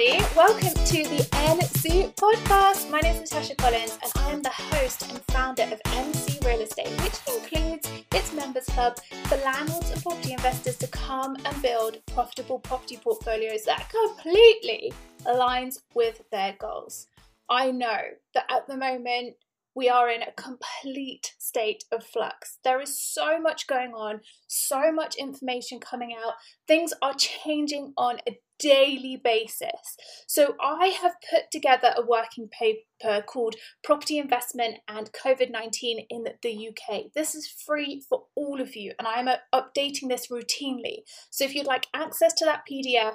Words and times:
Everybody. 0.00 0.34
Welcome 0.36 0.84
to 0.86 1.02
the 1.04 1.28
NC 1.32 2.14
podcast. 2.14 2.90
My 2.90 3.00
name 3.00 3.22
is 3.22 3.30
Natasha 3.30 3.54
Collins, 3.56 3.98
and 4.02 4.12
I 4.16 4.30
am 4.30 4.42
the 4.42 4.50
host 4.50 5.10
and 5.10 5.20
founder 5.28 5.64
of 5.64 5.80
NC 5.84 6.44
Real 6.44 6.60
Estate, 6.60 6.88
which 7.02 7.18
includes 7.36 7.90
its 8.12 8.32
members 8.32 8.64
club 8.66 8.98
for 9.24 9.36
landlords 9.38 9.90
and 9.90 10.02
property 10.02 10.32
investors 10.32 10.76
to 10.78 10.86
come 10.88 11.36
and 11.44 11.62
build 11.62 11.98
profitable 12.06 12.58
property 12.60 12.98
portfolios 13.02 13.64
that 13.64 13.90
completely 13.90 14.92
aligns 15.26 15.80
with 15.94 16.22
their 16.30 16.54
goals. 16.58 17.06
I 17.48 17.70
know 17.70 18.00
that 18.34 18.44
at 18.50 18.66
the 18.68 18.76
moment 18.76 19.34
we 19.74 19.88
are 19.88 20.08
in 20.08 20.22
a 20.22 20.32
complete 20.32 21.34
state 21.38 21.84
of 21.92 22.04
flux. 22.04 22.58
There 22.64 22.80
is 22.80 23.00
so 23.00 23.40
much 23.40 23.66
going 23.66 23.92
on, 23.92 24.20
so 24.46 24.92
much 24.92 25.16
information 25.16 25.80
coming 25.80 26.14
out. 26.14 26.34
Things 26.66 26.92
are 27.02 27.14
changing 27.14 27.92
on 27.96 28.18
a 28.28 28.38
daily 28.58 29.20
basis. 29.22 29.96
So, 30.28 30.54
I 30.60 30.88
have 30.88 31.14
put 31.30 31.50
together 31.50 31.94
a 31.96 32.04
working 32.04 32.48
paper 32.48 33.22
called 33.26 33.56
Property 33.82 34.18
Investment 34.18 34.78
and 34.86 35.10
COVID 35.12 35.50
19 35.50 36.06
in 36.10 36.24
the 36.42 36.68
UK. 36.68 37.04
This 37.14 37.34
is 37.34 37.48
free 37.48 38.02
for 38.08 38.24
all 38.36 38.60
of 38.60 38.76
you, 38.76 38.92
and 38.98 39.08
I 39.08 39.20
am 39.20 39.28
uh, 39.28 39.36
updating 39.54 40.08
this 40.08 40.28
routinely. 40.28 41.04
So, 41.30 41.44
if 41.44 41.54
you'd 41.54 41.66
like 41.66 41.86
access 41.94 42.34
to 42.34 42.44
that 42.44 42.62
PDF, 42.70 43.14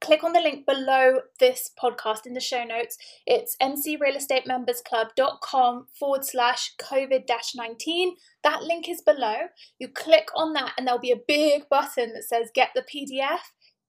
click 0.00 0.24
on 0.24 0.32
the 0.32 0.40
link 0.40 0.64
below 0.66 1.20
this 1.40 1.70
podcast 1.80 2.26
in 2.26 2.34
the 2.34 2.40
show 2.40 2.64
notes. 2.64 2.98
It's 3.26 3.56
ncrealestatemembersclub.com 3.60 5.86
forward 5.98 6.24
slash 6.24 6.74
COVID 6.80 7.28
19. 7.54 8.16
That 8.42 8.62
link 8.62 8.88
is 8.88 9.02
below. 9.02 9.48
You 9.78 9.88
click 9.88 10.28
on 10.34 10.54
that, 10.54 10.72
and 10.76 10.86
there'll 10.86 11.00
be 11.00 11.12
a 11.12 11.16
big 11.16 11.68
button 11.68 12.14
that 12.14 12.24
says 12.24 12.50
Get 12.54 12.70
the 12.74 12.82
PDF. 12.82 13.40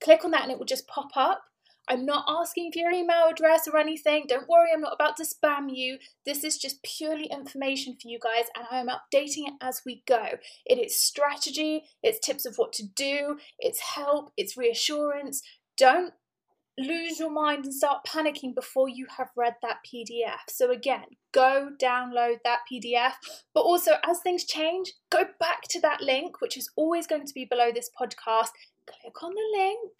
Click 0.03 0.25
on 0.25 0.31
that, 0.31 0.43
and 0.43 0.51
it 0.51 0.57
will 0.57 0.65
just 0.65 0.87
pop 0.87 1.11
up. 1.15 1.43
I'm 1.87 2.05
not 2.05 2.25
asking 2.27 2.71
for 2.71 2.79
your 2.79 2.91
email 2.91 3.27
address 3.29 3.67
or 3.67 3.77
anything. 3.77 4.25
Don't 4.27 4.49
worry, 4.49 4.69
I'm 4.73 4.81
not 4.81 4.93
about 4.93 5.17
to 5.17 5.23
spam 5.23 5.67
you. 5.69 5.99
This 6.25 6.43
is 6.43 6.57
just 6.57 6.83
purely 6.83 7.25
information 7.25 7.93
for 7.93 8.07
you 8.07 8.19
guys, 8.19 8.45
and 8.55 8.65
I 8.71 8.79
am 8.79 8.87
updating 8.87 9.47
it 9.47 9.53
as 9.61 9.81
we 9.85 10.03
go. 10.07 10.25
It 10.65 10.79
is 10.79 10.97
strategy, 10.97 11.83
it's 12.01 12.25
tips 12.25 12.45
of 12.45 12.55
what 12.55 12.73
to 12.73 12.83
do, 12.83 13.37
it's 13.59 13.79
help, 13.79 14.31
it's 14.35 14.57
reassurance. 14.57 15.43
Don't 15.77 16.13
lose 16.77 17.19
your 17.19 17.31
mind 17.31 17.65
and 17.65 17.73
start 17.73 18.05
panicking 18.05 18.53
before 18.53 18.89
you 18.89 19.07
have 19.17 19.29
read 19.35 19.55
that 19.61 19.77
PDF. 19.85 20.49
So, 20.49 20.71
again, 20.71 21.05
go 21.31 21.69
download 21.81 22.37
that 22.43 22.59
PDF. 22.71 23.13
But 23.53 23.61
also, 23.61 23.93
as 24.03 24.19
things 24.19 24.43
change, 24.43 24.93
go 25.09 25.25
back 25.39 25.63
to 25.69 25.81
that 25.81 26.01
link, 26.01 26.41
which 26.41 26.57
is 26.57 26.69
always 26.75 27.07
going 27.07 27.25
to 27.25 27.33
be 27.33 27.45
below 27.45 27.71
this 27.73 27.89
podcast. 27.99 28.49
Click 28.87 29.23
on 29.23 29.33
the 29.33 29.57
link, 29.57 29.91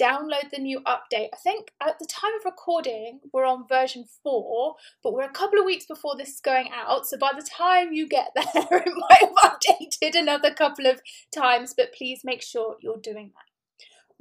download 0.00 0.50
the 0.50 0.60
new 0.60 0.80
update. 0.80 1.28
I 1.32 1.38
think 1.42 1.70
at 1.82 1.98
the 1.98 2.06
time 2.06 2.32
of 2.38 2.44
recording, 2.44 3.20
we're 3.32 3.44
on 3.44 3.68
version 3.68 4.04
four, 4.22 4.76
but 5.02 5.12
we're 5.12 5.22
a 5.22 5.30
couple 5.30 5.58
of 5.58 5.64
weeks 5.64 5.86
before 5.86 6.16
this 6.16 6.34
is 6.34 6.40
going 6.40 6.70
out. 6.74 7.06
So, 7.06 7.18
by 7.18 7.32
the 7.36 7.46
time 7.46 7.92
you 7.92 8.08
get 8.08 8.30
there, 8.34 8.44
it 8.54 8.92
might 8.96 9.20
have 9.20 9.52
updated 9.52 10.18
another 10.18 10.52
couple 10.52 10.86
of 10.86 11.00
times, 11.34 11.74
but 11.76 11.92
please 11.92 12.22
make 12.24 12.42
sure 12.42 12.76
you're 12.80 12.96
doing 12.96 13.32
that 13.34 13.55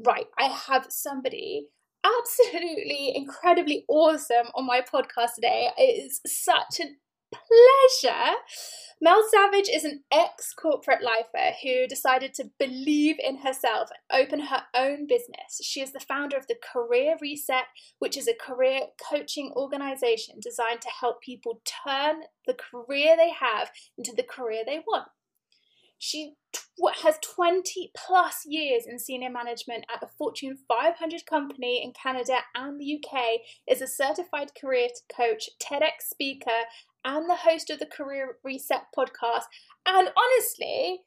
right, 0.03 0.25
I 0.37 0.45
have 0.45 0.87
somebody 0.89 1.67
absolutely 2.03 3.13
incredibly 3.15 3.85
awesome 3.87 4.47
on 4.53 4.65
my 4.65 4.81
podcast 4.81 5.35
today. 5.35 5.69
It 5.77 6.05
is 6.05 6.21
such 6.25 6.79
a 6.79 6.85
pleasure. 7.33 8.35
Mel 9.01 9.21
Savage 9.29 9.67
is 9.67 9.83
an 9.83 10.03
ex 10.11 10.53
corporate 10.53 11.01
lifer 11.03 11.53
who 11.61 11.87
decided 11.87 12.33
to 12.35 12.49
believe 12.57 13.17
in 13.19 13.37
herself 13.37 13.89
and 13.91 14.21
open 14.21 14.39
her 14.39 14.63
own 14.73 15.05
business. 15.05 15.59
She 15.61 15.81
is 15.81 15.91
the 15.91 15.99
founder 15.99 16.37
of 16.37 16.47
the 16.47 16.55
Career 16.55 17.17
Reset, 17.21 17.65
which 17.99 18.17
is 18.17 18.27
a 18.27 18.33
career 18.33 18.81
coaching 19.09 19.51
organization 19.55 20.35
designed 20.41 20.81
to 20.81 20.89
help 20.89 21.21
people 21.21 21.61
turn 21.85 22.21
the 22.47 22.55
career 22.55 23.17
they 23.17 23.31
have 23.31 23.69
into 23.97 24.13
the 24.15 24.23
career 24.23 24.63
they 24.65 24.79
want. 24.87 25.07
She 25.97 26.33
has 27.01 27.17
20 27.21 27.91
plus 27.95 28.45
years 28.45 28.83
in 28.85 28.99
senior 28.99 29.29
management 29.29 29.85
at 29.93 30.03
a 30.03 30.07
Fortune 30.17 30.57
500 30.67 31.25
company 31.25 31.83
in 31.83 31.93
Canada 31.93 32.39
and 32.53 32.79
the 32.79 32.99
UK, 32.99 33.39
is 33.67 33.81
a 33.81 33.87
certified 33.87 34.51
career 34.59 34.89
coach, 35.15 35.49
TEDx 35.61 36.09
speaker, 36.09 36.65
and 37.03 37.29
the 37.29 37.35
host 37.35 37.69
of 37.69 37.79
the 37.79 37.85
Career 37.85 38.37
Reset 38.43 38.81
podcast. 38.97 39.45
And 39.85 40.09
honestly, 40.17 41.01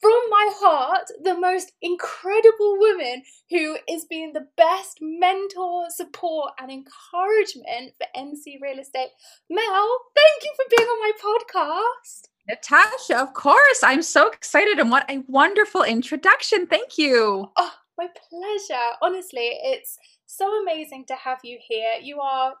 from 0.00 0.20
my 0.30 0.48
heart, 0.54 1.08
the 1.22 1.36
most 1.36 1.72
incredible 1.82 2.78
woman 2.78 3.24
who 3.50 3.78
is 3.88 4.04
being 4.04 4.32
the 4.32 4.46
best 4.56 4.98
mentor, 5.00 5.86
support, 5.90 6.52
and 6.58 6.70
encouragement 6.70 7.94
for 7.98 8.06
NC 8.16 8.60
Real 8.62 8.78
Estate. 8.78 9.10
Mel, 9.50 9.98
thank 10.14 10.44
you 10.44 10.52
for 10.54 10.64
being 10.76 10.88
on 10.88 11.00
my 11.00 11.12
podcast. 11.18 12.28
Natasha, 12.48 13.18
of 13.18 13.34
course. 13.34 13.80
I'm 13.82 14.02
so 14.02 14.28
excited 14.28 14.78
and 14.78 14.90
what 14.90 15.08
a 15.10 15.22
wonderful 15.28 15.82
introduction. 15.82 16.66
Thank 16.66 16.96
you. 16.96 17.50
Oh, 17.56 17.74
my 17.98 18.08
pleasure. 18.30 18.82
Honestly, 19.02 19.58
it's 19.62 19.98
so 20.26 20.62
amazing 20.62 21.04
to 21.06 21.14
have 21.14 21.40
you 21.44 21.58
here. 21.60 21.92
You 22.00 22.20
are 22.20 22.54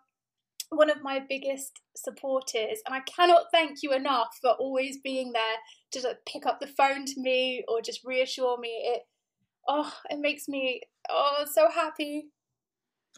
one 0.70 0.90
of 0.90 1.02
my 1.02 1.20
biggest 1.26 1.80
supporters, 1.96 2.80
and 2.84 2.94
I 2.94 3.00
cannot 3.00 3.44
thank 3.52 3.82
you 3.82 3.92
enough 3.92 4.38
for 4.42 4.50
always 4.50 4.98
being 4.98 5.32
there 5.32 5.56
to 5.92 6.06
like, 6.06 6.18
pick 6.26 6.44
up 6.44 6.60
the 6.60 6.66
phone 6.66 7.06
to 7.06 7.20
me 7.20 7.64
or 7.68 7.80
just 7.80 8.04
reassure 8.04 8.58
me. 8.58 8.68
It 8.68 9.02
oh, 9.66 9.92
it 10.10 10.18
makes 10.18 10.48
me 10.48 10.82
oh 11.08 11.46
so 11.50 11.70
happy. 11.70 12.26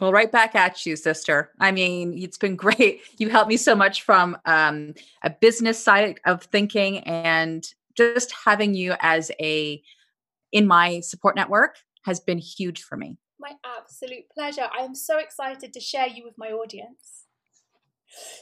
Well, 0.01 0.13
right 0.13 0.31
back 0.31 0.55
at 0.55 0.85
you, 0.87 0.97
sister. 0.97 1.51
I 1.61 1.73
mean, 1.73 2.15
it's 2.17 2.39
been 2.39 2.57
great. 2.65 3.03
You 3.19 3.29
helped 3.29 3.49
me 3.49 3.57
so 3.57 3.75
much 3.75 4.03
from 4.03 4.37
um, 4.47 4.95
a 5.23 5.31
business 5.31 5.83
side 5.83 6.21
of 6.27 6.43
thinking, 6.45 6.99
and 7.01 7.67
just 7.97 8.33
having 8.45 8.75
you 8.75 8.95
as 9.01 9.31
a 9.41 9.83
in 10.53 10.67
my 10.67 11.01
support 11.01 11.37
network 11.37 11.77
has 12.05 12.21
been 12.21 12.39
huge 12.39 12.83
for 12.83 12.97
me. 12.97 13.17
My 13.39 13.53
absolute 13.65 14.25
pleasure. 14.35 14.69
I 14.77 14.83
am 14.83 14.95
so 14.95 15.19
excited 15.19 15.73
to 15.73 15.81
share 15.81 16.07
you 16.07 16.25
with 16.25 16.35
my 16.37 16.49
audience. 16.49 17.25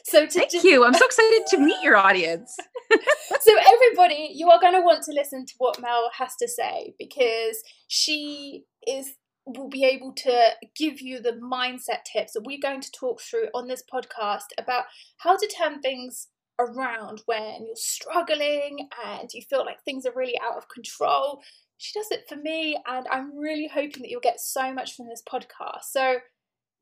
So 0.05 0.27
thank 0.27 0.51
just... 0.51 0.65
you. 0.65 0.85
I'm 0.85 0.95
so 0.95 1.05
excited 1.05 1.43
to 1.51 1.59
meet 1.59 1.81
your 1.83 1.97
audience. 1.97 2.57
so 3.41 3.53
everybody, 3.73 4.31
you 4.35 4.51
are 4.51 4.61
going 4.61 4.73
to 4.73 4.81
want 4.81 5.03
to 5.05 5.13
listen 5.13 5.45
to 5.45 5.55
what 5.59 5.81
Mel 5.81 6.11
has 6.17 6.35
to 6.37 6.49
say 6.49 6.95
because 6.99 7.63
she 7.87 8.65
is 8.87 9.15
will 9.57 9.69
be 9.69 9.85
able 9.85 10.13
to 10.13 10.51
give 10.77 11.01
you 11.01 11.21
the 11.21 11.33
mindset 11.33 12.05
tips 12.11 12.33
that 12.33 12.45
we're 12.45 12.59
going 12.61 12.81
to 12.81 12.93
talk 12.93 13.21
through 13.21 13.49
on 13.55 13.67
this 13.67 13.83
podcast 13.93 14.47
about 14.59 14.85
how 15.19 15.37
to 15.37 15.53
turn 15.57 15.81
things 15.81 16.29
around 16.59 17.23
when 17.27 17.67
you're 17.67 17.77
struggling 17.77 18.89
and 19.07 19.29
you 19.33 19.43
feel 19.43 19.65
like 19.65 19.83
things 19.85 20.05
are 20.05 20.13
really 20.15 20.39
out 20.41 20.57
of 20.57 20.69
control. 20.69 21.41
She 21.79 21.99
does 21.99 22.11
it 22.11 22.25
for 22.29 22.35
me, 22.35 22.77
and 22.89 23.07
I'm 23.09 23.39
really 23.39 23.71
hoping 23.73 24.03
that 24.03 24.11
you'll 24.11 24.21
get 24.21 24.41
so 24.41 24.75
much 24.75 24.97
from 24.97 25.07
this 25.09 25.23
podcast. 25.31 25.85
So, 25.91 26.17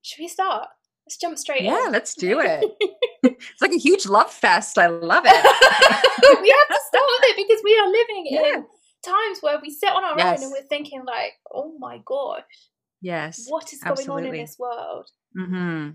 should 0.00 0.22
we 0.22 0.28
start? 0.28 0.68
Let's 1.06 1.18
jump 1.18 1.36
straight 1.36 1.62
yeah, 1.62 1.76
in. 1.76 1.84
Yeah, 1.84 1.90
let's 1.90 2.14
do 2.14 2.40
it. 2.40 2.64
it's 3.22 3.60
like 3.60 3.72
a 3.72 3.78
huge 3.78 4.06
love 4.06 4.32
fest. 4.32 4.78
I 4.78 4.86
love 4.86 5.24
it. 5.26 5.32
we 6.42 6.48
have 6.48 6.68
to 6.68 6.80
start 6.88 7.04
with 7.06 7.30
it 7.30 7.36
because 7.36 7.60
we 7.62 7.78
are 7.78 7.88
living 7.88 8.26
yeah. 8.30 8.54
in 8.54 8.66
times 9.06 9.38
where 9.40 9.58
we 9.60 9.70
sit 9.70 9.90
on 9.90 10.04
our 10.04 10.16
yes. 10.16 10.38
own 10.38 10.44
and 10.44 10.52
we're 10.52 10.68
thinking 10.68 11.04
like, 11.04 11.32
oh 11.52 11.76
my 11.78 12.00
gosh. 12.04 12.42
Yes. 13.00 13.46
What 13.48 13.72
is 13.72 13.80
absolutely. 13.84 14.04
going 14.06 14.26
on 14.26 14.34
in 14.34 14.40
this 14.40 14.58
world? 14.58 15.10
Mm-hmm. 15.36 15.90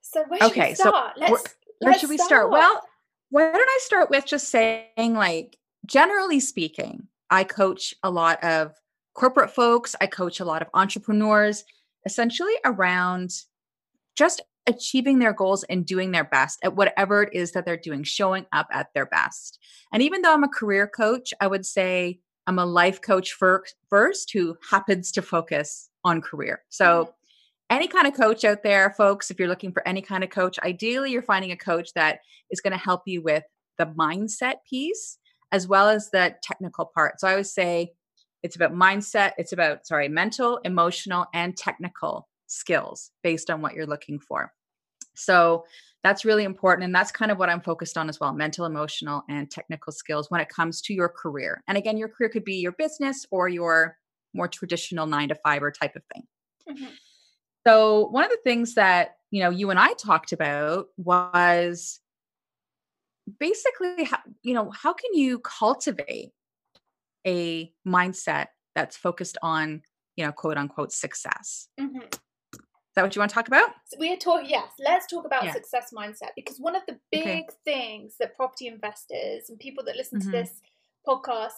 So 0.00 0.24
where 0.28 0.40
should 0.40 0.50
okay, 0.50 0.68
we 0.70 0.74
start? 0.74 0.94
So 1.14 1.20
let's, 1.20 1.30
where 1.32 1.90
let's 1.90 2.00
should 2.00 2.08
we 2.08 2.16
start? 2.16 2.28
start? 2.28 2.50
Well, 2.50 2.82
why 3.30 3.52
don't 3.52 3.56
I 3.56 3.78
start 3.82 4.10
with 4.10 4.24
just 4.24 4.48
saying 4.48 5.14
like 5.14 5.58
generally 5.86 6.40
speaking, 6.40 7.08
I 7.30 7.44
coach 7.44 7.94
a 8.02 8.10
lot 8.10 8.42
of 8.42 8.74
corporate 9.14 9.50
folks, 9.50 9.94
I 10.00 10.06
coach 10.06 10.40
a 10.40 10.44
lot 10.44 10.62
of 10.62 10.68
entrepreneurs 10.74 11.64
essentially 12.06 12.54
around 12.64 13.32
just 14.16 14.40
achieving 14.68 15.18
their 15.18 15.32
goals 15.32 15.64
and 15.64 15.86
doing 15.86 16.12
their 16.12 16.24
best 16.24 16.60
at 16.62 16.76
whatever 16.76 17.22
it 17.22 17.30
is 17.32 17.52
that 17.52 17.64
they're 17.64 17.76
doing, 17.76 18.04
showing 18.04 18.46
up 18.52 18.68
at 18.70 18.88
their 18.94 19.06
best. 19.06 19.58
And 19.92 20.02
even 20.02 20.22
though 20.22 20.34
I'm 20.34 20.44
a 20.44 20.48
career 20.48 20.86
coach, 20.86 21.32
I 21.40 21.46
would 21.46 21.66
say 21.66 22.20
I'm 22.46 22.58
a 22.58 22.66
life 22.66 23.00
coach 23.00 23.32
first 23.32 24.30
who 24.32 24.56
happens 24.70 25.10
to 25.12 25.22
focus 25.22 25.88
on 26.04 26.20
career. 26.20 26.62
So, 26.68 27.04
mm-hmm. 27.04 27.10
any 27.76 27.88
kind 27.88 28.06
of 28.06 28.14
coach 28.14 28.44
out 28.44 28.62
there, 28.62 28.94
folks, 28.96 29.30
if 29.30 29.38
you're 29.38 29.48
looking 29.48 29.72
for 29.72 29.86
any 29.88 30.02
kind 30.02 30.22
of 30.22 30.30
coach, 30.30 30.58
ideally 30.60 31.10
you're 31.10 31.22
finding 31.22 31.52
a 31.52 31.56
coach 31.56 31.92
that 31.94 32.20
is 32.50 32.60
going 32.60 32.72
to 32.72 32.78
help 32.78 33.02
you 33.06 33.22
with 33.22 33.44
the 33.78 33.86
mindset 33.86 34.56
piece 34.68 35.18
as 35.50 35.66
well 35.66 35.88
as 35.88 36.10
the 36.10 36.34
technical 36.42 36.90
part. 36.94 37.20
So, 37.20 37.28
I 37.28 37.36
would 37.36 37.46
say 37.46 37.92
it's 38.42 38.56
about 38.56 38.72
mindset, 38.72 39.32
it's 39.38 39.52
about, 39.52 39.86
sorry, 39.86 40.08
mental, 40.08 40.58
emotional, 40.64 41.26
and 41.34 41.56
technical 41.56 42.28
skills 42.46 43.10
based 43.22 43.50
on 43.50 43.60
what 43.62 43.74
you're 43.74 43.86
looking 43.86 44.18
for. 44.18 44.52
So 45.18 45.64
that's 46.04 46.24
really 46.24 46.44
important. 46.44 46.84
And 46.84 46.94
that's 46.94 47.10
kind 47.10 47.30
of 47.30 47.38
what 47.38 47.50
I'm 47.50 47.60
focused 47.60 47.98
on 47.98 48.08
as 48.08 48.20
well 48.20 48.32
mental, 48.32 48.64
emotional, 48.64 49.24
and 49.28 49.50
technical 49.50 49.92
skills 49.92 50.30
when 50.30 50.40
it 50.40 50.48
comes 50.48 50.80
to 50.82 50.94
your 50.94 51.08
career. 51.08 51.62
And 51.68 51.76
again, 51.76 51.96
your 51.96 52.08
career 52.08 52.28
could 52.28 52.44
be 52.44 52.56
your 52.56 52.72
business 52.72 53.26
or 53.30 53.48
your 53.48 53.96
more 54.34 54.48
traditional 54.48 55.06
nine 55.06 55.28
to 55.28 55.34
five 55.34 55.62
or 55.62 55.70
type 55.70 55.96
of 55.96 56.02
thing. 56.14 56.22
Mm-hmm. 56.70 56.94
So 57.66 58.06
one 58.08 58.24
of 58.24 58.30
the 58.30 58.38
things 58.44 58.74
that 58.74 59.16
you 59.30 59.42
know 59.42 59.50
you 59.50 59.70
and 59.70 59.78
I 59.78 59.92
talked 59.94 60.32
about 60.32 60.86
was 60.96 62.00
basically 63.38 64.04
how, 64.04 64.18
you 64.42 64.54
know 64.54 64.70
how 64.70 64.92
can 64.92 65.12
you 65.14 65.40
cultivate 65.40 66.30
a 67.26 67.72
mindset 67.86 68.46
that's 68.74 68.96
focused 68.96 69.36
on 69.42 69.82
you 70.16 70.24
know 70.24 70.32
quote 70.32 70.56
unquote 70.56 70.92
success 70.92 71.68
mm-hmm 71.78 72.06
that 72.98 73.04
what 73.04 73.14
you 73.14 73.20
want 73.20 73.30
to 73.30 73.34
talk 73.34 73.46
about? 73.46 73.70
We're 73.96 74.16
talking, 74.16 74.50
yes, 74.50 74.72
let's 74.80 75.06
talk 75.06 75.24
about 75.24 75.44
yeah. 75.44 75.52
success 75.52 75.92
mindset 75.96 76.30
because 76.34 76.58
one 76.58 76.74
of 76.74 76.82
the 76.88 76.98
big 77.12 77.22
okay. 77.22 77.46
things 77.64 78.16
that 78.18 78.34
property 78.34 78.66
investors 78.66 79.44
and 79.48 79.58
people 79.58 79.84
that 79.84 79.96
listen 79.96 80.18
mm-hmm. 80.18 80.32
to 80.32 80.36
this 80.36 80.60
podcast 81.06 81.52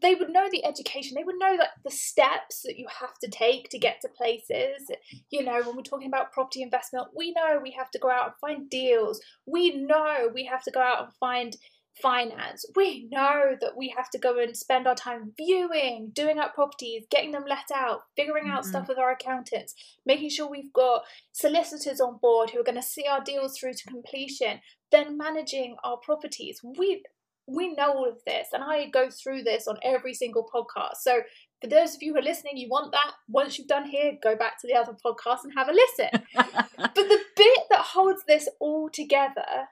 they 0.00 0.14
would 0.14 0.30
know 0.30 0.48
the 0.50 0.64
education 0.64 1.14
they 1.14 1.24
would 1.24 1.38
know 1.38 1.56
that 1.56 1.70
the 1.84 1.90
steps 1.90 2.62
that 2.62 2.78
you 2.78 2.86
have 3.00 3.18
to 3.18 3.28
take 3.28 3.68
to 3.68 3.78
get 3.78 4.00
to 4.00 4.08
places 4.08 4.88
you 5.30 5.44
know 5.44 5.60
when 5.62 5.76
we're 5.76 5.82
talking 5.82 6.08
about 6.08 6.32
property 6.32 6.62
investment 6.62 7.08
we 7.14 7.32
know 7.32 7.58
we 7.62 7.70
have 7.70 7.90
to 7.90 7.98
go 7.98 8.08
out 8.08 8.26
and 8.26 8.34
find 8.40 8.70
deals 8.70 9.20
we 9.46 9.76
know 9.76 10.30
we 10.32 10.44
have 10.44 10.62
to 10.62 10.70
go 10.70 10.80
out 10.80 11.04
and 11.04 11.12
find 11.20 11.56
finance, 12.00 12.64
we 12.74 13.08
know 13.10 13.56
that 13.60 13.76
we 13.76 13.94
have 13.96 14.10
to 14.10 14.18
go 14.18 14.38
and 14.38 14.56
spend 14.56 14.86
our 14.86 14.94
time 14.94 15.32
viewing, 15.36 16.10
doing 16.12 16.38
up 16.38 16.54
properties, 16.54 17.04
getting 17.10 17.32
them 17.32 17.44
let 17.48 17.70
out, 17.74 18.00
figuring 18.16 18.48
out 18.48 18.62
mm-hmm. 18.62 18.70
stuff 18.70 18.88
with 18.88 18.98
our 18.98 19.12
accountants, 19.12 19.74
making 20.04 20.30
sure 20.30 20.48
we've 20.48 20.72
got 20.72 21.02
solicitors 21.32 22.00
on 22.00 22.18
board 22.20 22.50
who 22.50 22.60
are 22.60 22.64
going 22.64 22.74
to 22.74 22.82
see 22.82 23.06
our 23.06 23.22
deals 23.22 23.58
through 23.58 23.74
to 23.74 23.88
completion, 23.88 24.60
then 24.90 25.16
managing 25.16 25.76
our 25.84 25.96
properties. 25.98 26.60
We 26.78 27.02
we 27.46 27.74
know 27.74 27.92
all 27.92 28.08
of 28.08 28.24
this, 28.26 28.48
and 28.54 28.64
I 28.64 28.88
go 28.88 29.10
through 29.10 29.42
this 29.42 29.68
on 29.68 29.76
every 29.82 30.14
single 30.14 30.48
podcast. 30.52 30.96
So 31.02 31.20
for 31.60 31.68
those 31.68 31.94
of 31.94 32.02
you 32.02 32.12
who 32.14 32.18
are 32.18 32.22
listening, 32.22 32.56
you 32.56 32.68
want 32.70 32.92
that. 32.92 33.12
Once 33.28 33.58
you've 33.58 33.68
done 33.68 33.86
here, 33.86 34.16
go 34.22 34.34
back 34.34 34.58
to 34.60 34.66
the 34.66 34.74
other 34.74 34.96
podcast 35.04 35.44
and 35.44 35.52
have 35.54 35.68
a 35.68 35.72
listen. 35.72 36.22
but 36.78 36.94
the 36.94 37.20
bit 37.36 37.58
that 37.70 37.80
holds 37.80 38.22
this 38.26 38.48
all 38.60 38.88
together 38.88 39.68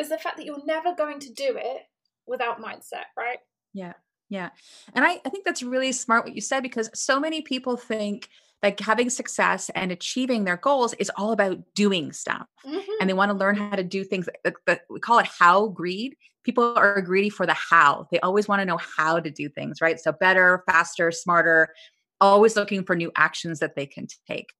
is 0.00 0.08
the 0.08 0.18
fact 0.18 0.36
that 0.36 0.46
you're 0.46 0.64
never 0.64 0.94
going 0.94 1.20
to 1.20 1.32
do 1.32 1.56
it 1.56 1.82
without 2.26 2.60
mindset, 2.60 3.04
right? 3.16 3.38
Yeah. 3.72 3.92
Yeah. 4.28 4.50
And 4.94 5.04
I, 5.04 5.20
I 5.24 5.28
think 5.28 5.44
that's 5.44 5.62
really 5.62 5.92
smart 5.92 6.24
what 6.24 6.34
you 6.34 6.40
said 6.40 6.62
because 6.62 6.88
so 6.94 7.18
many 7.18 7.42
people 7.42 7.76
think 7.76 8.28
like 8.62 8.78
having 8.80 9.10
success 9.10 9.70
and 9.74 9.90
achieving 9.90 10.44
their 10.44 10.56
goals 10.56 10.94
is 10.94 11.10
all 11.16 11.32
about 11.32 11.58
doing 11.74 12.12
stuff 12.12 12.46
mm-hmm. 12.64 12.90
and 13.00 13.08
they 13.08 13.14
want 13.14 13.30
to 13.30 13.36
learn 13.36 13.56
how 13.56 13.70
to 13.70 13.82
do 13.82 14.04
things 14.04 14.28
that 14.44 14.82
we 14.88 15.00
call 15.00 15.18
it 15.18 15.26
how 15.26 15.68
greed 15.68 16.16
people 16.44 16.74
are 16.76 17.00
greedy 17.00 17.30
for 17.30 17.46
the 17.46 17.54
how 17.54 18.06
they 18.10 18.20
always 18.20 18.48
want 18.48 18.60
to 18.60 18.66
know 18.66 18.78
how 18.78 19.18
to 19.18 19.30
do 19.30 19.48
things 19.48 19.80
right 19.80 20.00
so 20.00 20.12
better 20.12 20.62
faster 20.66 21.10
smarter 21.10 21.74
always 22.20 22.56
looking 22.56 22.84
for 22.84 22.94
new 22.94 23.10
actions 23.16 23.60
that 23.60 23.74
they 23.74 23.86
can 23.86 24.06
take 24.28 24.52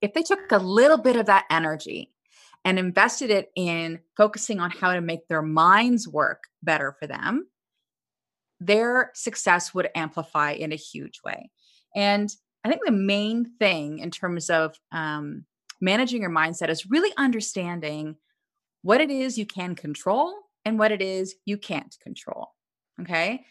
if 0.00 0.12
they 0.12 0.22
took 0.22 0.50
a 0.50 0.58
little 0.58 0.98
bit 0.98 1.16
of 1.16 1.26
that 1.26 1.44
energy 1.50 2.10
and 2.64 2.78
invested 2.78 3.30
it 3.30 3.50
in 3.56 4.00
focusing 4.16 4.60
on 4.60 4.70
how 4.70 4.94
to 4.94 5.00
make 5.00 5.28
their 5.28 5.42
minds 5.42 6.08
work 6.08 6.44
better 6.62 6.96
for 6.98 7.06
them, 7.06 7.46
their 8.60 9.10
success 9.14 9.74
would 9.74 9.90
amplify 9.94 10.52
in 10.52 10.72
a 10.72 10.76
huge 10.76 11.20
way. 11.24 11.50
And 11.94 12.34
I 12.64 12.68
think 12.68 12.80
the 12.84 12.92
main 12.92 13.44
thing 13.58 13.98
in 13.98 14.10
terms 14.10 14.48
of 14.48 14.74
um, 14.90 15.44
managing 15.80 16.22
your 16.22 16.30
mindset 16.30 16.70
is 16.70 16.90
really 16.90 17.12
understanding 17.18 18.16
what 18.82 19.00
it 19.00 19.10
is 19.10 19.36
you 19.36 19.46
can 19.46 19.74
control 19.74 20.34
and 20.64 20.78
what 20.78 20.92
it 20.92 21.02
is 21.02 21.34
you 21.44 21.58
can't 21.58 21.94
control. 22.02 22.48
Okay. 23.00 23.44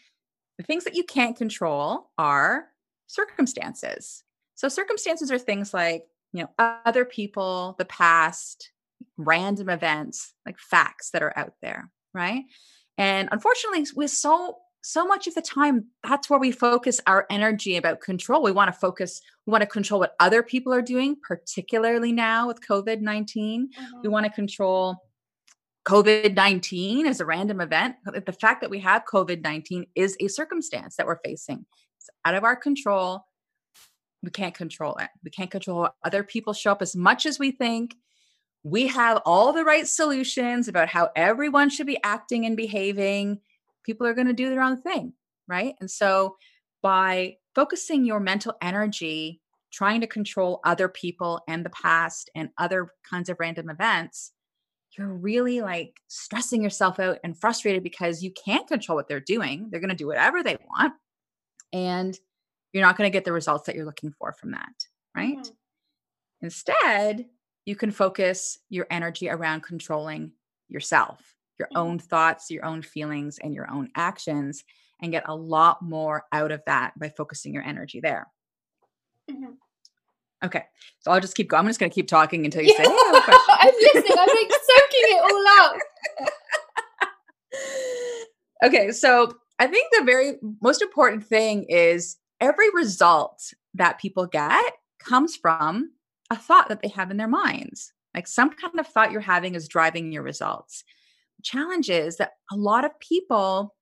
The 0.58 0.64
things 0.64 0.84
that 0.84 0.94
you 0.94 1.04
can't 1.04 1.36
control 1.36 2.10
are 2.18 2.68
circumstances. 3.06 4.24
So, 4.54 4.68
circumstances 4.68 5.30
are 5.30 5.38
things 5.38 5.74
like, 5.74 6.04
you 6.32 6.42
know, 6.42 6.50
other 6.58 7.04
people, 7.04 7.74
the 7.78 7.84
past, 7.84 8.70
random 9.16 9.68
events, 9.68 10.34
like 10.46 10.58
facts 10.58 11.10
that 11.10 11.22
are 11.22 11.36
out 11.38 11.54
there, 11.62 11.90
right? 12.12 12.42
And 12.98 13.28
unfortunately, 13.32 13.86
with 13.94 14.10
so 14.10 14.58
so 14.86 15.06
much 15.06 15.26
of 15.26 15.34
the 15.34 15.40
time, 15.40 15.86
that's 16.06 16.28
where 16.28 16.38
we 16.38 16.52
focus 16.52 17.00
our 17.06 17.26
energy 17.30 17.78
about 17.78 18.02
control. 18.02 18.42
We 18.42 18.52
want 18.52 18.68
to 18.68 18.78
focus, 18.78 19.22
we 19.46 19.50
want 19.50 19.62
to 19.62 19.66
control 19.66 19.98
what 19.98 20.14
other 20.20 20.42
people 20.42 20.74
are 20.74 20.82
doing, 20.82 21.16
particularly 21.26 22.12
now 22.12 22.46
with 22.46 22.60
COVID 22.60 23.00
19. 23.00 23.68
Mm-hmm. 23.68 24.00
We 24.02 24.10
want 24.10 24.26
to 24.26 24.32
control 24.32 24.96
COVID 25.88 26.34
19 26.34 27.06
as 27.06 27.20
a 27.20 27.24
random 27.24 27.62
event. 27.62 27.96
The 28.04 28.32
fact 28.32 28.60
that 28.60 28.68
we 28.68 28.78
have 28.80 29.04
COVID 29.10 29.42
19 29.42 29.86
is 29.94 30.18
a 30.20 30.28
circumstance 30.28 30.96
that 30.96 31.06
we're 31.06 31.20
facing. 31.24 31.64
It's 31.98 32.10
out 32.26 32.34
of 32.34 32.44
our 32.44 32.56
control. 32.56 33.24
We 34.22 34.30
can't 34.30 34.54
control 34.54 34.96
it. 34.96 35.08
We 35.22 35.30
can't 35.30 35.50
control 35.50 35.88
other 36.04 36.22
people 36.22 36.52
show 36.52 36.72
up 36.72 36.82
as 36.82 36.94
much 36.94 37.24
as 37.24 37.38
we 37.38 37.52
think 37.52 37.96
we 38.64 38.86
have 38.88 39.20
all 39.26 39.52
the 39.52 39.62
right 39.62 39.86
solutions 39.86 40.68
about 40.68 40.88
how 40.88 41.10
everyone 41.14 41.68
should 41.68 41.86
be 41.86 42.02
acting 42.02 42.46
and 42.46 42.56
behaving. 42.56 43.38
People 43.84 44.06
are 44.06 44.14
going 44.14 44.26
to 44.26 44.32
do 44.32 44.48
their 44.48 44.62
own 44.62 44.80
thing, 44.80 45.12
right? 45.46 45.74
And 45.80 45.90
so 45.90 46.36
by 46.82 47.36
focusing 47.54 48.04
your 48.04 48.20
mental 48.20 48.54
energy 48.62 49.42
trying 49.70 50.00
to 50.00 50.06
control 50.06 50.60
other 50.64 50.88
people 50.88 51.42
and 51.46 51.64
the 51.64 51.70
past 51.70 52.30
and 52.34 52.48
other 52.56 52.88
kinds 53.08 53.28
of 53.28 53.36
random 53.38 53.68
events, 53.68 54.32
you're 54.96 55.12
really 55.12 55.60
like 55.60 56.00
stressing 56.08 56.62
yourself 56.62 56.98
out 56.98 57.18
and 57.22 57.38
frustrated 57.38 57.82
because 57.82 58.22
you 58.22 58.32
can't 58.32 58.66
control 58.66 58.96
what 58.96 59.08
they're 59.08 59.20
doing. 59.20 59.68
They're 59.68 59.80
going 59.80 59.90
to 59.90 59.96
do 59.96 60.06
whatever 60.06 60.42
they 60.42 60.56
want. 60.68 60.94
And 61.72 62.18
you're 62.72 62.84
not 62.84 62.96
going 62.96 63.10
to 63.10 63.12
get 63.12 63.24
the 63.24 63.32
results 63.32 63.66
that 63.66 63.74
you're 63.74 63.84
looking 63.84 64.12
for 64.12 64.32
from 64.32 64.52
that, 64.52 64.72
right? 65.14 65.36
Mm-hmm. 65.36 65.52
Instead, 66.42 67.26
you 67.66 67.76
can 67.76 67.90
focus 67.90 68.58
your 68.68 68.86
energy 68.90 69.28
around 69.28 69.62
controlling 69.62 70.32
yourself, 70.68 71.34
your 71.58 71.68
mm-hmm. 71.68 71.78
own 71.78 71.98
thoughts, 71.98 72.50
your 72.50 72.64
own 72.64 72.82
feelings, 72.82 73.38
and 73.42 73.54
your 73.54 73.70
own 73.70 73.88
actions, 73.96 74.64
and 75.00 75.12
get 75.12 75.28
a 75.28 75.34
lot 75.34 75.82
more 75.82 76.24
out 76.32 76.52
of 76.52 76.62
that 76.66 76.92
by 76.98 77.08
focusing 77.08 77.52
your 77.52 77.62
energy 77.62 78.00
there. 78.00 78.26
Mm-hmm. 79.30 79.52
Okay, 80.44 80.64
so 81.00 81.10
I'll 81.10 81.20
just 81.20 81.36
keep 81.36 81.48
going. 81.48 81.60
I'm 81.60 81.68
just 81.68 81.80
going 81.80 81.90
to 81.90 81.94
keep 81.94 82.08
talking 82.08 82.44
until 82.44 82.62
you 82.62 82.74
yeah. 82.76 82.84
say, 82.84 82.90
I'm 83.48 83.72
listening. 83.80 84.18
I'm 84.18 84.28
like 84.28 84.50
soaking 84.50 85.06
it 85.10 85.22
all 85.22 85.46
up. 85.64 85.76
okay, 88.66 88.90
so 88.92 89.32
I 89.58 89.66
think 89.66 89.90
the 89.92 90.04
very 90.04 90.34
most 90.60 90.82
important 90.82 91.24
thing 91.24 91.64
is 91.64 92.18
every 92.40 92.68
result 92.74 93.54
that 93.72 93.98
people 93.98 94.26
get 94.26 94.74
comes 94.98 95.34
from 95.34 95.92
a 96.34 96.40
thought 96.40 96.68
that 96.68 96.82
they 96.82 96.88
have 96.88 97.10
in 97.10 97.16
their 97.16 97.28
minds. 97.28 97.92
Like 98.14 98.26
some 98.26 98.50
kind 98.50 98.78
of 98.78 98.86
thought 98.86 99.12
you're 99.12 99.20
having 99.20 99.54
is 99.54 99.68
driving 99.68 100.12
your 100.12 100.22
results. 100.22 100.84
The 101.38 101.42
challenge 101.42 101.90
is 101.90 102.16
that 102.18 102.32
a 102.52 102.56
lot 102.56 102.84
of 102.84 102.98
people 103.00 103.74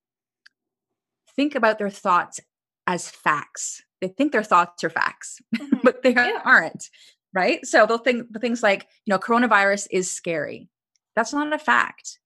think 1.37 1.55
about 1.55 1.79
their 1.79 1.91
thoughts 1.91 2.41
as 2.87 3.09
facts. 3.09 3.83
They 4.01 4.09
think 4.09 4.33
their 4.33 4.43
thoughts 4.43 4.83
are 4.85 4.91
facts, 4.91 5.41
mm-hmm. 5.57 5.79
but 5.83 6.03
they 6.03 6.15
yeah. 6.15 6.41
aren't, 6.45 6.89
right? 7.33 7.65
So 7.67 7.87
they'll 7.87 7.99
think 7.99 8.29
things 8.41 8.63
like, 8.63 8.87
you 9.05 9.13
know, 9.13 9.19
coronavirus 9.19 9.89
is 9.91 10.11
scary. 10.11 10.69
That's 11.15 11.33
not 11.33 11.53
a 11.53 11.59
fact. 11.59 12.19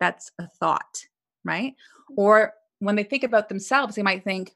That's 0.00 0.30
a 0.38 0.46
thought, 0.60 1.04
right? 1.44 1.72
Mm-hmm. 1.72 2.14
Or 2.20 2.52
when 2.78 2.96
they 2.96 3.02
think 3.04 3.24
about 3.24 3.48
themselves, 3.48 3.96
they 3.96 4.02
might 4.02 4.24
think, 4.24 4.54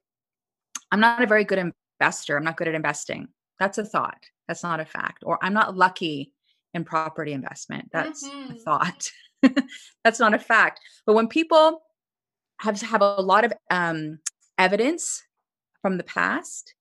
I'm 0.90 1.00
not 1.00 1.22
a 1.22 1.26
very 1.26 1.44
good 1.44 1.72
investor. 2.00 2.36
I'm 2.36 2.44
not 2.44 2.56
good 2.56 2.68
at 2.68 2.74
investing. 2.74 3.28
That's 3.62 3.78
a 3.78 3.84
thought. 3.84 4.26
That's 4.48 4.64
not 4.64 4.80
a 4.80 4.84
fact. 4.84 5.22
Or 5.24 5.38
I'm 5.40 5.54
not 5.54 5.76
lucky 5.76 6.32
in 6.74 6.82
property 6.82 7.32
investment. 7.32 7.90
That's 7.92 8.28
mm-hmm. 8.28 8.54
a 8.54 8.56
thought. 8.56 9.12
That's 10.04 10.18
not 10.18 10.34
a 10.34 10.38
fact. 10.40 10.80
But 11.06 11.14
when 11.14 11.28
people 11.28 11.80
have 12.58 12.80
have 12.80 13.02
a 13.02 13.22
lot 13.22 13.44
of 13.44 13.52
um, 13.70 14.18
evidence 14.58 15.22
from 15.80 15.96
the 15.96 16.02
past 16.02 16.74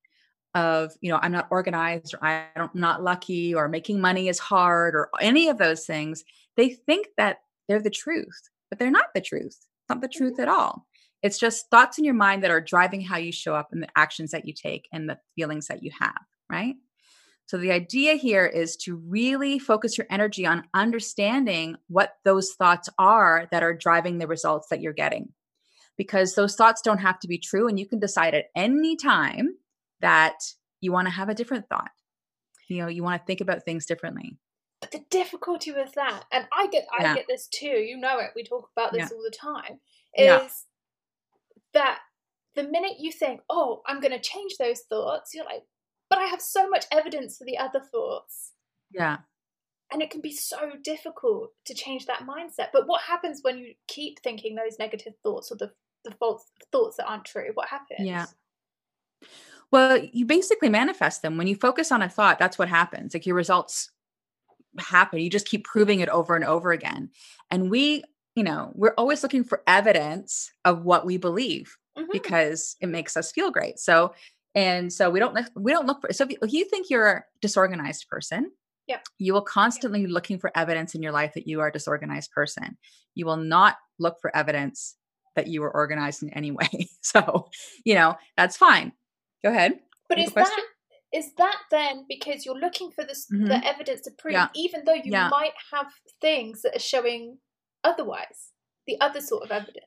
of, 0.56 0.90
you 1.00 1.12
know, 1.12 1.20
I'm 1.22 1.30
not 1.30 1.46
organized 1.52 2.14
or 2.14 2.24
I'm 2.24 2.70
not 2.74 3.04
lucky 3.04 3.54
or 3.54 3.68
making 3.68 4.00
money 4.00 4.26
is 4.26 4.40
hard 4.40 4.96
or 4.96 5.08
any 5.20 5.48
of 5.50 5.58
those 5.58 5.86
things, 5.86 6.24
they 6.56 6.70
think 6.70 7.06
that 7.16 7.42
they're 7.68 7.80
the 7.80 7.90
truth, 7.90 8.50
but 8.70 8.80
they're 8.80 8.90
not 8.90 9.14
the 9.14 9.20
truth. 9.20 9.56
It's 9.56 9.88
not 9.88 10.00
the 10.00 10.08
truth 10.08 10.40
at 10.40 10.48
all. 10.48 10.84
It's 11.22 11.38
just 11.38 11.70
thoughts 11.70 11.98
in 11.98 12.04
your 12.04 12.14
mind 12.14 12.42
that 12.42 12.50
are 12.50 12.60
driving 12.60 13.02
how 13.02 13.18
you 13.18 13.30
show 13.30 13.54
up 13.54 13.68
and 13.70 13.84
the 13.84 13.88
actions 13.94 14.32
that 14.32 14.46
you 14.46 14.52
take 14.52 14.88
and 14.92 15.08
the 15.08 15.20
feelings 15.36 15.68
that 15.68 15.84
you 15.84 15.92
have, 16.00 16.18
right? 16.52 16.76
So 17.46 17.58
the 17.58 17.72
idea 17.72 18.14
here 18.14 18.46
is 18.46 18.76
to 18.78 18.96
really 18.96 19.58
focus 19.58 19.98
your 19.98 20.06
energy 20.10 20.46
on 20.46 20.64
understanding 20.74 21.76
what 21.88 22.16
those 22.24 22.52
thoughts 22.52 22.88
are 22.98 23.48
that 23.50 23.62
are 23.62 23.74
driving 23.74 24.18
the 24.18 24.26
results 24.26 24.68
that 24.68 24.80
you're 24.80 24.92
getting. 24.92 25.28
Because 25.98 26.34
those 26.34 26.54
thoughts 26.54 26.80
don't 26.80 26.98
have 26.98 27.18
to 27.20 27.28
be 27.28 27.38
true 27.38 27.68
and 27.68 27.78
you 27.78 27.86
can 27.86 27.98
decide 27.98 28.34
at 28.34 28.46
any 28.56 28.96
time 28.96 29.56
that 30.00 30.36
you 30.80 30.92
want 30.92 31.06
to 31.06 31.12
have 31.12 31.28
a 31.28 31.34
different 31.34 31.68
thought. 31.68 31.90
You 32.68 32.78
know, 32.78 32.88
you 32.88 33.02
want 33.02 33.20
to 33.20 33.26
think 33.26 33.40
about 33.40 33.64
things 33.64 33.86
differently. 33.86 34.38
But 34.80 34.92
the 34.92 35.04
difficulty 35.10 35.72
with 35.72 35.92
that, 35.94 36.24
and 36.32 36.46
I 36.52 36.66
get 36.68 36.86
I 36.96 37.02
Yeah. 37.02 37.14
get 37.14 37.26
this 37.28 37.48
too, 37.48 37.66
you 37.66 37.96
know 37.98 38.18
it, 38.18 38.30
we 38.34 38.42
talk 38.42 38.70
about 38.74 38.92
this 38.92 39.10
Yeah. 39.10 39.16
all 39.16 39.22
the 39.22 39.30
time, 39.30 39.80
Yeah. 40.16 40.44
is 40.46 40.66
that 41.74 42.00
the 42.54 42.64
minute 42.64 42.98
you 42.98 43.12
think, 43.12 43.40
oh, 43.48 43.82
I'm 43.86 44.00
going 44.00 44.12
to 44.12 44.20
change 44.20 44.56
those 44.58 44.80
thoughts, 44.82 45.34
you're 45.34 45.44
like, 45.44 45.64
but 46.12 46.18
I 46.20 46.26
have 46.26 46.42
so 46.42 46.68
much 46.68 46.84
evidence 46.92 47.38
for 47.38 47.44
the 47.44 47.56
other 47.56 47.80
thoughts. 47.80 48.52
Yeah. 48.90 49.16
And 49.90 50.02
it 50.02 50.10
can 50.10 50.20
be 50.20 50.32
so 50.32 50.72
difficult 50.84 51.52
to 51.64 51.72
change 51.72 52.04
that 52.04 52.26
mindset. 52.26 52.66
But 52.70 52.86
what 52.86 53.00
happens 53.00 53.38
when 53.40 53.56
you 53.56 53.72
keep 53.88 54.20
thinking 54.20 54.54
those 54.54 54.78
negative 54.78 55.14
thoughts 55.22 55.50
or 55.50 55.56
the, 55.56 55.70
the 56.04 56.10
false 56.12 56.44
thoughts 56.70 56.98
that 56.98 57.06
aren't 57.06 57.24
true? 57.24 57.48
What 57.54 57.68
happens? 57.68 58.00
Yeah. 58.00 58.26
Well, 59.70 59.96
you 60.12 60.26
basically 60.26 60.68
manifest 60.68 61.22
them. 61.22 61.38
When 61.38 61.46
you 61.46 61.56
focus 61.56 61.90
on 61.90 62.02
a 62.02 62.10
thought, 62.10 62.38
that's 62.38 62.58
what 62.58 62.68
happens. 62.68 63.14
Like 63.14 63.24
your 63.24 63.36
results 63.36 63.90
happen. 64.78 65.18
You 65.18 65.30
just 65.30 65.48
keep 65.48 65.64
proving 65.64 66.00
it 66.00 66.10
over 66.10 66.36
and 66.36 66.44
over 66.44 66.72
again. 66.72 67.08
And 67.50 67.70
we, 67.70 68.04
you 68.34 68.44
know, 68.44 68.70
we're 68.74 68.94
always 68.98 69.22
looking 69.22 69.44
for 69.44 69.62
evidence 69.66 70.52
of 70.66 70.84
what 70.84 71.06
we 71.06 71.16
believe 71.16 71.78
Mhm. 71.98 72.10
because 72.12 72.76
it 72.82 72.88
makes 72.88 73.16
us 73.16 73.32
feel 73.32 73.50
great. 73.50 73.78
So, 73.78 74.14
and 74.54 74.92
so 74.92 75.10
we 75.10 75.18
don't 75.20 75.34
look- 75.34 75.50
we 75.56 75.72
don't 75.72 75.86
look 75.86 76.00
for. 76.00 76.12
So 76.12 76.24
if 76.24 76.30
you, 76.30 76.38
if 76.42 76.52
you 76.52 76.64
think 76.64 76.90
you're 76.90 77.08
a 77.08 77.24
disorganized 77.40 78.06
person, 78.08 78.52
Yeah. 78.86 79.00
you 79.18 79.32
will 79.32 79.42
constantly 79.42 80.04
be 80.06 80.12
looking 80.12 80.38
for 80.38 80.50
evidence 80.56 80.94
in 80.94 81.02
your 81.02 81.12
life 81.12 81.32
that 81.34 81.46
you 81.46 81.60
are 81.60 81.68
a 81.68 81.72
disorganized 81.72 82.30
person. 82.32 82.76
You 83.14 83.26
will 83.26 83.36
not 83.36 83.76
look 83.98 84.16
for 84.20 84.34
evidence 84.36 84.96
that 85.36 85.46
you 85.46 85.62
are 85.64 85.70
organized 85.74 86.22
in 86.22 86.30
any 86.30 86.50
way. 86.60 86.88
So, 87.00 87.48
you 87.84 87.94
know, 87.94 88.16
that's 88.36 88.56
fine. 88.56 88.92
Go 89.42 89.50
ahead. 89.50 89.80
But 90.08 90.18
is 90.18 90.30
question? 90.30 90.56
that 90.56 90.66
is 91.18 91.34
that 91.34 91.58
then 91.70 92.06
because 92.08 92.46
you're 92.46 92.58
looking 92.58 92.90
for 92.90 93.04
this 93.04 93.26
Mhm. 93.30 93.48
the 93.48 93.66
evidence 93.66 94.00
to 94.02 94.10
prove, 94.12 94.32
Yeah. 94.32 94.48
even 94.54 94.84
though 94.86 94.94
you 94.94 95.10
Yeah. 95.12 95.28
might 95.28 95.52
have 95.72 95.92
things 96.22 96.62
that 96.62 96.74
are 96.76 96.78
showing 96.78 97.38
otherwise, 97.84 98.52
the 98.86 98.98
other 99.00 99.20
sort 99.20 99.42
of 99.44 99.50
evidence? 99.50 99.86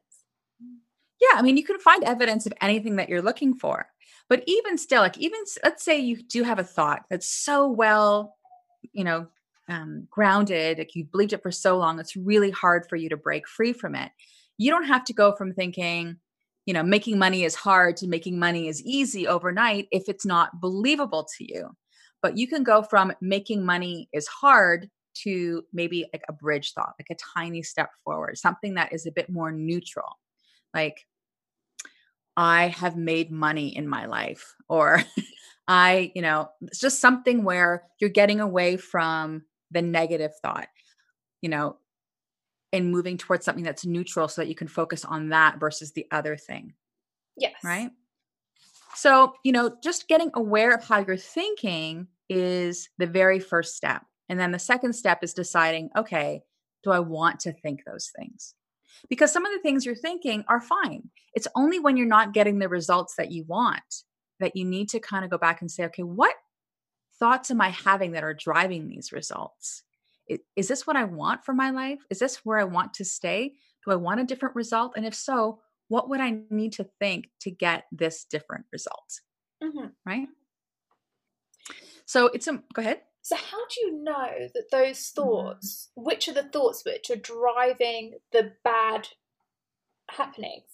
Yeah, 1.22 1.38
I 1.38 1.42
mean, 1.42 1.58
you 1.58 1.64
can 1.64 1.80
find 1.80 2.04
evidence 2.04 2.46
of 2.46 2.54
anything 2.62 2.98
that 2.98 3.10
you're 3.10 3.22
looking 3.22 3.54
for. 3.56 3.88
But 4.28 4.44
even 4.48 4.78
still, 4.78 5.02
like 5.02 5.18
even 5.18 5.40
let's 5.64 5.84
say 5.84 6.00
you 6.00 6.22
do 6.22 6.44
have 6.44 6.60
a 6.60 6.64
thought 6.64 7.04
that's 7.10 7.28
so 7.28 7.70
well, 7.70 8.36
you 8.92 9.04
know, 9.04 9.28
um, 9.70 10.08
grounded, 10.10 10.80
like 10.80 10.96
you 10.96 11.06
believed 11.06 11.34
it 11.34 11.44
for 11.44 11.52
so 11.52 11.78
long, 11.78 12.00
it's 12.00 12.16
really 12.16 12.52
hard 12.52 12.86
for 12.90 12.96
you 12.96 13.10
to 13.10 13.18
break 13.18 13.48
free 13.48 13.74
from 13.74 13.96
it. 13.96 14.12
You 14.58 14.72
don't 14.72 14.86
have 14.86 15.04
to 15.06 15.14
go 15.14 15.34
from 15.36 15.54
thinking, 15.54 16.18
you 16.66 16.74
know, 16.74 16.84
making 16.84 17.20
money 17.20 17.44
is 17.44 17.56
hard 17.56 17.98
to 17.98 18.08
making 18.08 18.40
money 18.40 18.68
is 18.68 18.84
easy 18.84 19.28
overnight 19.28 19.88
if 19.92 20.04
it's 20.08 20.26
not 20.26 20.60
believable 20.60 21.28
to 21.38 21.46
you. 21.54 21.70
But 22.22 22.38
you 22.38 22.48
can 22.48 22.64
go 22.64 22.82
from 22.82 23.14
making 23.22 23.64
money 23.64 24.10
is 24.12 24.28
hard 24.28 24.90
to 25.24 25.64
maybe 25.72 26.06
like 26.14 26.24
a 26.28 26.34
bridge 26.34 26.74
thought, 26.74 26.94
like 27.00 27.08
a 27.12 27.40
tiny 27.40 27.62
step 27.62 27.90
forward, 28.04 28.38
something 28.38 28.74
that 28.76 28.92
is 28.92 29.06
a 29.06 29.12
bit 29.12 29.30
more 29.30 29.52
neutral. 29.52 30.18
Like, 30.76 31.08
I 32.38 32.68
have 32.68 32.98
made 32.98 33.32
money 33.32 33.76
in 33.76 33.88
my 33.88 34.06
life, 34.06 34.54
or 34.68 35.02
I, 35.68 36.12
you 36.14 36.22
know, 36.22 36.50
it's 36.62 36.80
just 36.80 37.00
something 37.00 37.44
where 37.44 37.84
you're 38.00 38.10
getting 38.10 38.42
away 38.42 38.78
from 38.78 39.44
the 39.72 39.82
negative 39.82 40.32
thought, 40.42 40.68
you 41.42 41.50
know, 41.50 41.78
and 42.74 42.92
moving 42.92 43.18
towards 43.18 43.46
something 43.46 43.64
that's 43.64 43.86
neutral 43.86 44.28
so 44.28 44.42
that 44.42 44.50
you 44.50 44.56
can 44.56 44.68
focus 44.68 45.06
on 45.06 45.30
that 45.30 45.60
versus 45.60 45.94
the 45.94 46.06
other 46.12 46.36
thing, 46.36 46.74
Yes. 47.38 47.56
right? 47.64 47.90
So, 48.96 49.34
you 49.44 49.52
know, 49.52 49.76
just 49.82 50.08
getting 50.08 50.32
aware 50.34 50.74
of 50.74 50.84
how 50.84 51.00
you're 51.00 51.18
thinking 51.18 52.08
is 52.30 52.90
the 52.98 53.08
very 53.08 53.40
first 53.40 53.76
step. 53.76 54.04
And 54.30 54.40
then 54.40 54.52
the 54.52 54.60
second 54.60 54.94
step 54.94 55.24
is 55.24 55.34
deciding, 55.34 55.90
okay, 55.98 56.44
do 56.84 56.92
I 56.92 57.00
want 57.00 57.40
to 57.42 57.54
think 57.54 57.84
those 57.86 58.12
things? 58.16 58.56
Because 59.10 59.32
some 59.32 59.46
of 59.46 59.52
the 59.52 59.60
things 59.60 59.86
you're 59.86 59.96
thinking 59.96 60.44
are 60.48 60.62
fine. 60.62 61.10
It's 61.34 61.48
only 61.56 61.80
when 61.80 61.98
you're 61.98 62.08
not 62.08 62.34
getting 62.34 62.60
the 62.60 62.70
results 62.70 63.16
that 63.18 63.32
you 63.32 63.44
want 63.44 64.04
that 64.40 64.56
you 64.56 64.66
need 64.66 64.90
to 64.90 65.00
kind 65.00 65.24
of 65.24 65.32
go 65.32 65.38
back 65.38 65.62
and 65.62 65.72
say, 65.72 65.86
okay, 65.86 66.04
what 66.04 66.36
thoughts 67.20 67.52
am 67.52 67.62
I 67.62 67.70
having 67.70 68.12
that 68.12 68.24
are 68.24 68.34
driving 68.34 68.88
these 68.88 69.12
results? 69.12 69.84
Is 70.56 70.68
this 70.68 70.86
what 70.86 70.96
I 70.96 71.04
want 71.04 71.46
for 71.46 71.54
my 71.54 71.70
life? 71.70 72.00
Is 72.10 72.20
this 72.20 72.44
where 72.44 72.58
I 72.58 72.64
want 72.64 72.94
to 72.96 73.06
stay? 73.06 73.54
Do 73.86 73.92
I 73.92 73.96
want 73.96 74.20
a 74.20 74.26
different 74.26 74.56
result? 74.56 74.94
And 74.98 75.06
if 75.06 75.14
so, 75.14 75.60
what 75.88 76.10
would 76.10 76.20
I 76.20 76.40
need 76.50 76.74
to 76.74 76.84
think 77.00 77.30
to 77.42 77.52
get 77.52 77.86
this 77.92 78.26
different 78.26 78.66
result? 78.72 79.22
Mhm. 79.62 79.92
Right? 80.06 80.28
So 82.06 82.28
it's 82.28 82.48
a 82.48 82.64
go 82.74 82.82
ahead. 82.82 83.02
So 83.26 83.36
how 83.36 83.58
do 83.58 83.82
you 83.82 84.04
know 84.04 84.50
that 84.54 84.70
those 84.72 85.00
Mm-hmm. 85.00 85.16
thoughts, 85.20 85.90
which 85.96 86.28
are 86.28 86.34
the 86.34 86.44
thoughts 86.44 86.86
which 86.86 87.10
are 87.10 87.16
driving 87.16 88.20
the 88.32 88.54
bad 88.64 89.08
happenings? 90.12 90.70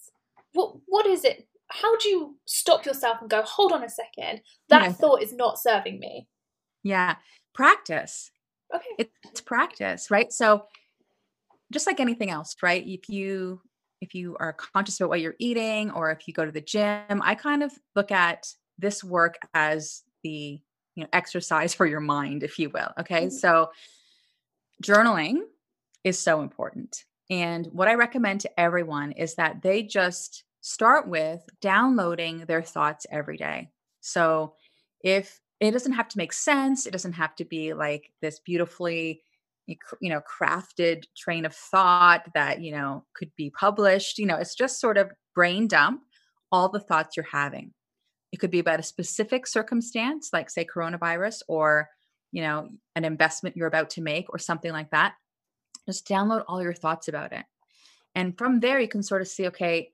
What 0.52 0.76
what 0.84 1.06
is 1.06 1.24
it? 1.24 1.48
How 1.68 1.96
do 1.96 2.10
you 2.10 2.36
stop 2.44 2.84
yourself 2.84 3.22
and 3.22 3.30
go, 3.30 3.40
hold 3.40 3.72
on 3.72 3.82
a 3.82 3.88
second, 3.88 4.42
that 4.68 4.82
Yeah. 4.82 4.92
thought 4.92 5.22
is 5.22 5.32
not 5.32 5.58
serving 5.58 5.98
me? 5.98 6.28
Yeah. 6.82 7.16
Practice. 7.54 8.30
Okay. 8.74 8.84
It- 8.98 9.12
It's 9.30 9.40
practice, 9.40 10.10
right? 10.10 10.30
So 10.30 10.66
just 11.72 11.86
like 11.86 12.00
anything 12.00 12.28
else, 12.28 12.54
right? 12.62 12.86
If 12.86 13.08
you 13.08 13.62
if 14.02 14.14
you 14.14 14.36
are 14.40 14.52
conscious 14.52 15.00
about 15.00 15.08
what 15.08 15.22
you're 15.22 15.36
eating 15.38 15.90
or 15.92 16.10
if 16.10 16.28
you 16.28 16.34
go 16.34 16.44
to 16.44 16.52
the 16.52 16.60
gym, 16.60 17.22
I 17.22 17.34
kind 17.34 17.62
of 17.62 17.72
look 17.96 18.10
at 18.10 18.52
this 18.76 19.02
work 19.02 19.36
as 19.54 20.02
the 20.22 20.60
you 20.94 21.02
know 21.04 21.08
exercise 21.12 21.74
for 21.74 21.86
your 21.86 22.00
mind, 22.00 22.42
if 22.42 22.58
you 22.58 22.70
will. 22.70 22.90
Okay. 23.00 23.26
Mhm. 23.26 23.32
So 23.32 23.70
journaling 24.82 25.40
is 26.04 26.18
so 26.18 26.40
important. 26.40 27.04
And 27.30 27.66
what 27.72 27.88
I 27.88 27.94
recommend 27.94 28.40
to 28.42 28.60
everyone 28.60 29.12
is 29.12 29.34
that 29.36 29.62
they 29.62 29.82
just 29.82 30.44
start 30.60 31.08
with 31.08 31.40
downloading 31.60 32.40
their 32.46 32.62
thoughts 32.62 33.06
every 33.10 33.36
day. 33.36 33.70
So 34.00 34.54
if 35.02 35.40
it 35.60 35.70
doesn't 35.72 35.92
have 35.92 36.08
to 36.08 36.18
make 36.18 36.32
sense, 36.32 36.86
it 36.86 36.92
doesn't 36.92 37.12
have 37.14 37.34
to 37.36 37.44
be 37.44 37.72
like 37.74 38.12
this 38.20 38.40
beautifully 38.40 39.22
you 40.00 40.10
know 40.10 40.20
crafted 40.22 41.04
train 41.16 41.44
of 41.46 41.54
thought 41.54 42.26
that 42.34 42.60
you 42.60 42.72
know 42.72 43.04
could 43.14 43.30
be 43.36 43.48
published 43.50 44.18
you 44.18 44.26
know 44.26 44.34
it's 44.36 44.56
just 44.56 44.80
sort 44.80 44.98
of 44.98 45.10
brain 45.36 45.68
dump 45.68 46.02
all 46.50 46.68
the 46.68 46.80
thoughts 46.80 47.16
you're 47.16 47.24
having 47.30 47.72
it 48.32 48.38
could 48.38 48.50
be 48.50 48.58
about 48.58 48.80
a 48.80 48.82
specific 48.82 49.46
circumstance 49.46 50.30
like 50.32 50.50
say 50.50 50.64
coronavirus 50.64 51.42
or 51.46 51.90
you 52.32 52.42
know 52.42 52.70
an 52.96 53.04
investment 53.04 53.56
you're 53.56 53.68
about 53.68 53.90
to 53.90 54.02
make 54.02 54.26
or 54.30 54.38
something 54.38 54.72
like 54.72 54.90
that. 54.90 55.14
Just 55.86 56.08
download 56.08 56.44
all 56.48 56.62
your 56.62 56.72
thoughts 56.72 57.08
about 57.08 57.32
it. 57.32 57.44
And 58.14 58.36
from 58.36 58.60
there 58.60 58.80
you 58.80 58.88
can 58.88 59.02
sort 59.02 59.22
of 59.22 59.28
see 59.28 59.46
okay 59.48 59.92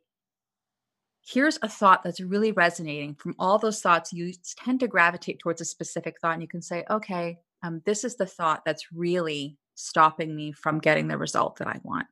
here's 1.27 1.59
a 1.61 1.69
thought 1.69 2.03
that's 2.03 2.21
really 2.21 2.53
resonating. 2.53 3.15
From 3.15 3.35
all 3.39 3.59
those 3.59 3.83
thoughts 3.83 4.13
you 4.13 4.33
tend 4.57 4.81
to 4.81 4.89
gravitate 4.89 5.41
towards 5.41 5.61
a 5.61 5.67
specific 5.67 6.17
thought 6.21 6.35
and 6.35 6.43
you 6.43 6.49
can 6.49 6.63
say 6.63 6.85
okay 6.89 7.39
um, 7.65 7.83
this 7.85 8.05
is 8.05 8.15
the 8.15 8.27
thought 8.27 8.65
that's 8.65 8.93
really 8.93 9.59
stopping 9.75 10.35
me 10.35 10.53
from 10.53 10.79
getting 10.79 11.09
the 11.09 11.19
result 11.19 11.57
that 11.57 11.69
i 11.69 11.81
want. 11.83 12.07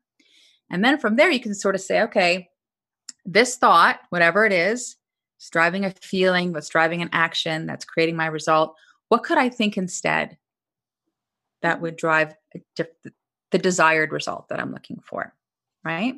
And 0.71 0.85
then 0.85 0.99
from 0.99 1.15
there 1.15 1.31
you 1.31 1.41
can 1.41 1.55
sort 1.55 1.77
of 1.77 1.81
say 1.81 2.03
okay 2.03 2.49
this 3.25 3.57
thought 3.57 4.01
whatever 4.11 4.45
it 4.45 4.53
is 4.53 4.97
it's 5.37 5.51
driving 5.51 5.85
a 5.85 5.91
feeling 6.03 6.53
that's 6.53 6.69
driving 6.69 7.03
an 7.03 7.11
action 7.13 7.67
that's 7.67 7.85
creating 7.85 8.17
my 8.17 8.27
result 8.27 8.77
what 9.09 9.23
could 9.23 9.39
i 9.39 9.49
think 9.49 9.77
instead 9.77 10.37
that 11.63 11.81
would 11.81 11.97
drive 11.97 12.35
diff- 12.75 12.89
the 13.51 13.59
desired 13.59 14.13
result 14.13 14.49
that 14.49 14.61
i'm 14.61 14.73
looking 14.73 15.01
for 15.01 15.35
right 15.85 16.15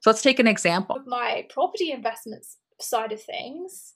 so 0.00 0.10
let's 0.10 0.22
take 0.22 0.38
an 0.38 0.46
example 0.46 1.02
my 1.06 1.46
property 1.50 1.92
investments 1.92 2.58
side 2.80 3.12
of 3.12 3.22
things, 3.22 3.94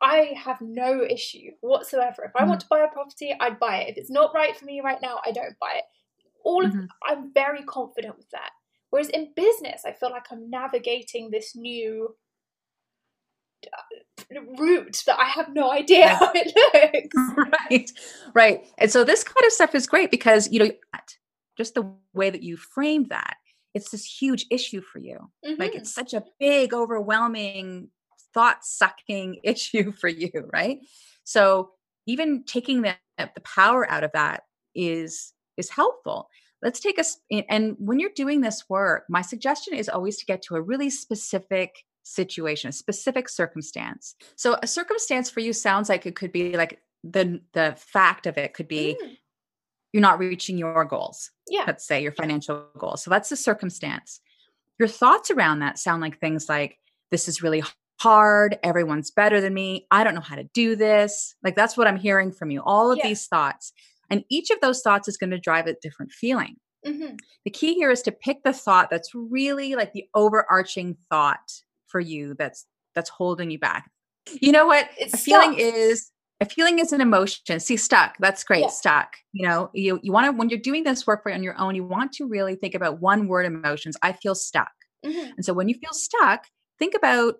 I 0.00 0.32
have 0.36 0.60
no 0.60 1.02
issue 1.02 1.50
whatsoever. 1.60 2.24
If 2.24 2.36
I 2.36 2.40
Mm-hmm. 2.40 2.48
want 2.48 2.60
to 2.60 2.66
buy 2.68 2.80
a 2.80 2.88
property, 2.88 3.34
I'd 3.40 3.58
buy 3.58 3.78
it. 3.78 3.90
If 3.90 3.96
it's 3.98 4.10
not 4.10 4.34
right 4.34 4.56
for 4.56 4.64
me 4.64 4.80
right 4.80 5.00
now, 5.00 5.20
I 5.24 5.32
don't 5.32 5.58
buy 5.58 5.74
it. 5.76 5.84
All 6.44 6.64
of 6.64 6.72
Mhm. 6.72 6.88
I'm 7.02 7.32
very 7.32 7.62
confident 7.64 8.16
with 8.16 8.28
that. 8.30 8.50
Whereas 8.90 9.08
in 9.08 9.32
business, 9.34 9.84
I 9.84 9.92
feel 9.92 10.10
like 10.10 10.26
I'm 10.30 10.48
navigating 10.48 11.30
this 11.30 11.56
new 11.56 12.14
route 14.58 15.02
that 15.06 15.18
I 15.18 15.26
have 15.26 15.52
no 15.52 15.70
idea 15.70 16.08
how 16.08 16.32
it 16.34 16.52
looks. 17.14 17.50
right. 17.70 17.90
Right. 18.34 18.66
And 18.78 18.90
so 18.90 19.04
this 19.04 19.24
kind 19.24 19.44
of 19.46 19.52
stuff 19.52 19.74
is 19.74 19.86
great 19.86 20.10
because, 20.10 20.50
you 20.50 20.60
know, 20.60 20.70
just 21.56 21.74
the 21.74 21.90
way 22.12 22.30
that 22.30 22.42
you 22.42 22.56
framed 22.56 23.10
that, 23.10 23.36
it's 23.74 23.90
this 23.90 24.04
huge 24.04 24.46
issue 24.50 24.80
for 24.80 24.98
you. 24.98 25.18
Mm-hmm. 25.44 25.60
Like 25.60 25.74
it's 25.74 25.92
such 25.92 26.14
a 26.14 26.24
big, 26.38 26.74
overwhelming, 26.74 27.88
thought 28.34 28.64
sucking 28.64 29.40
issue 29.42 29.92
for 29.92 30.08
you. 30.08 30.30
Right. 30.52 30.80
So 31.24 31.70
even 32.06 32.44
taking 32.44 32.82
the, 32.82 32.94
the 33.18 33.40
power 33.42 33.90
out 33.90 34.04
of 34.04 34.12
that 34.12 34.42
is 34.74 35.32
is 35.56 35.70
helpful 35.70 36.28
let's 36.62 36.80
take 36.80 36.98
us 36.98 37.18
and 37.48 37.76
when 37.78 37.98
you're 37.98 38.10
doing 38.14 38.40
this 38.40 38.64
work 38.68 39.04
my 39.08 39.22
suggestion 39.22 39.74
is 39.74 39.88
always 39.88 40.18
to 40.18 40.26
get 40.26 40.42
to 40.42 40.54
a 40.54 40.60
really 40.60 40.90
specific 40.90 41.84
situation 42.06 42.68
a 42.68 42.72
specific 42.72 43.28
circumstance. 43.28 44.14
So 44.36 44.56
a 44.62 44.66
circumstance 44.66 45.28
for 45.28 45.40
you 45.40 45.52
sounds 45.52 45.88
like 45.88 46.06
it 46.06 46.14
could 46.14 46.32
be 46.32 46.56
like 46.56 46.80
the 47.02 47.40
the 47.52 47.74
fact 47.76 48.26
of 48.26 48.38
it 48.38 48.54
could 48.54 48.68
be 48.68 48.96
mm. 49.02 49.16
you're 49.92 50.00
not 50.00 50.18
reaching 50.18 50.56
your 50.56 50.84
goals. 50.84 51.30
Yeah. 51.48 51.64
Let's 51.66 51.86
say 51.86 52.02
your 52.02 52.12
financial 52.12 52.66
goals. 52.78 53.02
So 53.02 53.10
that's 53.10 53.28
the 53.28 53.36
circumstance. 53.36 54.20
Your 54.78 54.88
thoughts 54.88 55.30
around 55.30 55.60
that 55.60 55.78
sound 55.78 56.00
like 56.00 56.20
things 56.20 56.48
like 56.48 56.78
this 57.10 57.28
is 57.28 57.42
really 57.42 57.62
hard. 58.00 58.58
Everyone's 58.62 59.10
better 59.10 59.40
than 59.40 59.54
me. 59.54 59.86
I 59.90 60.04
don't 60.04 60.14
know 60.14 60.20
how 60.20 60.36
to 60.36 60.48
do 60.54 60.76
this. 60.76 61.34
Like 61.42 61.56
that's 61.56 61.76
what 61.76 61.86
i'm 61.86 61.96
hearing 61.96 62.30
from 62.30 62.50
you. 62.50 62.62
All 62.62 62.92
of 62.92 62.98
yeah. 62.98 63.08
these 63.08 63.26
thoughts. 63.26 63.72
And 64.10 64.24
each 64.28 64.50
of 64.50 64.60
those 64.60 64.82
thoughts 64.82 65.08
is 65.08 65.16
going 65.16 65.30
to 65.30 65.38
drive 65.38 65.66
a 65.66 65.74
different 65.82 66.12
feeling. 66.12 66.56
Mm-hmm. 66.86 67.16
The 67.44 67.50
key 67.50 67.74
here 67.74 67.90
is 67.90 68.02
to 68.02 68.12
pick 68.12 68.44
the 68.44 68.52
thought 68.52 68.90
that's 68.90 69.12
really 69.14 69.74
like 69.74 69.92
the 69.92 70.04
overarching 70.14 70.96
thought 71.10 71.62
for 71.88 72.00
you 72.00 72.34
that's 72.38 72.66
that's 72.94 73.10
holding 73.10 73.50
you 73.50 73.58
back. 73.58 73.90
You 74.40 74.52
know 74.52 74.66
what? 74.66 74.88
It's 74.98 75.14
a 75.14 75.18
feeling 75.18 75.58
is 75.58 76.10
a 76.40 76.44
feeling 76.44 76.78
is 76.78 76.92
an 76.92 77.00
emotion. 77.00 77.60
See, 77.60 77.76
stuck. 77.76 78.16
That's 78.18 78.44
great. 78.44 78.62
Yeah. 78.62 78.68
Stuck. 78.68 79.16
You 79.32 79.46
know, 79.46 79.70
you 79.72 80.00
you 80.02 80.12
want 80.12 80.26
to 80.26 80.32
when 80.32 80.48
you're 80.48 80.58
doing 80.58 80.84
this 80.84 81.06
work 81.06 81.22
on 81.26 81.42
your 81.42 81.58
own, 81.58 81.74
you 81.74 81.84
want 81.84 82.12
to 82.14 82.26
really 82.26 82.56
think 82.56 82.74
about 82.74 83.00
one 83.00 83.28
word 83.28 83.46
emotions. 83.46 83.96
I 84.02 84.12
feel 84.12 84.34
stuck. 84.34 84.72
Mm-hmm. 85.04 85.32
And 85.36 85.44
so 85.44 85.52
when 85.52 85.68
you 85.68 85.74
feel 85.74 85.92
stuck, 85.92 86.46
think 86.78 86.94
about 86.94 87.36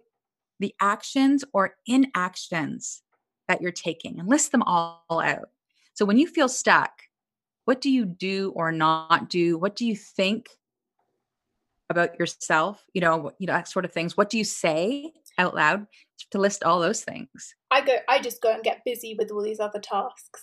the 0.60 0.74
actions 0.80 1.44
or 1.52 1.74
inactions 1.86 3.02
that 3.48 3.60
you're 3.60 3.72
taking 3.72 4.18
and 4.18 4.28
list 4.28 4.52
them 4.52 4.62
all 4.62 5.02
out. 5.10 5.48
So 5.94 6.04
when 6.04 6.18
you 6.18 6.26
feel 6.26 6.48
stuck, 6.48 6.90
what 7.64 7.80
do 7.80 7.90
you 7.90 8.04
do 8.04 8.52
or 8.54 8.72
not 8.72 9.28
do? 9.28 9.58
What 9.58 9.76
do 9.76 9.86
you 9.86 9.96
think 9.96 10.46
about 11.96 12.18
yourself? 12.18 12.84
You 12.92 13.00
know, 13.00 13.32
you 13.38 13.46
know, 13.46 13.54
that 13.54 13.68
sort 13.68 13.84
of 13.84 13.92
things. 13.92 14.16
What 14.16 14.30
do 14.30 14.38
you 14.38 14.44
say 14.44 15.12
out 15.38 15.54
loud 15.54 15.86
to 16.30 16.38
list 16.38 16.64
all 16.64 16.80
those 16.80 17.02
things? 17.02 17.54
I 17.70 17.80
go 17.80 17.96
I 18.08 18.20
just 18.20 18.42
go 18.42 18.52
and 18.52 18.62
get 18.62 18.82
busy 18.84 19.16
with 19.18 19.30
all 19.30 19.42
these 19.42 19.60
other 19.60 19.80
tasks. 19.80 20.42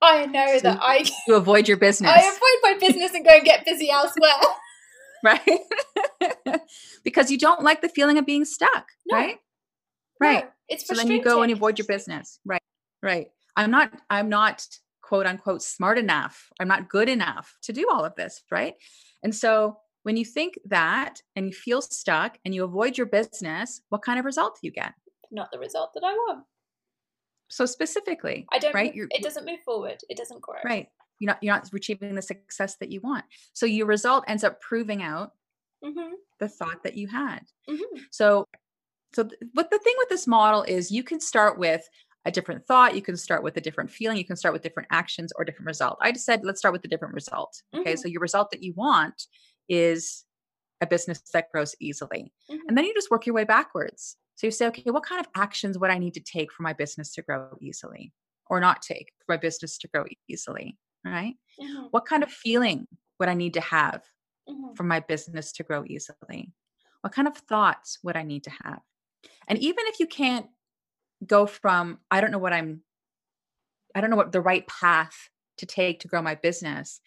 I 0.00 0.26
know 0.26 0.56
so 0.56 0.60
that 0.62 0.78
I 0.80 1.04
you 1.26 1.34
avoid 1.34 1.68
your 1.68 1.76
business. 1.88 2.10
I 2.10 2.20
avoid 2.20 2.62
my 2.62 2.78
business 2.78 3.14
and 3.14 3.24
go 3.24 3.32
and 3.32 3.44
get 3.44 3.64
busy 3.64 3.90
elsewhere. 3.90 4.30
right? 5.24 5.60
because 7.04 7.30
you 7.30 7.38
don't 7.38 7.62
like 7.62 7.80
the 7.80 7.88
feeling 7.88 8.18
of 8.18 8.26
being 8.26 8.44
stuck, 8.44 8.86
no. 9.10 9.16
right? 9.16 9.36
Right. 10.20 10.44
No, 10.44 10.50
it's 10.68 10.86
so 10.86 10.94
then 10.94 11.10
you 11.10 11.22
go 11.22 11.42
and 11.42 11.52
avoid 11.52 11.78
your 11.78 11.86
business. 11.86 12.38
Right. 12.44 12.62
Right. 13.02 13.28
I'm 13.56 13.70
not 13.70 13.92
I'm 14.10 14.28
not 14.28 14.64
quote 15.02 15.26
unquote 15.26 15.62
smart 15.62 15.98
enough. 15.98 16.50
I'm 16.60 16.68
not 16.68 16.88
good 16.88 17.08
enough 17.08 17.56
to 17.62 17.72
do 17.72 17.88
all 17.90 18.04
of 18.04 18.14
this, 18.16 18.42
right? 18.50 18.74
And 19.22 19.34
so 19.34 19.78
when 20.08 20.16
you 20.16 20.24
think 20.24 20.58
that 20.64 21.20
and 21.36 21.44
you 21.44 21.52
feel 21.52 21.82
stuck 21.82 22.38
and 22.46 22.54
you 22.54 22.64
avoid 22.64 22.96
your 22.96 23.06
business, 23.06 23.82
what 23.90 24.00
kind 24.00 24.18
of 24.18 24.24
result 24.24 24.54
do 24.54 24.66
you 24.66 24.72
get? 24.72 24.94
Not 25.30 25.52
the 25.52 25.58
result 25.58 25.90
that 25.92 26.02
I 26.02 26.14
want. 26.14 26.44
So 27.48 27.66
specifically, 27.66 28.46
I 28.50 28.58
don't. 28.58 28.74
Right, 28.74 28.90
it 28.94 29.22
doesn't 29.22 29.44
move 29.44 29.60
forward. 29.66 29.98
It 30.08 30.16
doesn't 30.16 30.40
grow. 30.40 30.60
Right. 30.64 30.86
You're 31.18 31.26
not. 31.26 31.42
You're 31.42 31.54
not 31.54 31.68
achieving 31.74 32.14
the 32.14 32.22
success 32.22 32.76
that 32.80 32.90
you 32.90 33.02
want. 33.02 33.26
So 33.52 33.66
your 33.66 33.84
result 33.84 34.24
ends 34.28 34.44
up 34.44 34.62
proving 34.62 35.02
out 35.02 35.32
mm-hmm. 35.84 36.14
the 36.40 36.48
thought 36.48 36.82
that 36.84 36.96
you 36.96 37.08
had. 37.08 37.40
Mm-hmm. 37.68 37.98
So, 38.10 38.46
so 39.12 39.24
th- 39.24 39.38
what 39.52 39.70
the 39.70 39.78
thing 39.78 39.94
with 39.98 40.08
this 40.08 40.26
model 40.26 40.62
is, 40.62 40.90
you 40.90 41.02
can 41.02 41.20
start 41.20 41.58
with 41.58 41.86
a 42.24 42.30
different 42.30 42.66
thought. 42.66 42.94
You 42.94 43.02
can 43.02 43.18
start 43.18 43.42
with 43.42 43.58
a 43.58 43.60
different 43.60 43.90
feeling. 43.90 44.16
You 44.16 44.24
can 44.24 44.36
start 44.36 44.54
with 44.54 44.62
different 44.62 44.88
actions 44.90 45.34
or 45.36 45.44
different 45.44 45.66
result. 45.66 45.98
I 46.00 46.12
just 46.12 46.24
said, 46.24 46.44
let's 46.44 46.60
start 46.60 46.72
with 46.72 46.80
the 46.80 46.88
different 46.88 47.12
result. 47.12 47.60
Okay. 47.76 47.92
Mm-hmm. 47.92 48.00
So 48.00 48.08
your 48.08 48.22
result 48.22 48.50
that 48.52 48.62
you 48.62 48.72
want 48.74 49.26
is 49.68 50.24
a 50.80 50.86
business 50.86 51.20
that 51.32 51.50
grows 51.52 51.74
easily. 51.80 52.32
Mm-hmm. 52.50 52.68
And 52.68 52.78
then 52.78 52.84
you 52.84 52.94
just 52.94 53.10
work 53.10 53.26
your 53.26 53.34
way 53.34 53.44
backwards. 53.44 54.16
So 54.36 54.46
you 54.46 54.50
say, 54.50 54.66
okay, 54.68 54.84
what 54.90 55.04
kind 55.04 55.20
of 55.20 55.26
actions 55.34 55.78
would 55.78 55.90
I 55.90 55.98
need 55.98 56.14
to 56.14 56.20
take 56.20 56.52
for 56.52 56.62
my 56.62 56.72
business 56.72 57.12
to 57.14 57.22
grow 57.22 57.56
easily 57.60 58.12
or 58.48 58.60
not 58.60 58.82
take 58.82 59.12
for 59.18 59.32
my 59.32 59.36
business 59.36 59.78
to 59.78 59.88
grow 59.88 60.04
easily? 60.28 60.78
Right. 61.04 61.34
Mm-hmm. 61.60 61.86
What 61.90 62.06
kind 62.06 62.22
of 62.22 62.30
feeling 62.30 62.86
would 63.18 63.28
I 63.28 63.34
need 63.34 63.54
to 63.54 63.60
have 63.60 64.02
mm-hmm. 64.48 64.74
for 64.74 64.84
my 64.84 65.00
business 65.00 65.52
to 65.52 65.64
grow 65.64 65.84
easily? 65.86 66.52
What 67.00 67.12
kind 67.12 67.26
of 67.26 67.36
thoughts 67.36 67.98
would 68.04 68.16
I 68.16 68.22
need 68.22 68.44
to 68.44 68.50
have? 68.62 68.80
And 69.48 69.58
even 69.58 69.86
if 69.86 69.98
you 69.98 70.06
can't 70.06 70.46
go 71.26 71.46
from 71.46 71.98
I 72.10 72.20
don't 72.20 72.30
know 72.30 72.38
what 72.38 72.52
I'm 72.52 72.82
I 73.94 74.00
don't 74.00 74.10
know 74.10 74.16
what 74.16 74.32
the 74.32 74.40
right 74.40 74.66
path 74.66 75.30
to 75.58 75.66
take 75.66 76.00
to 76.00 76.08
grow 76.08 76.22
my 76.22 76.36
business. 76.36 77.00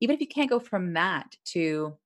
Even 0.00 0.14
if 0.14 0.20
you 0.20 0.26
can't 0.26 0.48
go 0.48 0.60
from 0.60 0.94
that 0.94 1.36
to 1.46 1.98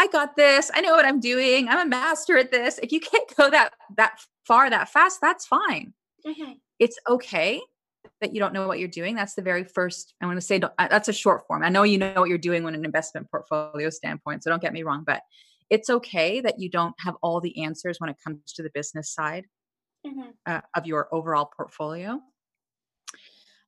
I 0.00 0.06
got 0.06 0.34
this, 0.34 0.70
I 0.72 0.80
know 0.80 0.92
what 0.92 1.04
I'm 1.04 1.20
doing, 1.20 1.68
I'm 1.68 1.86
a 1.86 1.90
master 1.90 2.38
at 2.38 2.50
this. 2.50 2.80
If 2.82 2.90
you 2.90 3.00
can't 3.00 3.36
go 3.36 3.50
that 3.50 3.74
that 3.98 4.18
far 4.46 4.70
that 4.70 4.88
fast, 4.88 5.18
that's 5.20 5.46
fine. 5.46 5.92
Mm-hmm. 6.26 6.52
It's 6.78 6.98
okay 7.06 7.60
that 8.22 8.32
you 8.32 8.40
don't 8.40 8.54
know 8.54 8.66
what 8.66 8.78
you're 8.78 8.88
doing. 8.88 9.14
That's 9.14 9.34
the 9.34 9.42
very 9.42 9.62
first. 9.62 10.14
I 10.22 10.24
want 10.24 10.38
to 10.38 10.40
say 10.40 10.58
uh, 10.58 10.88
that's 10.88 11.08
a 11.08 11.12
short 11.12 11.46
form. 11.46 11.62
I 11.62 11.68
know 11.68 11.82
you 11.82 11.98
know 11.98 12.14
what 12.16 12.30
you're 12.30 12.38
doing 12.38 12.64
when 12.64 12.74
an 12.74 12.86
investment 12.86 13.30
portfolio 13.30 13.90
standpoint, 13.90 14.42
so 14.42 14.48
don't 14.48 14.62
get 14.62 14.72
me 14.72 14.84
wrong, 14.84 15.04
but 15.06 15.20
it's 15.68 15.90
okay 15.90 16.40
that 16.40 16.58
you 16.58 16.70
don't 16.70 16.94
have 17.00 17.16
all 17.22 17.42
the 17.42 17.62
answers 17.62 18.00
when 18.00 18.08
it 18.08 18.16
comes 18.24 18.54
to 18.54 18.62
the 18.62 18.70
business 18.72 19.12
side 19.12 19.44
mm-hmm. 20.06 20.30
uh, 20.46 20.62
of 20.74 20.86
your 20.86 21.08
overall 21.12 21.50
portfolio. 21.54 22.18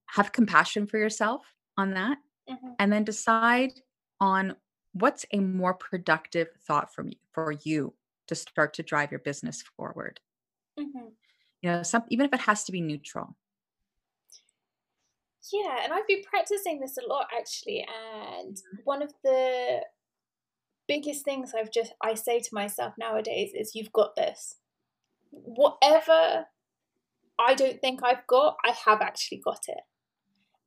Have 0.06 0.32
compassion 0.32 0.86
for 0.86 0.96
yourself 0.96 1.42
on 1.76 1.92
that, 1.92 2.16
mm-hmm. 2.48 2.70
and 2.78 2.90
then 2.90 3.04
decide 3.04 3.72
on 4.18 4.56
what's 4.92 5.26
a 5.32 5.38
more 5.38 5.74
productive 5.74 6.48
thought 6.66 6.92
from 6.94 7.08
you, 7.08 7.16
for 7.32 7.52
you 7.52 7.94
to 8.28 8.34
start 8.34 8.74
to 8.74 8.82
drive 8.82 9.10
your 9.10 9.20
business 9.20 9.62
forward. 9.76 10.20
Mm-hmm. 10.78 11.08
You 11.62 11.70
know, 11.70 11.82
some 11.82 12.04
even 12.08 12.26
if 12.26 12.32
it 12.32 12.40
has 12.40 12.64
to 12.64 12.72
be 12.72 12.80
neutral. 12.80 13.36
Yeah, 15.52 15.78
and 15.82 15.92
I've 15.92 16.06
been 16.06 16.22
practicing 16.22 16.80
this 16.80 16.96
a 16.96 17.06
lot 17.08 17.26
actually, 17.36 17.86
and 18.40 18.56
mm-hmm. 18.56 18.76
one 18.84 19.02
of 19.02 19.12
the 19.22 19.80
biggest 20.88 21.24
things 21.24 21.52
I've 21.56 21.72
just 21.72 21.92
I 22.02 22.14
say 22.14 22.40
to 22.40 22.48
myself 22.52 22.94
nowadays 22.98 23.52
is 23.54 23.74
you've 23.74 23.92
got 23.92 24.16
this 24.16 24.56
whatever 25.32 26.46
I 27.38 27.54
don't 27.54 27.80
think 27.80 28.00
I've 28.02 28.26
got, 28.26 28.56
I 28.64 28.72
have 28.84 29.00
actually 29.00 29.40
got 29.44 29.60
it. 29.66 29.80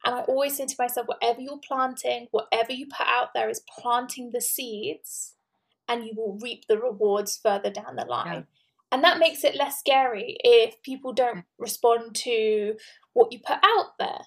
And 0.05 0.13
I 0.13 0.21
always 0.21 0.55
say 0.55 0.67
to 0.67 0.75
myself, 0.77 1.07
whatever 1.07 1.41
you're 1.41 1.59
planting, 1.67 2.27
whatever 2.31 2.71
you 2.71 2.85
put 2.85 3.07
out 3.07 3.29
there 3.33 3.49
is 3.49 3.61
planting 3.79 4.31
the 4.31 4.41
seeds, 4.41 5.33
and 5.87 6.05
you 6.05 6.13
will 6.15 6.37
reap 6.41 6.65
the 6.67 6.77
rewards 6.77 7.39
further 7.41 7.71
down 7.71 7.95
the 7.95 8.05
line. 8.05 8.33
Yeah. 8.33 8.41
And 8.91 9.03
that 9.03 9.19
makes 9.19 9.43
it 9.43 9.55
less 9.55 9.79
scary 9.79 10.37
if 10.43 10.81
people 10.83 11.11
don't 11.11 11.39
mm. 11.39 11.43
respond 11.57 12.15
to 12.15 12.75
what 13.13 13.31
you 13.31 13.39
put 13.39 13.57
out 13.63 13.97
there. 13.99 14.21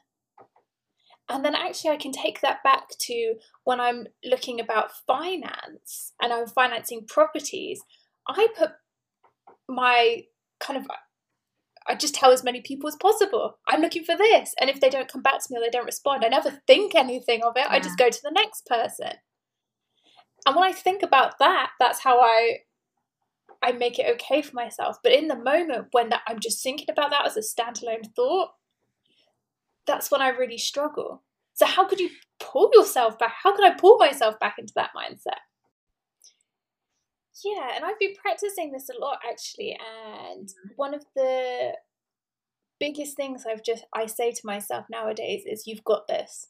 And 1.29 1.45
then 1.45 1.55
actually, 1.55 1.91
I 1.91 1.97
can 1.97 2.13
take 2.13 2.41
that 2.41 2.63
back 2.65 2.89
to 3.01 3.35
when 3.65 3.81
I'm 3.81 4.07
looking 4.25 4.61
about 4.61 4.91
finance 5.07 6.13
and 6.21 6.33
I'm 6.33 6.47
financing 6.47 7.07
properties. 7.07 7.81
I 8.27 8.49
put 8.57 8.71
my 9.69 10.25
kind 10.59 10.79
of 10.79 10.87
I 11.89 11.95
just 11.95 12.15
tell 12.15 12.33
as 12.33 12.45
many 12.45 12.61
people 12.61 12.89
as 12.89 12.97
possible. 12.97 13.59
I'm 13.67 13.81
looking 13.81 14.05
for 14.05 14.17
this. 14.17 14.55
And 14.61 14.69
if 14.69 14.81
they 14.81 14.91
don't 14.91 15.11
come 15.11 15.23
back 15.23 15.39
to 15.41 15.47
me 15.51 15.59
or 15.59 15.61
they 15.61 15.71
don't 15.71 15.87
respond, 15.87 16.25
I 16.25 16.29
never 16.29 16.61
think 16.67 16.95
anything 16.95 17.43
of 17.43 17.57
it. 17.57 17.67
Yeah. 17.67 17.73
I 17.73 17.81
just 17.81 17.99
go 17.99 18.11
to 18.11 18.21
the 18.23 18.31
next 18.31 18.67
person. 18.67 19.13
And 20.47 20.55
when 20.55 20.65
I 20.65 20.73
think 20.73 21.03
about 21.03 21.39
that, 21.39 21.71
that's 21.81 22.01
how 22.01 22.21
I 22.21 22.59
I 23.63 23.73
make 23.73 23.99
it 23.99 24.07
okay 24.15 24.43
for 24.43 24.55
myself. 24.55 24.99
But 25.03 25.13
in 25.13 25.29
the 25.29 25.37
moment 25.37 25.89
when 25.93 26.11
that, 26.11 26.23
I'm 26.29 26.39
just 26.39 26.63
thinking 26.63 26.87
about 26.91 27.11
that 27.11 27.27
as 27.27 27.37
a 27.37 27.41
standalone 27.41 28.07
thought, 28.15 28.51
that's 29.87 30.11
when 30.11 30.23
I 30.23 30.29
really 30.29 30.59
struggle. 30.59 31.25
So 31.55 31.67
how 31.67 31.87
could 31.89 31.99
you 31.99 32.11
pull 32.39 32.71
yourself 32.73 33.19
back? 33.19 33.35
How 33.43 33.57
can 33.57 33.65
I 33.65 33.75
pull 33.75 33.99
myself 33.99 34.39
back 34.39 34.57
into 34.59 34.73
that 34.77 34.91
mindset? 34.97 35.41
Yeah, 37.45 37.71
and 37.75 37.85
I've 37.85 37.99
been 37.99 38.15
practicing 38.21 38.73
this 38.73 38.89
a 38.89 38.99
lot 38.99 39.21
actually. 39.29 39.79
And 40.27 40.49
mm-hmm. 40.49 40.69
one 40.77 40.95
of 40.95 41.05
the 41.15 41.73
biggest 42.81 43.17
things 43.17 43.45
I've 43.49 43.65
just 43.65 43.85
I 43.95 44.07
say 44.07 44.33
to 44.33 44.41
myself 44.45 44.87
nowadays 44.91 45.43
is 45.47 45.67
you've 45.67 45.85
got 45.85 46.09
this. 46.09 46.49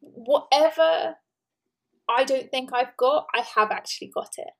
Whatever 0.00 1.16
I 2.08 2.24
don't 2.24 2.50
think 2.50 2.70
I've 2.72 2.96
got, 2.96 3.26
I 3.34 3.40
have 3.56 3.70
actually 3.70 4.10
got 4.14 4.34
it. 4.38 4.50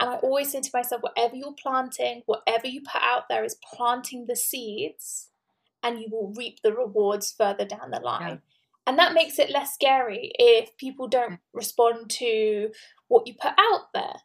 And 0.00 0.10
I 0.10 0.14
always 0.16 0.50
say 0.50 0.60
to 0.60 0.70
myself, 0.74 1.02
whatever 1.02 1.36
you're 1.36 1.54
planting, 1.60 2.22
whatever 2.26 2.66
you 2.66 2.80
put 2.80 3.02
out 3.02 3.24
there 3.28 3.44
is 3.44 3.56
planting 3.72 4.26
the 4.26 4.34
seeds, 4.34 5.30
and 5.84 6.00
you 6.00 6.08
will 6.10 6.32
reap 6.36 6.62
the 6.62 6.72
rewards 6.72 7.32
further 7.36 7.64
down 7.64 7.90
the 7.90 8.00
line. 8.00 8.28
Yeah. 8.28 8.36
And 8.86 8.98
that 8.98 9.14
makes 9.14 9.38
it 9.38 9.50
less 9.50 9.72
scary 9.72 10.32
if 10.34 10.76
people 10.78 11.08
don't 11.08 11.38
respond 11.52 12.10
to 12.10 12.70
what 13.08 13.26
you 13.26 13.34
put 13.40 13.52
out 13.58 13.92
there. 13.92 14.16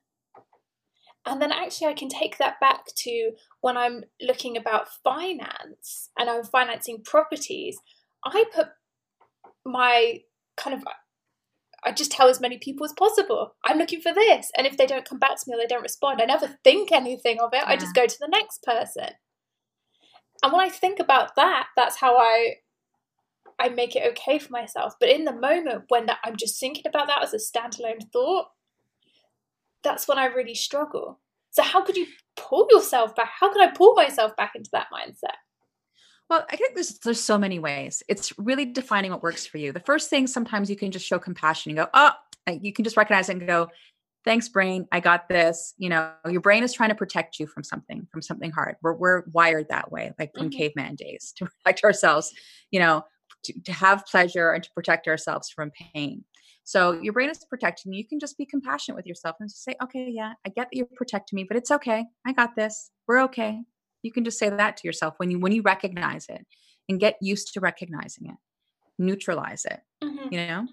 And 1.29 1.41
then 1.41 1.51
actually, 1.51 1.87
I 1.87 1.93
can 1.93 2.09
take 2.09 2.37
that 2.37 2.59
back 2.59 2.85
to 2.97 3.31
when 3.61 3.77
I'm 3.77 4.03
looking 4.21 4.57
about 4.57 4.87
finance 5.03 6.09
and 6.17 6.29
I'm 6.29 6.43
financing 6.43 7.03
properties. 7.03 7.77
I 8.25 8.45
put 8.53 8.67
my 9.65 10.21
kind 10.57 10.75
of 10.75 10.83
I 11.85 11.91
just 11.91 12.11
tell 12.11 12.27
as 12.27 12.41
many 12.41 12.57
people 12.57 12.85
as 12.85 12.93
possible, 12.93 13.55
I'm 13.63 13.77
looking 13.77 14.01
for 14.01 14.13
this. 14.13 14.51
And 14.57 14.67
if 14.67 14.75
they 14.75 14.85
don't 14.85 15.07
come 15.07 15.19
back 15.19 15.37
to 15.39 15.43
me 15.47 15.55
or 15.55 15.57
they 15.57 15.67
don't 15.67 15.81
respond, 15.81 16.21
I 16.21 16.25
never 16.25 16.57
think 16.63 16.91
anything 16.91 17.39
of 17.39 17.53
it. 17.53 17.63
Yeah. 17.63 17.69
I 17.69 17.77
just 17.77 17.95
go 17.95 18.05
to 18.05 18.17
the 18.19 18.27
next 18.27 18.63
person. 18.63 19.11
And 20.43 20.51
when 20.51 20.61
I 20.61 20.69
think 20.69 20.99
about 20.99 21.35
that, 21.35 21.67
that's 21.75 21.97
how 21.97 22.17
I 22.17 22.55
I 23.61 23.67
make 23.69 23.95
it 23.95 24.09
okay 24.11 24.39
for 24.39 24.51
myself. 24.51 24.93
But 24.99 25.09
in 25.09 25.25
the 25.25 25.33
moment 25.33 25.85
when 25.89 26.05
that, 26.05 26.19
I'm 26.23 26.37
just 26.37 26.59
thinking 26.59 26.85
about 26.87 27.07
that 27.07 27.23
as 27.23 27.33
a 27.33 27.37
standalone 27.37 28.09
thought, 28.11 28.47
that's 29.83 30.07
when 30.07 30.17
I 30.17 30.25
really 30.25 30.55
struggle. 30.55 31.19
So 31.51 31.63
how 31.63 31.83
could 31.83 31.97
you 31.97 32.07
pull 32.35 32.67
yourself 32.69 33.15
back? 33.15 33.31
How 33.39 33.51
could 33.51 33.61
I 33.61 33.71
pull 33.71 33.93
myself 33.95 34.35
back 34.35 34.53
into 34.55 34.69
that 34.73 34.87
mindset? 34.93 35.35
Well, 36.29 36.45
I 36.51 36.55
think 36.55 36.75
there's 36.75 36.99
there's 36.99 37.19
so 37.19 37.37
many 37.37 37.57
ways. 37.57 38.03
It's 38.07 38.37
really 38.37 38.65
defining 38.65 39.11
what 39.11 39.23
works 39.23 39.47
for 39.47 39.57
you. 39.57 39.71
The 39.71 39.79
first 39.79 40.09
thing 40.09 40.27
sometimes 40.27 40.69
you 40.69 40.75
can 40.75 40.91
just 40.91 41.05
show 41.05 41.17
compassion 41.17 41.71
and 41.71 41.77
go, 41.77 41.87
oh, 41.93 42.11
you 42.61 42.71
can 42.71 42.83
just 42.83 42.97
recognize 42.97 43.29
it 43.29 43.37
and 43.37 43.47
go, 43.47 43.69
thanks, 44.25 44.47
brain, 44.47 44.87
I 44.91 44.99
got 44.99 45.27
this. 45.27 45.73
You 45.77 45.89
know, 45.89 46.11
your 46.29 46.41
brain 46.41 46.63
is 46.63 46.73
trying 46.73 46.89
to 46.89 46.95
protect 46.95 47.39
you 47.39 47.47
from 47.47 47.63
something, 47.63 48.07
from 48.11 48.21
something 48.21 48.51
hard. 48.51 48.75
We're 48.83 48.93
we're 48.93 49.23
wired 49.31 49.69
that 49.69 49.91
way, 49.91 50.13
like 50.19 50.33
from 50.35 50.49
mm-hmm. 50.49 50.57
caveman 50.57 50.95
days, 50.95 51.33
to 51.37 51.45
protect 51.45 51.83
ourselves. 51.83 52.31
You 52.69 52.79
know, 52.79 53.05
to, 53.45 53.61
to 53.63 53.73
have 53.73 54.05
pleasure 54.05 54.51
and 54.51 54.63
to 54.63 54.69
protect 54.75 55.07
ourselves 55.07 55.49
from 55.49 55.71
pain. 55.93 56.23
So 56.69 56.91
your 57.01 57.13
brain 57.13 57.31
is 57.31 57.43
protecting 57.49 57.91
you. 57.91 57.97
You 57.97 58.05
can 58.05 58.19
just 58.19 58.37
be 58.37 58.45
compassionate 58.45 58.95
with 58.95 59.07
yourself 59.07 59.37
and 59.39 59.49
just 59.49 59.63
say, 59.63 59.73
okay, 59.81 60.07
yeah, 60.07 60.33
I 60.45 60.49
get 60.49 60.67
that 60.69 60.77
you're 60.77 60.85
protecting 60.95 61.37
me, 61.37 61.43
but 61.43 61.57
it's 61.57 61.71
okay. 61.71 62.05
I 62.27 62.31
got 62.31 62.55
this. 62.55 62.91
We're 63.07 63.23
okay. 63.23 63.63
You 64.03 64.11
can 64.11 64.23
just 64.23 64.37
say 64.37 64.51
that 64.51 64.77
to 64.77 64.87
yourself 64.87 65.15
when 65.17 65.31
you 65.31 65.39
when 65.39 65.51
you 65.51 65.63
recognize 65.63 66.27
it 66.29 66.45
and 66.87 66.99
get 66.99 67.17
used 67.23 67.55
to 67.55 67.59
recognizing 67.59 68.27
it. 68.27 68.35
Neutralize 68.99 69.65
it. 69.65 69.79
Mm-hmm. 70.03 70.31
You 70.31 70.45
know? 70.45 70.67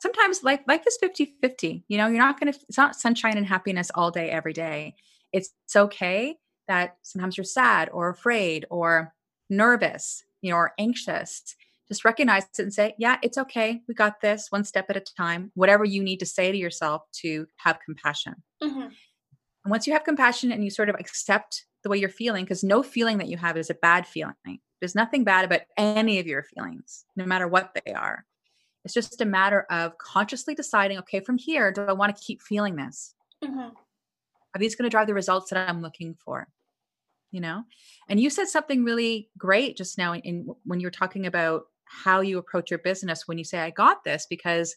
Sometimes 0.00 0.44
life 0.44 0.60
life 0.68 0.84
is 0.86 0.96
50-50. 1.02 1.82
You 1.88 1.98
know, 1.98 2.06
you're 2.06 2.18
not 2.18 2.38
gonna 2.38 2.52
it's 2.68 2.78
not 2.78 2.94
sunshine 2.94 3.36
and 3.36 3.44
happiness 3.44 3.90
all 3.96 4.12
day, 4.12 4.30
every 4.30 4.52
day. 4.52 4.94
It's 5.32 5.50
it's 5.64 5.74
okay 5.74 6.36
that 6.68 6.98
sometimes 7.02 7.36
you're 7.36 7.42
sad 7.42 7.88
or 7.92 8.08
afraid 8.08 8.66
or 8.70 9.14
nervous, 9.48 10.22
you 10.42 10.52
know, 10.52 10.58
or 10.58 10.74
anxious. 10.78 11.56
Just 11.90 12.04
recognize 12.04 12.44
it 12.44 12.62
and 12.62 12.72
say, 12.72 12.94
yeah, 12.98 13.18
it's 13.20 13.36
okay. 13.36 13.82
We 13.88 13.94
got 13.94 14.20
this 14.20 14.46
one 14.50 14.64
step 14.64 14.86
at 14.90 14.96
a 14.96 15.00
time. 15.00 15.50
Whatever 15.54 15.84
you 15.84 16.02
need 16.02 16.20
to 16.20 16.26
say 16.26 16.52
to 16.52 16.56
yourself 16.56 17.02
to 17.22 17.46
have 17.56 17.80
compassion. 17.84 18.36
Mm-hmm. 18.62 18.80
And 18.80 19.70
once 19.70 19.86
you 19.86 19.92
have 19.92 20.04
compassion 20.04 20.52
and 20.52 20.62
you 20.62 20.70
sort 20.70 20.88
of 20.88 20.96
accept 20.98 21.66
the 21.82 21.88
way 21.88 21.98
you're 21.98 22.08
feeling 22.08 22.44
because 22.44 22.62
no 22.62 22.82
feeling 22.82 23.18
that 23.18 23.28
you 23.28 23.36
have 23.36 23.56
is 23.56 23.70
a 23.70 23.74
bad 23.74 24.06
feeling. 24.06 24.34
There's 24.80 24.94
nothing 24.94 25.24
bad 25.24 25.44
about 25.44 25.62
any 25.76 26.18
of 26.18 26.26
your 26.26 26.42
feelings, 26.42 27.04
no 27.16 27.26
matter 27.26 27.48
what 27.48 27.76
they 27.84 27.92
are. 27.92 28.24
It's 28.84 28.94
just 28.94 29.20
a 29.20 29.26
matter 29.26 29.66
of 29.70 29.98
consciously 29.98 30.54
deciding, 30.54 30.98
okay, 31.00 31.20
from 31.20 31.36
here, 31.36 31.70
do 31.70 31.82
I 31.82 31.92
want 31.92 32.16
to 32.16 32.22
keep 32.22 32.40
feeling 32.40 32.76
this? 32.76 33.14
Mm-hmm. 33.44 33.58
Are 33.58 34.58
these 34.58 34.74
going 34.74 34.88
to 34.88 34.90
drive 34.90 35.06
the 35.06 35.14
results 35.14 35.50
that 35.50 35.68
I'm 35.68 35.82
looking 35.82 36.14
for? 36.14 36.48
You 37.30 37.40
know, 37.40 37.62
and 38.08 38.18
you 38.18 38.28
said 38.28 38.48
something 38.48 38.82
really 38.82 39.30
great 39.38 39.76
just 39.76 39.96
now 39.96 40.14
in, 40.14 40.20
in 40.22 40.48
when 40.64 40.80
you're 40.80 40.90
talking 40.90 41.26
about 41.26 41.66
how 41.90 42.20
you 42.20 42.38
approach 42.38 42.70
your 42.70 42.78
business 42.78 43.26
when 43.26 43.38
you 43.38 43.44
say, 43.44 43.58
I 43.58 43.70
got 43.70 44.04
this, 44.04 44.26
because 44.28 44.76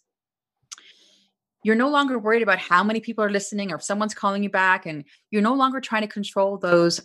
you're 1.64 1.76
no 1.76 1.90
longer 1.90 2.20
worried 2.20 2.42
about 2.44 2.60
how 2.60 2.84
many 2.84 3.00
people 3.00 3.24
are 3.24 3.30
listening 3.30 3.72
or 3.72 3.76
if 3.76 3.84
someone's 3.84 4.14
calling 4.14 4.44
you 4.44 4.50
back 4.50 4.86
and 4.86 5.06
you're 5.32 5.42
no 5.42 5.54
longer 5.54 5.80
trying 5.80 6.02
to 6.02 6.08
control 6.08 6.58
those 6.58 7.02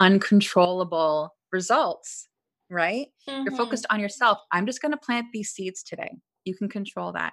uncontrollable 0.00 1.34
results 1.52 2.28
right? 2.70 3.06
Mm-hmm. 3.28 3.44
you're 3.44 3.56
focused 3.56 3.86
on 3.90 4.00
yourself. 4.00 4.38
I'm 4.52 4.66
just 4.66 4.82
going 4.82 4.92
to 4.92 4.98
plant 4.98 5.26
these 5.32 5.50
seeds 5.50 5.82
today. 5.82 6.10
You 6.44 6.54
can 6.54 6.68
control 6.68 7.12
that. 7.12 7.32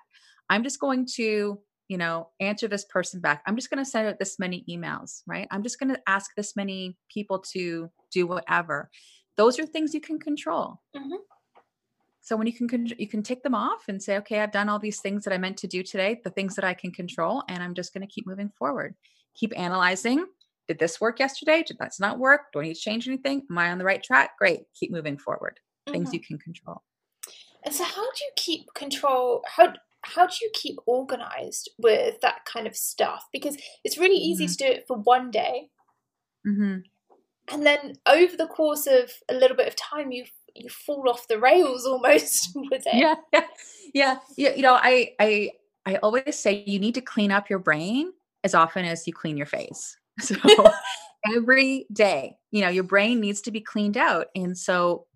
I'm 0.49 0.63
just 0.63 0.79
going 0.79 1.07
to 1.15 1.59
you 1.87 1.97
know 1.97 2.29
answer 2.39 2.67
this 2.67 2.85
person 2.85 3.19
back. 3.19 3.41
I'm 3.45 3.55
just 3.55 3.69
going 3.69 3.83
to 3.83 3.89
send 3.89 4.07
out 4.07 4.19
this 4.19 4.39
many 4.39 4.63
emails 4.69 5.21
right? 5.27 5.47
I'm 5.51 5.63
just 5.63 5.79
going 5.79 5.93
to 5.93 6.01
ask 6.07 6.31
this 6.35 6.55
many 6.55 6.97
people 7.13 7.39
to 7.53 7.89
do 8.11 8.27
whatever. 8.27 8.89
Those 9.37 9.59
are 9.59 9.65
things 9.65 9.93
you 9.93 10.01
can 10.01 10.19
control. 10.19 10.81
Mm-hmm. 10.95 11.15
So 12.21 12.37
when 12.37 12.45
you 12.47 12.53
can 12.53 12.87
you 12.97 13.07
can 13.07 13.23
tick 13.23 13.41
them 13.41 13.55
off 13.55 13.85
and 13.87 14.01
say, 14.01 14.17
okay, 14.17 14.39
I've 14.39 14.51
done 14.51 14.69
all 14.69 14.79
these 14.79 15.01
things 15.01 15.23
that 15.23 15.33
I 15.33 15.37
meant 15.37 15.57
to 15.57 15.67
do 15.67 15.81
today, 15.81 16.21
the 16.23 16.29
things 16.29 16.55
that 16.55 16.63
I 16.63 16.75
can 16.75 16.91
control, 16.91 17.43
and 17.49 17.63
I'm 17.63 17.73
just 17.73 17.93
going 17.93 18.07
to 18.07 18.13
keep 18.13 18.27
moving 18.27 18.51
forward. 18.57 18.95
Keep 19.35 19.57
analyzing. 19.57 20.25
Did 20.67 20.77
this 20.77 21.01
work 21.01 21.19
yesterday? 21.19 21.63
Did 21.65 21.77
that 21.79 21.93
not 21.99 22.19
work? 22.19 22.41
Do 22.53 22.59
I 22.59 22.63
need 22.63 22.75
to 22.75 22.79
change 22.79 23.07
anything? 23.07 23.41
Am 23.49 23.57
I 23.57 23.71
on 23.71 23.79
the 23.79 23.83
right 23.83 24.03
track? 24.03 24.37
Great. 24.37 24.61
Keep 24.79 24.91
moving 24.91 25.17
forward. 25.17 25.59
Mm-hmm. 25.87 25.93
Things 25.93 26.13
you 26.13 26.19
can 26.19 26.37
control. 26.37 26.83
And 27.63 27.73
so, 27.73 27.83
how 27.83 28.03
do 28.03 28.23
you 28.23 28.31
keep 28.35 28.67
control? 28.75 29.43
How 29.47 29.73
how 30.03 30.27
do 30.27 30.35
you 30.41 30.51
keep 30.53 30.77
organized 30.85 31.69
with 31.79 32.21
that 32.21 32.45
kind 32.45 32.67
of 32.67 32.75
stuff? 32.75 33.25
Because 33.33 33.57
it's 33.83 33.97
really 33.97 34.15
easy 34.15 34.45
mm-hmm. 34.45 34.51
to 34.51 34.57
do 34.57 34.65
it 34.65 34.85
for 34.87 34.97
one 34.97 35.31
day, 35.31 35.69
mm-hmm. 36.47 36.79
and 37.53 37.65
then 37.65 37.93
over 38.07 38.37
the 38.37 38.47
course 38.47 38.85
of 38.85 39.11
a 39.27 39.33
little 39.33 39.57
bit 39.57 39.67
of 39.67 39.75
time, 39.75 40.11
you 40.11 40.25
you 40.55 40.69
fall 40.69 41.09
off 41.09 41.27
the 41.27 41.39
rails 41.39 41.85
almost 41.87 42.51
with 42.55 42.83
it. 42.85 42.95
Yeah, 42.95 43.15
yeah, 43.33 43.47
yeah. 43.93 44.17
You, 44.37 44.53
you 44.57 44.61
know, 44.61 44.73
I 44.73 45.13
I 45.19 45.51
I 45.85 45.95
always 45.97 46.37
say 46.37 46.63
you 46.65 46.79
need 46.79 46.95
to 46.95 47.01
clean 47.01 47.31
up 47.31 47.49
your 47.49 47.59
brain 47.59 48.11
as 48.43 48.55
often 48.55 48.85
as 48.85 49.05
you 49.07 49.13
clean 49.13 49.37
your 49.37 49.45
face. 49.45 49.97
So 50.19 50.35
every 51.35 51.87
day, 51.91 52.35
you 52.51 52.61
know, 52.61 52.69
your 52.69 52.83
brain 52.83 53.21
needs 53.21 53.41
to 53.41 53.51
be 53.51 53.61
cleaned 53.61 53.97
out, 53.97 54.27
and 54.35 54.55
so 54.55 55.07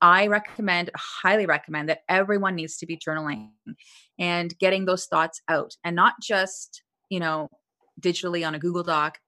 I 0.00 0.26
recommend, 0.26 0.90
highly 0.96 1.44
recommend 1.46 1.90
that 1.90 2.00
everyone 2.08 2.54
needs 2.54 2.78
to 2.78 2.86
be 2.86 2.96
journaling 2.96 3.50
and 4.18 4.58
getting 4.58 4.86
those 4.86 5.04
thoughts 5.04 5.42
out, 5.46 5.76
and 5.84 5.94
not 5.94 6.14
just 6.22 6.82
you 7.10 7.20
know 7.20 7.50
digitally 8.00 8.44
on 8.44 8.54
a 8.54 8.58
Google 8.58 8.82
Doc, 8.82 9.18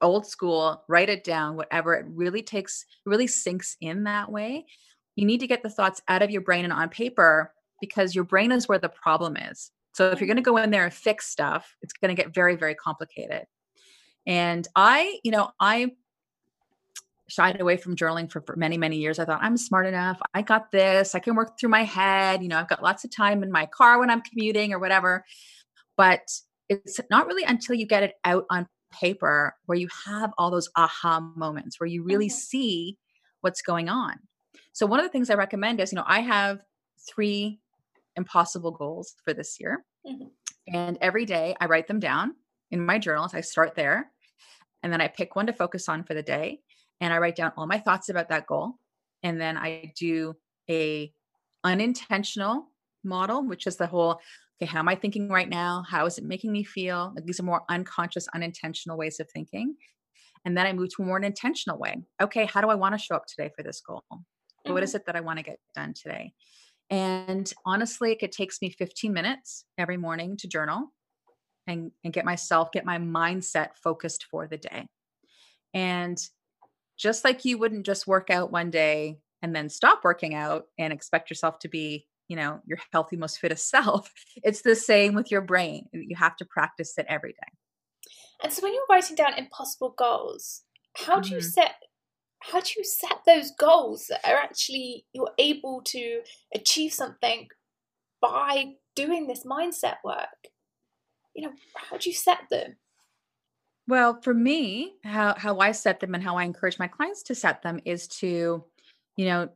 old 0.00 0.26
school, 0.26 0.84
write 0.88 1.08
it 1.08 1.24
down, 1.24 1.56
whatever. 1.56 1.94
It 1.94 2.06
really 2.08 2.42
takes, 2.42 2.84
really 3.04 3.26
sinks 3.26 3.76
in 3.80 4.04
that 4.04 4.30
way. 4.30 4.66
You 5.14 5.24
need 5.24 5.40
to 5.40 5.46
get 5.46 5.62
the 5.62 5.70
thoughts 5.70 6.02
out 6.08 6.22
of 6.22 6.30
your 6.30 6.42
brain 6.42 6.64
and 6.64 6.72
on 6.72 6.88
paper 6.88 7.52
because 7.80 8.14
your 8.14 8.24
brain 8.24 8.52
is 8.52 8.68
where 8.68 8.78
the 8.78 8.88
problem 8.88 9.36
is. 9.36 9.70
So 9.94 10.10
if 10.10 10.20
you're 10.20 10.26
going 10.26 10.36
to 10.36 10.42
mm-hmm. 10.42 10.56
go 10.56 10.62
in 10.62 10.70
there 10.70 10.84
and 10.84 10.92
fix 10.92 11.28
stuff, 11.28 11.74
it's 11.80 11.94
going 11.94 12.14
to 12.14 12.22
get 12.22 12.34
very, 12.34 12.56
very 12.56 12.74
complicated. 12.74 13.44
And 14.26 14.66
I, 14.76 15.18
you 15.22 15.30
know, 15.30 15.50
I 15.58 15.92
shied 17.28 17.60
away 17.60 17.76
from 17.76 17.96
journaling 17.96 18.30
for, 18.30 18.40
for 18.42 18.56
many, 18.56 18.76
many 18.76 18.98
years. 18.98 19.18
I 19.18 19.24
thought 19.24 19.42
I'm 19.42 19.56
smart 19.56 19.86
enough. 19.86 20.20
I 20.34 20.42
got 20.42 20.70
this. 20.70 21.14
I 21.14 21.18
can 21.18 21.34
work 21.34 21.58
through 21.58 21.70
my 21.70 21.84
head. 21.84 22.42
You 22.42 22.48
know, 22.48 22.58
I've 22.58 22.68
got 22.68 22.82
lots 22.82 23.04
of 23.04 23.14
time 23.14 23.42
in 23.42 23.50
my 23.50 23.66
car 23.66 23.98
when 23.98 24.10
I'm 24.10 24.20
commuting 24.20 24.72
or 24.72 24.78
whatever. 24.78 25.24
But 25.96 26.20
it's 26.68 27.00
not 27.10 27.26
really 27.26 27.44
until 27.44 27.74
you 27.74 27.86
get 27.86 28.02
it 28.02 28.14
out 28.24 28.44
on 28.50 28.66
paper 29.00 29.54
where 29.66 29.78
you 29.78 29.88
have 30.06 30.32
all 30.38 30.50
those 30.50 30.68
aha 30.76 31.20
moments 31.36 31.78
where 31.78 31.86
you 31.86 32.02
really 32.02 32.28
mm-hmm. 32.28 32.36
see 32.36 32.98
what's 33.40 33.62
going 33.62 33.88
on. 33.88 34.16
So 34.72 34.86
one 34.86 35.00
of 35.00 35.06
the 35.06 35.10
things 35.10 35.30
I 35.30 35.34
recommend 35.34 35.80
is, 35.80 35.92
you 35.92 35.96
know, 35.96 36.04
I 36.06 36.20
have 36.20 36.60
three 37.08 37.60
impossible 38.16 38.72
goals 38.72 39.14
for 39.24 39.32
this 39.32 39.58
year. 39.60 39.84
Mm-hmm. 40.06 40.26
And 40.74 40.98
every 41.00 41.24
day 41.24 41.54
I 41.60 41.66
write 41.66 41.86
them 41.86 42.00
down 42.00 42.34
in 42.70 42.84
my 42.84 42.98
journals. 42.98 43.34
I 43.34 43.40
start 43.40 43.74
there 43.74 44.10
and 44.82 44.92
then 44.92 45.00
I 45.00 45.08
pick 45.08 45.36
one 45.36 45.46
to 45.46 45.52
focus 45.52 45.88
on 45.88 46.04
for 46.04 46.14
the 46.14 46.22
day 46.22 46.60
and 47.00 47.12
I 47.12 47.18
write 47.18 47.36
down 47.36 47.52
all 47.56 47.66
my 47.66 47.78
thoughts 47.78 48.08
about 48.08 48.28
that 48.30 48.46
goal. 48.46 48.74
And 49.22 49.40
then 49.40 49.56
I 49.56 49.92
do 49.98 50.34
a 50.68 51.12
unintentional 51.64 52.68
model, 53.04 53.46
which 53.46 53.66
is 53.66 53.76
the 53.76 53.86
whole 53.86 54.20
okay, 54.56 54.70
how 54.70 54.78
am 54.78 54.88
I 54.88 54.94
thinking 54.94 55.28
right 55.28 55.48
now? 55.48 55.84
How 55.88 56.06
is 56.06 56.18
it 56.18 56.24
making 56.24 56.52
me 56.52 56.64
feel? 56.64 57.12
Like 57.14 57.26
these 57.26 57.40
are 57.40 57.44
more 57.44 57.62
unconscious, 57.68 58.26
unintentional 58.34 58.96
ways 58.96 59.20
of 59.20 59.28
thinking. 59.30 59.76
And 60.44 60.56
then 60.56 60.66
I 60.66 60.72
move 60.72 60.90
to 60.96 61.02
a 61.02 61.06
more 61.06 61.20
intentional 61.20 61.78
way. 61.78 61.96
Okay, 62.22 62.46
how 62.46 62.60
do 62.60 62.68
I 62.68 62.74
want 62.74 62.94
to 62.94 62.98
show 62.98 63.16
up 63.16 63.26
today 63.26 63.50
for 63.54 63.62
this 63.62 63.80
goal? 63.86 64.04
Mm-hmm. 64.12 64.72
What 64.72 64.82
is 64.82 64.90
mm-hmm. 64.90 64.96
it 64.96 65.06
that 65.06 65.16
I 65.16 65.20
want 65.20 65.38
to 65.38 65.44
get 65.44 65.58
done 65.74 65.92
today? 65.92 66.32
And 66.88 67.52
honestly, 67.64 68.16
it 68.20 68.32
takes 68.32 68.62
me 68.62 68.70
15 68.70 69.12
minutes 69.12 69.64
every 69.76 69.96
morning 69.96 70.36
to 70.38 70.48
journal 70.48 70.92
and, 71.66 71.90
and 72.04 72.12
get 72.12 72.24
myself, 72.24 72.70
get 72.72 72.84
my 72.84 72.98
mindset 72.98 73.70
focused 73.82 74.24
for 74.30 74.46
the 74.46 74.56
day. 74.56 74.86
And 75.74 76.18
just 76.96 77.24
like 77.24 77.44
you 77.44 77.58
wouldn't 77.58 77.84
just 77.84 78.06
work 78.06 78.30
out 78.30 78.52
one 78.52 78.70
day 78.70 79.18
and 79.42 79.54
then 79.54 79.68
stop 79.68 80.02
working 80.04 80.34
out 80.34 80.66
and 80.78 80.92
expect 80.92 81.28
yourself 81.28 81.58
to 81.58 81.68
be 81.68 82.06
you 82.28 82.36
know 82.36 82.60
your 82.66 82.78
healthy 82.92 83.16
most 83.16 83.38
fittest 83.38 83.68
self 83.68 84.12
it's 84.42 84.62
the 84.62 84.76
same 84.76 85.14
with 85.14 85.30
your 85.30 85.40
brain 85.42 85.88
you 85.92 86.16
have 86.16 86.36
to 86.36 86.44
practice 86.44 86.94
it 86.98 87.06
every 87.08 87.32
day 87.32 87.52
And 88.42 88.52
so 88.52 88.62
when 88.62 88.74
you're 88.74 88.86
writing 88.88 89.16
down 89.16 89.34
impossible 89.34 89.90
goals, 89.90 90.62
how 90.96 91.20
do 91.20 91.34
you 91.34 91.40
Mhm. 91.40 91.52
set 91.52 91.76
how 92.40 92.60
do 92.60 92.72
you 92.76 92.84
set 92.84 93.20
those 93.26 93.50
goals 93.52 94.06
that 94.08 94.20
are 94.24 94.36
actually 94.36 95.06
you're 95.12 95.32
able 95.38 95.82
to 95.82 96.22
achieve 96.54 96.92
something 96.92 97.48
by 98.20 98.74
doing 98.96 99.26
this 99.26 99.44
mindset 99.44 99.96
work? 100.04 100.48
You 101.34 101.46
know, 101.48 101.54
how 101.76 101.98
do 101.98 102.10
you 102.10 102.14
set 102.14 102.48
them? 102.50 102.78
Well, 103.88 104.20
for 104.20 104.34
me, 104.34 104.94
how 105.04 105.34
how 105.36 105.58
I 105.60 105.72
set 105.72 106.00
them 106.00 106.14
and 106.14 106.22
how 106.22 106.36
I 106.36 106.44
encourage 106.44 106.78
my 106.78 106.88
clients 106.88 107.22
to 107.24 107.34
set 107.34 107.62
them 107.62 107.80
is 107.84 108.08
to, 108.20 108.64
you 109.16 109.24
know, 109.26 109.48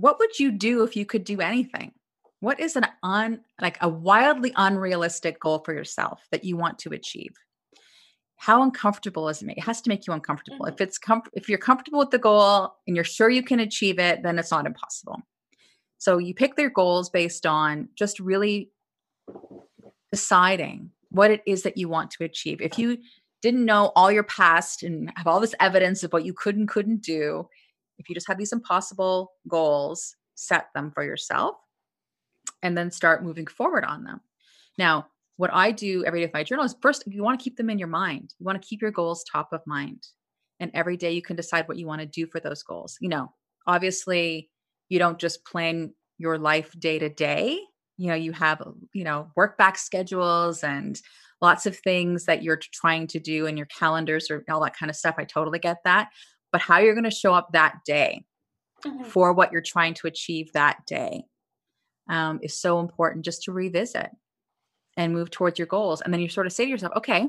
what 0.00 0.18
would 0.18 0.38
you 0.38 0.50
do 0.50 0.82
if 0.84 0.96
you 0.96 1.04
could 1.04 1.24
do 1.24 1.40
anything? 1.40 1.92
What 2.40 2.58
is 2.58 2.76
an 2.76 2.86
un 3.02 3.40
like 3.60 3.76
a 3.82 3.88
wildly 3.88 4.52
unrealistic 4.56 5.38
goal 5.38 5.58
for 5.64 5.74
yourself 5.74 6.20
that 6.32 6.44
you 6.44 6.56
want 6.56 6.78
to 6.80 6.92
achieve? 6.92 7.34
How 8.36 8.62
uncomfortable 8.62 9.28
is 9.28 9.42
it? 9.42 9.46
make- 9.46 9.58
It 9.58 9.64
has 9.64 9.82
to 9.82 9.88
make 9.90 10.06
you 10.06 10.12
uncomfortable. 10.14 10.64
Mhm. 10.66 10.72
If 10.72 10.80
it's 10.80 10.98
com- 10.98 11.22
if 11.34 11.48
you're 11.48 11.58
comfortable 11.58 11.98
with 11.98 12.10
the 12.10 12.18
goal 12.18 12.74
and 12.86 12.96
you're 12.96 13.04
sure 13.04 13.28
you 13.28 13.42
can 13.42 13.60
achieve 13.60 13.98
it, 13.98 14.22
then 14.22 14.38
it's 14.38 14.50
not 14.50 14.66
impossible. 14.66 15.20
So 15.98 16.18
you 16.18 16.34
pick 16.34 16.56
their 16.56 16.70
goals 16.70 17.10
based 17.10 17.44
on 17.46 17.88
just 17.94 18.18
really 18.18 18.72
deciding 20.10 20.90
what 21.10 21.30
it 21.30 21.42
is 21.46 21.62
that 21.62 21.76
you 21.76 21.88
want 21.88 22.10
to 22.12 22.24
achieve. 22.24 22.60
If 22.60 22.78
you 22.78 22.98
didn't 23.42 23.64
know 23.64 23.92
all 23.94 24.10
your 24.10 24.22
past 24.24 24.82
and 24.82 25.12
have 25.16 25.26
all 25.26 25.40
this 25.40 25.54
evidence 25.60 26.02
of 26.02 26.12
what 26.12 26.24
you 26.24 26.32
could 26.32 26.56
and 26.56 26.66
couldn't 26.68 27.02
do, 27.02 27.48
if 28.02 28.08
you 28.08 28.14
just 28.14 28.28
have 28.28 28.38
these 28.38 28.52
impossible 28.52 29.32
goals, 29.48 30.16
set 30.34 30.66
them 30.74 30.90
for 30.92 31.04
yourself 31.04 31.56
and 32.62 32.76
then 32.76 32.90
start 32.90 33.24
moving 33.24 33.46
forward 33.46 33.84
on 33.84 34.04
them. 34.04 34.20
Now, 34.78 35.06
what 35.36 35.50
I 35.52 35.72
do 35.72 36.04
every 36.04 36.20
day 36.20 36.26
with 36.26 36.34
my 36.34 36.44
journal 36.44 36.64
is 36.64 36.76
first, 36.82 37.04
you 37.06 37.22
want 37.22 37.38
to 37.38 37.42
keep 37.42 37.56
them 37.56 37.70
in 37.70 37.78
your 37.78 37.88
mind. 37.88 38.34
You 38.38 38.44
want 38.44 38.60
to 38.60 38.66
keep 38.66 38.82
your 38.82 38.90
goals 38.90 39.24
top 39.24 39.52
of 39.52 39.60
mind. 39.66 40.06
And 40.60 40.70
every 40.74 40.96
day 40.96 41.12
you 41.12 41.22
can 41.22 41.36
decide 41.36 41.66
what 41.66 41.78
you 41.78 41.86
want 41.86 42.00
to 42.00 42.06
do 42.06 42.26
for 42.26 42.38
those 42.38 42.62
goals. 42.62 42.96
You 43.00 43.08
know, 43.08 43.32
obviously, 43.66 44.50
you 44.88 44.98
don't 44.98 45.18
just 45.18 45.44
plan 45.44 45.92
your 46.18 46.38
life 46.38 46.72
day 46.78 46.98
to 46.98 47.08
day. 47.08 47.58
You 47.96 48.08
know, 48.08 48.14
you 48.14 48.32
have, 48.32 48.62
you 48.92 49.04
know, 49.04 49.30
work 49.36 49.58
back 49.58 49.78
schedules 49.78 50.62
and 50.62 51.00
lots 51.40 51.66
of 51.66 51.76
things 51.76 52.26
that 52.26 52.42
you're 52.42 52.60
trying 52.72 53.08
to 53.08 53.18
do 53.18 53.46
in 53.46 53.56
your 53.56 53.66
calendars 53.66 54.30
or 54.30 54.44
all 54.48 54.62
that 54.62 54.76
kind 54.76 54.90
of 54.90 54.96
stuff. 54.96 55.16
I 55.18 55.24
totally 55.24 55.58
get 55.58 55.78
that. 55.84 56.10
But 56.52 56.60
how 56.60 56.78
you're 56.78 56.94
going 56.94 57.04
to 57.04 57.10
show 57.10 57.34
up 57.34 57.52
that 57.52 57.80
day 57.84 58.24
Mhm. 58.84 59.06
for 59.06 59.32
what 59.32 59.52
you're 59.52 59.60
trying 59.62 59.94
to 59.94 60.06
achieve 60.06 60.52
that 60.52 60.84
day 60.86 61.24
um, 62.08 62.40
is 62.42 62.58
so 62.58 62.80
important 62.80 63.24
just 63.24 63.44
to 63.44 63.52
revisit 63.52 64.10
and 64.96 65.12
move 65.12 65.30
towards 65.30 65.58
your 65.58 65.66
goals. 65.66 66.00
And 66.00 66.12
then 66.12 66.20
you 66.20 66.28
sort 66.28 66.46
of 66.46 66.52
say 66.52 66.64
to 66.64 66.70
yourself, 66.70 66.92
okay, 66.96 67.28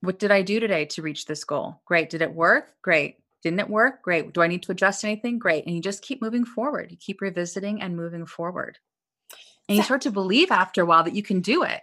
what 0.00 0.18
did 0.18 0.30
I 0.30 0.42
do 0.42 0.60
today 0.60 0.84
to 0.86 1.02
reach 1.02 1.26
this 1.26 1.44
goal? 1.44 1.82
Great. 1.86 2.10
Did 2.10 2.22
it 2.22 2.32
work? 2.32 2.74
Great. 2.82 3.18
Didn't 3.42 3.60
it 3.60 3.68
work? 3.68 4.02
Great. 4.02 4.32
Do 4.32 4.42
I 4.42 4.46
need 4.46 4.62
to 4.62 4.72
adjust 4.72 5.04
anything? 5.04 5.38
Great. 5.38 5.66
And 5.66 5.74
you 5.74 5.82
just 5.82 6.02
keep 6.02 6.22
moving 6.22 6.44
forward. 6.44 6.90
You 6.90 6.96
keep 6.96 7.20
revisiting 7.20 7.82
and 7.82 7.96
moving 7.96 8.26
forward. 8.26 8.78
And 9.68 9.76
you 9.76 9.82
start 9.82 10.02
to 10.02 10.10
believe 10.10 10.50
after 10.50 10.82
a 10.82 10.86
while 10.86 11.04
that 11.04 11.14
you 11.14 11.22
can 11.22 11.40
do 11.40 11.62
it. 11.62 11.80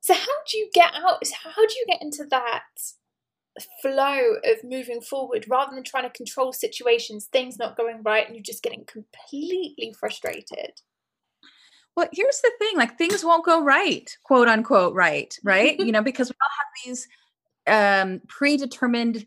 So 0.00 0.14
how 0.14 0.42
do 0.50 0.58
you 0.58 0.70
get 0.72 0.94
out? 0.94 1.22
How 1.42 1.66
do 1.66 1.74
you 1.74 1.84
get 1.86 2.00
into 2.02 2.24
that 2.30 2.62
flow 3.82 4.34
of 4.44 4.64
moving 4.64 5.00
forward 5.00 5.46
rather 5.48 5.74
than 5.74 5.84
trying 5.84 6.04
to 6.04 6.10
control 6.10 6.52
situations, 6.52 7.26
things 7.26 7.58
not 7.58 7.76
going 7.76 8.02
right, 8.02 8.26
and 8.26 8.36
you're 8.36 8.42
just 8.42 8.62
getting 8.62 8.84
completely 8.86 9.94
frustrated? 9.98 10.80
Well, 11.96 12.08
here's 12.12 12.40
the 12.40 12.52
thing 12.58 12.76
like 12.76 12.96
things 12.96 13.24
won't 13.24 13.44
go 13.44 13.62
right, 13.62 14.08
quote 14.22 14.48
unquote, 14.48 14.94
right, 14.94 15.36
right? 15.44 15.78
you 15.78 15.92
know, 15.92 16.02
because 16.02 16.28
we 16.28 16.36
all 16.42 16.50
have 16.58 16.84
these 16.84 17.08
um, 17.66 18.20
predetermined 18.28 19.26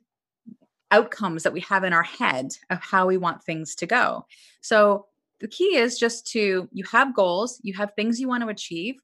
outcomes 0.91 1.43
that 1.43 1.53
we 1.53 1.61
have 1.61 1.83
in 1.83 1.93
our 1.93 2.03
head 2.03 2.51
of 2.69 2.79
how 2.81 3.07
we 3.07 3.17
want 3.17 3.43
things 3.43 3.75
to 3.75 3.85
go. 3.85 4.25
So 4.61 5.07
the 5.39 5.47
key 5.47 5.75
is 5.75 5.97
just 5.97 6.27
to, 6.27 6.69
you 6.71 6.83
have 6.91 7.15
goals, 7.15 7.59
you 7.63 7.73
have 7.73 7.93
things 7.95 8.19
you 8.19 8.27
want 8.27 8.43
to 8.43 8.49
achieve. 8.49 8.95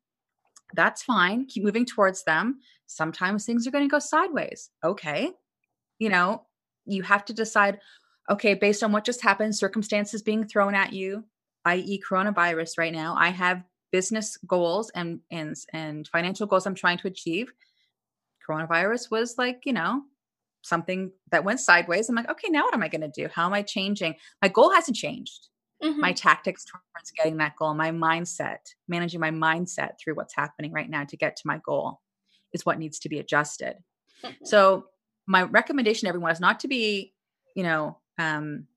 That's 0.74 1.02
fine. 1.02 1.46
Keep 1.48 1.64
moving 1.64 1.86
towards 1.86 2.24
them. 2.24 2.60
Sometimes 2.88 3.46
things 3.46 3.68
are 3.68 3.72
going 3.72 3.84
to 3.84 3.92
go 3.92 4.00
sideways. 4.00 4.70
Okay. 4.84 5.32
You 6.00 6.10
know, 6.10 6.46
you 6.86 7.04
have 7.04 7.26
to 7.26 7.34
decide, 7.34 7.80
okay, 8.30 8.54
based 8.54 8.84
on 8.84 8.92
what 8.92 9.06
just 9.06 9.22
happened, 9.22 9.56
circumstances 9.56 10.22
being 10.22 10.48
thrown 10.48 10.74
at 10.74 10.94
you, 10.94 11.26
i.e., 11.66 12.02
coronavirus 12.10 12.78
right 12.78 12.94
now. 12.94 13.16
I 13.18 13.30
have 13.30 13.64
business 13.92 14.38
goals 14.48 14.90
and 14.96 15.20
and 15.32 15.56
and 15.74 16.08
financial 16.08 16.48
goals 16.48 16.66
I'm 16.66 16.76
trying 16.76 16.98
to 17.00 17.08
achieve. 17.08 17.52
Coronavirus 18.48 19.12
was 19.12 19.38
like, 19.38 19.62
you 19.66 19.74
know, 19.74 20.04
something 20.62 21.12
that 21.32 21.44
went 21.44 21.60
sideways. 21.60 22.10
I'm 22.10 22.16
like, 22.16 22.30
okay, 22.30 22.50
now 22.50 22.64
what 22.64 22.74
am 22.74 22.84
I 22.84 22.88
going 22.88 23.02
to 23.02 23.08
do? 23.10 23.28
How 23.34 23.46
am 23.46 23.54
I 23.54 23.62
changing? 23.62 24.16
My 24.42 24.48
goal 24.48 24.72
hasn't 24.72 24.98
changed. 24.98 25.50
Mhm. 25.84 25.98
My 25.98 26.12
tactics 26.12 26.66
towards 26.66 27.12
getting 27.12 27.38
that 27.38 27.56
goal, 27.56 27.74
my 27.74 27.92
mindset, 27.92 28.74
managing 28.88 29.20
my 29.20 29.30
mindset 29.30 29.92
through 30.00 30.16
what's 30.16 30.36
happening 30.36 30.72
right 30.72 30.90
now 30.90 31.04
to 31.04 31.18
get 31.18 31.36
to 31.36 31.44
my 31.46 31.60
goal 31.60 32.02
is 32.58 32.66
what 32.66 32.80
needs 32.80 33.00
to 33.00 33.10
be 33.10 33.20
adjusted. 33.20 33.76
Mhm. 34.24 34.36
So 34.44 34.90
my 35.26 35.44
recommendation 35.44 36.06
to 36.06 36.10
everyone 36.10 36.32
is 36.32 36.40
not 36.40 36.60
to 36.62 36.68
be, 36.68 37.14
you 37.56 37.64
know, 37.64 38.00
um, 38.18 38.68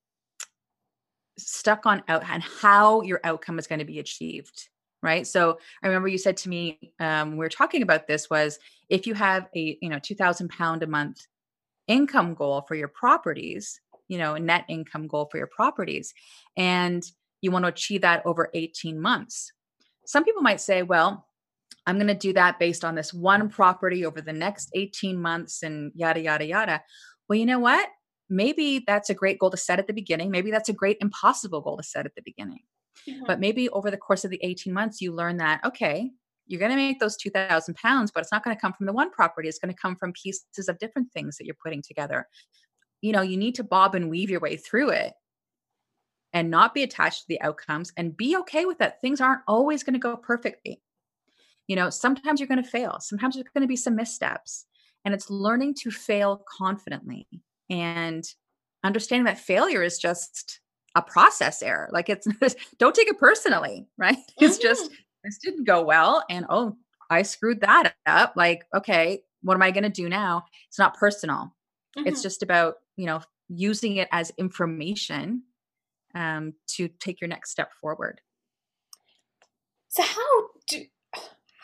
stuck 1.38 1.86
on 1.86 2.02
out 2.08 2.22
and 2.28 2.42
how 2.42 3.02
your 3.02 3.20
outcome 3.24 3.58
is 3.58 3.66
going 3.66 3.78
to 3.78 3.84
be 3.84 3.98
achieved. 3.98 4.68
Right. 5.02 5.26
So 5.26 5.58
I 5.82 5.86
remember 5.86 6.08
you 6.08 6.18
said 6.18 6.36
to 6.38 6.50
me, 6.50 6.92
um, 7.00 7.32
we 7.32 7.38
were 7.38 7.48
talking 7.48 7.82
about 7.82 8.06
this 8.06 8.28
was 8.28 8.58
if 8.90 9.06
you 9.06 9.14
have 9.14 9.48
a, 9.56 9.78
you 9.80 9.88
know, 9.88 9.98
2000 9.98 10.48
pound 10.50 10.82
a 10.82 10.86
month 10.86 11.26
income 11.88 12.34
goal 12.34 12.62
for 12.68 12.74
your 12.74 12.88
properties, 12.88 13.80
you 14.08 14.18
know, 14.18 14.34
a 14.34 14.40
net 14.40 14.66
income 14.68 15.06
goal 15.06 15.28
for 15.30 15.38
your 15.38 15.46
properties, 15.46 16.12
and 16.56 17.02
you 17.40 17.50
want 17.50 17.64
to 17.64 17.70
achieve 17.70 18.02
that 18.02 18.26
over 18.26 18.50
18 18.52 19.00
months. 19.00 19.52
Some 20.04 20.24
people 20.24 20.42
might 20.42 20.60
say, 20.60 20.82
well, 20.82 21.26
I'm 21.86 21.96
going 21.96 22.08
to 22.08 22.14
do 22.14 22.32
that 22.34 22.58
based 22.58 22.84
on 22.84 22.94
this 22.94 23.12
one 23.12 23.48
property 23.48 24.04
over 24.04 24.20
the 24.20 24.32
next 24.32 24.70
18 24.74 25.20
months 25.20 25.62
and 25.62 25.92
yada, 25.94 26.20
yada, 26.20 26.44
yada. 26.44 26.82
Well, 27.28 27.38
you 27.38 27.46
know 27.46 27.58
what? 27.58 27.88
Maybe 28.28 28.84
that's 28.86 29.10
a 29.10 29.14
great 29.14 29.38
goal 29.38 29.50
to 29.50 29.56
set 29.56 29.78
at 29.78 29.86
the 29.86 29.92
beginning. 29.92 30.30
Maybe 30.30 30.50
that's 30.50 30.68
a 30.68 30.74
great 30.74 30.98
impossible 31.00 31.60
goal 31.60 31.78
to 31.78 31.82
set 31.82 32.06
at 32.06 32.14
the 32.14 32.22
beginning. 32.22 32.60
Mhm. 33.08 33.26
But 33.26 33.40
maybe 33.40 33.68
over 33.70 33.90
the 33.90 33.96
course 33.96 34.24
of 34.24 34.30
the 34.30 34.40
18 34.42 34.72
months, 34.72 35.00
you 35.00 35.12
learn 35.12 35.38
that, 35.38 35.64
okay, 35.64 36.10
you're 36.46 36.60
going 36.60 36.70
to 36.70 36.76
make 36.76 36.98
those 37.00 37.16
2,000 37.16 37.74
pounds, 37.76 38.10
but 38.10 38.20
it's 38.22 38.32
not 38.32 38.44
going 38.44 38.54
to 38.56 38.60
come 38.60 38.72
from 38.72 38.86
the 38.86 38.92
one 38.92 39.10
property. 39.10 39.48
It's 39.48 39.58
going 39.58 39.72
to 39.72 39.80
come 39.80 39.96
from 39.96 40.12
pieces 40.12 40.68
of 40.68 40.78
different 40.78 41.12
things 41.12 41.36
that 41.38 41.46
you're 41.46 41.56
putting 41.62 41.82
together. 41.82 42.26
You 43.00 43.12
know, 43.12 43.22
you 43.22 43.36
need 43.36 43.54
to 43.54 43.64
bob 43.64 43.94
and 43.94 44.10
weave 44.10 44.30
your 44.30 44.40
way 44.40 44.56
through 44.56 44.90
it 44.90 45.14
and 46.32 46.50
not 46.50 46.74
be 46.74 46.82
attached 46.82 47.20
to 47.22 47.28
the 47.28 47.40
outcomes 47.40 47.92
and 47.96 48.16
be 48.16 48.36
okay 48.38 48.64
with 48.64 48.78
that. 48.78 49.00
Things 49.00 49.20
aren't 49.20 49.42
always 49.46 49.82
going 49.82 49.94
to 49.94 50.00
go 50.00 50.16
perfectly. 50.16 50.82
You 51.70 51.76
know, 51.76 51.88
sometimes 51.88 52.40
you're 52.40 52.48
going 52.48 52.60
to 52.60 52.68
fail, 52.68 52.96
sometimes 52.98 53.36
there's 53.36 53.46
going 53.54 53.62
to 53.62 53.68
be 53.68 53.76
some 53.76 53.94
missteps. 53.94 54.66
And 55.04 55.14
it's 55.14 55.30
learning 55.30 55.74
to 55.82 55.92
fail 55.92 56.42
confidently 56.58 57.28
and 57.70 58.24
understanding 58.82 59.24
that 59.26 59.38
failure 59.38 59.84
is 59.84 59.96
just 59.96 60.58
a 60.96 61.00
process 61.00 61.62
error. 61.62 61.88
Like 61.92 62.08
it's 62.08 62.26
don't 62.80 62.92
take 62.92 63.06
it 63.06 63.18
personally, 63.20 63.86
right? 63.96 64.16
It's 64.40 64.58
just 64.58 64.90
this 65.22 65.38
didn't 65.38 65.62
go 65.62 65.80
well 65.82 66.24
and 66.28 66.44
oh, 66.50 66.76
I 67.08 67.22
screwed 67.22 67.60
that 67.60 67.94
up. 68.04 68.32
Like, 68.34 68.66
okay, 68.76 69.22
what 69.42 69.54
am 69.54 69.62
I 69.62 69.70
going 69.70 69.84
to 69.84 69.90
do 69.90 70.08
now? 70.08 70.46
It's 70.66 70.78
not 70.78 70.96
personal. 70.96 71.54
It's 71.98 72.18
Mhm. 72.18 72.22
just 72.24 72.42
about, 72.42 72.74
you 72.96 73.06
know, 73.06 73.20
using 73.48 73.98
it 73.98 74.08
as 74.10 74.32
information 74.38 75.44
um, 76.16 76.54
to 76.70 76.88
take 76.88 77.20
your 77.20 77.28
next 77.28 77.52
step 77.52 77.70
forward. 77.80 78.20
So 79.88 80.02
how 80.02 80.48
do 80.68 80.84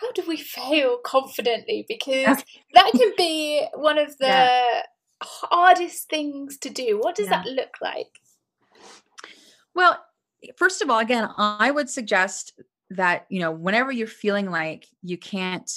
how 0.01 0.13
do 0.13 0.23
we 0.27 0.37
fail 0.37 0.99
confidently? 0.99 1.85
Because 1.89 2.45
that 2.75 2.93
can 2.97 3.13
be 3.17 3.67
one 3.75 3.99
of 3.99 4.17
the 4.19 4.27
Yeah. 4.27 4.83
hardest 5.23 6.09
things 6.11 6.59
to 6.59 6.71
do. 6.71 6.99
What 6.99 7.15
does 7.15 7.27
Yeah. 7.27 7.43
that 7.43 7.47
look 7.47 7.77
like? 7.81 8.21
Well, 9.75 10.05
first 10.57 10.83
of 10.83 10.91
all, 10.91 10.99
again, 10.99 11.29
I 11.37 11.71
would 11.71 11.89
suggest 11.89 12.59
that, 12.91 13.27
you 13.29 13.41
know, 13.41 13.51
whenever 13.51 13.91
you're 13.91 14.07
feeling 14.07 14.51
like 14.51 14.87
you 15.03 15.19
can't, 15.19 15.71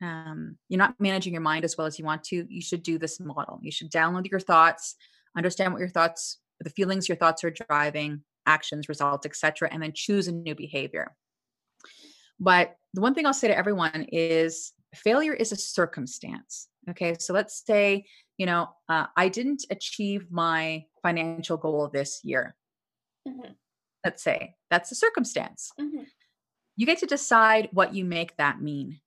um, 0.00 0.58
you're 0.68 0.78
not 0.78 1.00
managing 1.00 1.32
your 1.32 1.42
mind 1.42 1.64
as 1.64 1.76
well 1.76 1.86
as 1.86 1.98
you 1.98 2.04
want 2.04 2.24
to, 2.24 2.46
you 2.48 2.60
should 2.60 2.82
do 2.82 2.98
this 2.98 3.20
model. 3.20 3.58
You 3.62 3.70
should 3.70 3.90
download 3.90 4.30
your 4.30 4.40
thoughts, 4.40 4.96
understand 5.36 5.72
what 5.72 5.80
your 5.80 5.88
thoughts, 5.88 6.38
the 6.60 6.70
feelings 6.70 7.08
your 7.08 7.16
thoughts 7.16 7.42
are 7.44 7.50
driving, 7.50 8.22
actions, 8.46 8.88
results, 8.88 9.26
etc., 9.26 9.68
and 9.72 9.82
then 9.82 9.92
choose 9.94 10.28
a 10.28 10.32
new 10.32 10.54
behavior. 10.54 11.16
But 12.42 12.76
the 12.92 13.00
one 13.00 13.14
thing 13.14 13.24
I'll 13.24 13.32
say 13.32 13.48
to 13.48 13.56
everyone 13.56 14.06
is 14.12 14.72
failure 14.94 15.32
is 15.32 15.52
a 15.52 15.56
circumstance. 15.56 16.68
Okay. 16.90 17.14
So 17.18 17.32
let's 17.32 17.62
say, 17.64 18.04
you 18.36 18.46
know, 18.46 18.68
uh, 18.88 19.06
I 19.16 19.28
didn't 19.28 19.64
achieve 19.70 20.26
my 20.30 20.84
financial 21.02 21.56
goal 21.56 21.88
this 21.88 22.20
year. 22.24 22.56
Mhm. 23.26 23.54
Let's 24.04 24.22
say 24.24 24.56
that's 24.70 24.90
a 24.90 24.96
circumstance. 24.96 25.70
Mhm. 25.78 26.06
You 26.76 26.86
get 26.86 26.98
to 26.98 27.06
decide 27.06 27.68
what 27.72 27.94
you 27.94 28.04
make 28.04 28.36
that 28.36 28.60
mean. 28.60 29.00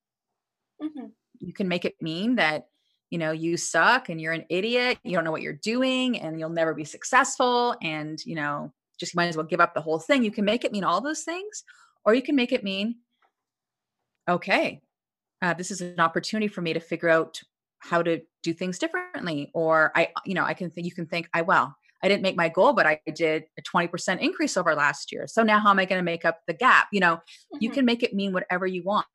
Mhm. 0.81 1.11
you 1.39 1.53
can 1.53 1.67
make 1.67 1.83
it 1.85 2.01
mean 2.01 2.35
that 2.35 2.69
you 3.09 3.17
know 3.17 3.31
you 3.31 3.57
suck 3.57 4.09
and 4.09 4.19
you're 4.21 4.33
an 4.33 4.45
idiot 4.49 4.97
you 5.03 5.11
don't 5.11 5.23
know 5.25 5.31
what 5.31 5.41
you're 5.41 5.53
doing 5.53 6.19
and 6.19 6.39
you'll 6.39 6.49
never 6.49 6.73
be 6.73 6.83
successful 6.85 7.75
and 7.81 8.19
you 8.25 8.35
know 8.35 8.73
just 8.99 9.15
might 9.15 9.27
as 9.27 9.35
well 9.37 9.45
give 9.45 9.59
up 9.61 9.73
the 9.73 9.81
whole 9.81 9.99
thing 9.99 10.23
you 10.23 10.31
can 10.31 10.45
make 10.45 10.63
it 10.65 10.71
mean 10.71 10.83
all 10.83 11.01
those 11.01 11.23
things 11.23 11.63
or 12.05 12.13
you 12.13 12.21
can 12.21 12.35
make 12.35 12.51
it 12.51 12.63
mean 12.63 12.95
okay 14.27 14.81
uh, 15.41 15.53
this 15.53 15.71
is 15.71 15.81
an 15.81 15.99
opportunity 15.99 16.47
for 16.47 16.61
me 16.61 16.73
to 16.73 16.79
figure 16.79 17.09
out 17.09 17.39
how 17.79 18.01
to 18.01 18.21
do 18.43 18.53
things 18.53 18.79
differently 18.79 19.51
or 19.53 19.91
i 19.95 20.09
you 20.25 20.33
know 20.33 20.43
i 20.43 20.53
can 20.53 20.69
think 20.69 20.85
you 20.85 20.93
can 20.93 21.05
think 21.05 21.29
i 21.33 21.41
well 21.41 21.75
i 22.03 22.07
didn't 22.07 22.23
make 22.23 22.35
my 22.35 22.49
goal 22.49 22.73
but 22.73 22.85
i 22.85 22.99
did 23.13 23.43
a 23.57 23.61
20% 23.61 24.19
increase 24.19 24.57
over 24.57 24.75
last 24.75 25.11
year. 25.11 25.27
So 25.27 25.43
now 25.43 25.59
how 25.59 25.69
am 25.69 25.79
i 25.79 25.85
going 25.85 25.99
to 25.99 26.03
make 26.03 26.25
up 26.25 26.41
the 26.47 26.53
gap? 26.53 26.87
You 26.91 26.99
know 26.99 27.15
mm-hmm. 27.15 27.57
you 27.59 27.69
can 27.69 27.85
make 27.85 28.03
it 28.03 28.13
mean 28.13 28.33
whatever 28.33 28.65
you 28.65 28.83
want. 28.83 29.07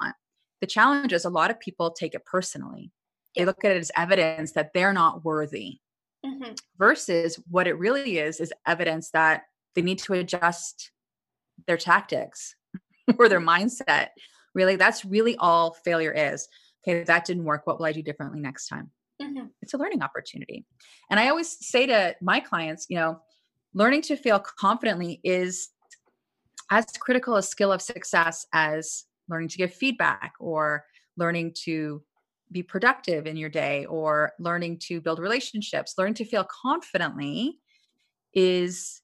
The 0.60 0.66
challenge 0.66 1.12
is 1.12 1.24
a 1.24 1.30
lot 1.30 1.50
of 1.50 1.58
people 1.58 1.90
take 1.90 2.14
it 2.14 2.24
personally. 2.24 2.92
They 3.36 3.44
look 3.44 3.64
at 3.64 3.70
it 3.70 3.78
as 3.78 3.90
evidence 3.96 4.52
that 4.52 4.72
they're 4.74 4.92
not 4.92 5.24
worthy 5.24 5.78
mm-hmm. 6.24 6.52
versus 6.78 7.38
what 7.50 7.66
it 7.66 7.78
really 7.78 8.18
is 8.18 8.40
is 8.40 8.52
evidence 8.66 9.10
that 9.10 9.42
they 9.74 9.82
need 9.82 9.98
to 10.00 10.14
adjust 10.14 10.90
their 11.66 11.76
tactics 11.76 12.54
or 13.18 13.28
their 13.28 13.40
mindset 13.40 14.08
really 14.54 14.76
that's 14.76 15.04
really 15.04 15.36
all 15.36 15.74
failure 15.84 16.12
is. 16.12 16.48
Okay 16.86 17.04
that 17.04 17.24
didn't 17.24 17.44
work. 17.44 17.66
What 17.66 17.78
will 17.78 17.86
i 17.86 17.92
do 17.92 18.02
differently 18.02 18.40
next 18.40 18.68
time? 18.68 18.90
Mm-hmm. 19.20 19.48
it's 19.60 19.74
a 19.74 19.76
learning 19.76 20.02
opportunity. 20.02 20.64
And 21.10 21.20
i 21.20 21.28
always 21.28 21.66
say 21.66 21.86
to 21.86 22.14
my 22.22 22.40
clients 22.40 22.86
you 22.88 22.96
know 22.96 23.20
learning 23.74 24.02
to 24.02 24.16
fail 24.16 24.38
confidently 24.38 25.20
is 25.22 25.70
as 26.70 26.86
critical 26.98 27.36
a 27.36 27.42
skill 27.42 27.72
of 27.72 27.82
success 27.82 28.46
as 28.52 29.04
learning 29.28 29.48
to 29.48 29.58
give 29.58 29.72
feedback 29.72 30.32
or 30.40 30.84
learning 31.16 31.52
to 31.64 32.02
be 32.52 32.62
productive 32.62 33.26
in 33.26 33.36
your 33.36 33.48
day 33.48 33.84
or 33.86 34.32
learning 34.38 34.78
to 34.78 35.00
build 35.00 35.18
relationships, 35.18 35.94
learning 35.96 36.14
to 36.14 36.24
feel 36.24 36.44
confidently 36.44 37.58
is 38.34 39.02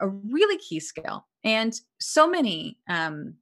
a 0.00 0.08
really 0.08 0.58
key 0.58 0.80
skill. 0.80 1.26
And 1.44 1.72
so 2.00 2.28
many 2.28 2.78
um, 2.88 3.34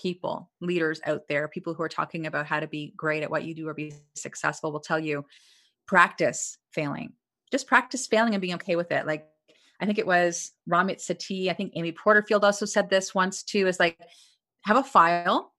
people, 0.00 0.50
leaders 0.60 1.00
out 1.06 1.26
there, 1.28 1.48
people 1.48 1.74
who 1.74 1.82
are 1.82 1.88
talking 1.88 2.26
about 2.26 2.46
how 2.46 2.60
to 2.60 2.66
be 2.66 2.92
great 2.96 3.22
at 3.22 3.30
what 3.30 3.44
you 3.44 3.54
do 3.54 3.66
or 3.68 3.74
be 3.74 3.92
successful 4.14 4.70
will 4.70 4.80
tell 4.80 5.00
you 5.00 5.24
practice 5.86 6.58
failing. 6.70 7.12
Just 7.50 7.66
practice 7.66 8.06
failing 8.06 8.34
and 8.34 8.40
being 8.40 8.54
okay 8.54 8.76
with 8.76 8.92
it. 8.92 9.06
Like 9.06 9.26
I 9.80 9.86
think 9.86 9.98
it 9.98 10.06
was 10.06 10.52
Ramit 10.70 10.98
Sethi, 10.98 11.50
I 11.50 11.54
think 11.54 11.72
Amy 11.74 11.92
Porterfield 11.92 12.44
also 12.44 12.66
said 12.66 12.90
this 12.90 13.14
once 13.14 13.42
too, 13.42 13.66
is 13.66 13.80
like 13.80 13.98
have 14.64 14.76
a 14.76 14.82
file 14.82 15.52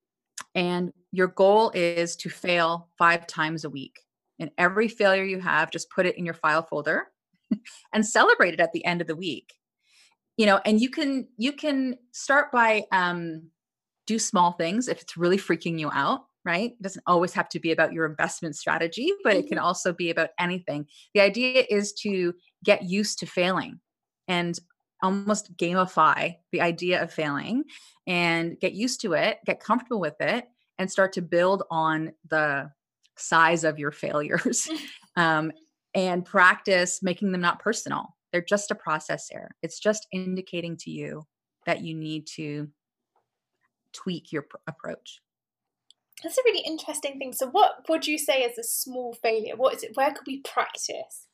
and 0.56 0.92
your 1.12 1.28
goal 1.28 1.72
is 1.74 2.16
to 2.18 2.30
fail 2.30 2.90
five 2.98 3.28
times 3.28 3.64
a 3.64 3.70
week. 3.70 4.00
And 4.40 4.52
every 4.58 4.88
failure 4.88 5.24
you 5.24 5.40
have, 5.40 5.72
just 5.72 5.90
put 5.90 6.06
it 6.06 6.18
in 6.18 6.26
your 6.26 6.34
file 6.34 6.62
folder 6.62 7.08
and 7.94 8.06
celebrate 8.06 8.54
it 8.54 8.60
at 8.60 8.72
the 8.72 8.86
end 8.86 9.02
of 9.02 9.08
the 9.08 9.16
week. 9.16 9.54
You 10.36 10.46
know, 10.46 10.60
and 10.66 10.80
you 10.80 10.92
can 10.92 11.28
you 11.38 11.54
can 11.54 11.98
start 12.12 12.52
by 12.52 12.84
um, 12.92 13.50
do 14.08 14.18
small 14.18 14.54
things 14.54 14.88
if 14.88 15.02
it's 15.02 15.18
really 15.18 15.38
freaking 15.38 15.80
you 15.80 15.92
out 15.92 16.22
right? 16.48 16.72
It 16.72 16.82
doesn't 16.82 17.04
always 17.06 17.34
have 17.34 17.50
to 17.50 17.60
be 17.60 17.74
about 17.74 17.92
your 17.92 18.06
investment 18.06 18.56
strategy, 18.56 19.12
but 19.22 19.36
it 19.36 19.48
can 19.48 19.58
mm-hmm. 19.58 19.66
also 19.66 19.92
be 19.92 20.12
about 20.12 20.30
anything. 20.40 20.86
The 21.14 21.20
idea 21.20 21.66
is 21.70 21.92
to 22.04 22.34
get 22.64 22.84
used 22.84 23.20
to 23.20 23.26
failing 23.26 23.82
and 24.30 24.58
almost 25.04 25.56
gamify 25.58 26.38
the 26.54 26.62
idea 26.62 27.04
of 27.04 27.12
failing 27.12 27.66
and 28.08 28.58
get 28.62 28.74
used 28.74 29.02
to 29.02 29.14
it, 29.14 29.40
get 29.46 29.60
comfortable 29.60 30.00
with 30.00 30.16
it, 30.22 30.46
and 30.80 30.90
start 30.90 31.12
to 31.14 31.22
build 31.22 31.64
on 31.70 32.14
the 32.30 32.72
size 33.18 33.66
of 33.66 33.78
your 33.78 33.92
failures 33.92 34.70
um, 35.18 35.52
and 35.94 36.24
practice 36.24 37.04
making 37.04 37.34
them 37.34 37.42
not 37.42 37.60
personal. 37.60 38.16
They're 38.32 38.42
just 38.42 38.72
a 38.72 38.76
process 38.76 39.28
error. 39.34 39.52
It's 39.62 39.80
just 39.80 40.08
indicating 40.14 40.78
to 40.78 40.92
you 40.92 41.26
that 41.66 41.82
you 41.82 41.94
need 41.94 42.28
to 42.36 42.70
tweak 43.98 44.32
your 44.32 44.44
pr- 44.44 44.58
approach. 44.68 45.22
That's 46.24 46.38
a 46.38 46.42
really 46.46 46.64
interesting 46.66 47.20
thing. 47.20 47.34
So, 47.34 47.48
what 47.48 47.86
would 47.90 48.08
you 48.08 48.18
say 48.18 48.42
is 48.42 48.58
a 48.58 48.64
small 48.64 49.14
failure? 49.14 49.56
What 49.56 49.76
is 49.76 49.84
it? 49.84 49.92
Where 49.96 50.12
could 50.12 50.26
we 50.28 50.42
practice? 50.42 51.28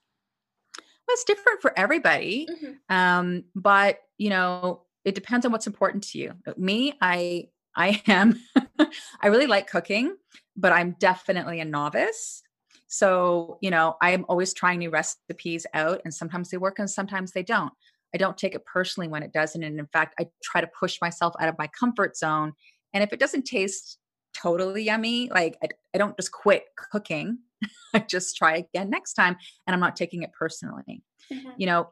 Well, 0.78 1.15
it's 1.15 1.23
different 1.26 1.62
for 1.62 1.78
everybody, 1.78 2.47
mm-hmm. 2.49 2.95
um, 2.95 3.43
but 3.56 3.99
you 4.17 4.30
know, 4.30 4.84
it 5.06 5.15
depends 5.15 5.45
on 5.45 5.52
what's 5.52 5.67
important 5.67 6.04
to 6.10 6.17
you. 6.17 6.34
Me, 6.58 6.93
I 7.02 7.47
I 7.76 8.02
am 8.08 8.39
I 9.21 9.28
really 9.28 9.47
like 9.47 9.69
cooking, 9.69 10.15
but 10.56 10.71
I'm 10.71 10.95
definitely 10.99 11.60
a 11.60 11.65
novice. 11.65 12.41
So, 12.88 13.58
you 13.60 13.71
know, 13.71 13.95
I'm 14.02 14.23
always 14.30 14.54
trying 14.54 14.80
new 14.80 14.91
recipes 14.91 15.65
out 15.73 16.02
and 16.06 16.13
sometimes 16.13 16.49
they 16.49 16.58
work 16.58 16.78
and 16.78 16.89
sometimes 16.89 17.32
they 17.32 17.41
don't. 17.41 17.73
I 18.13 18.17
don't 18.17 18.38
take 18.38 18.56
it 18.56 18.65
personally 18.65 19.08
when 19.08 19.23
it 19.23 19.34
doesn't 19.34 19.63
and 19.63 19.80
in 19.80 19.88
fact, 19.88 20.15
I 20.19 20.28
try 20.43 20.62
to 20.62 20.69
push 20.80 20.99
myself 21.02 21.34
out 21.39 21.49
of 21.49 21.58
my 21.58 21.67
comfort 21.67 22.17
zone. 22.17 22.54
And 22.93 23.04
if 23.04 23.12
it 23.12 23.19
doesn't 23.19 23.43
taste 23.43 23.97
totally 24.36 24.84
yummy, 24.84 25.30
like 25.30 25.58
I, 25.63 25.69
I 25.93 25.97
don't 25.97 26.15
just 26.17 26.32
quit 26.32 26.65
cooking. 26.91 27.39
I 27.93 27.99
just 27.99 28.36
try 28.36 28.58
again 28.58 28.89
next 28.89 29.13
time 29.13 29.36
and 29.65 29.73
I'm 29.73 29.80
not 29.80 29.95
taking 29.95 30.23
it 30.23 30.32
personally. 30.38 31.04
Mm-hmm. 31.32 31.49
You 31.58 31.65
know, 31.67 31.89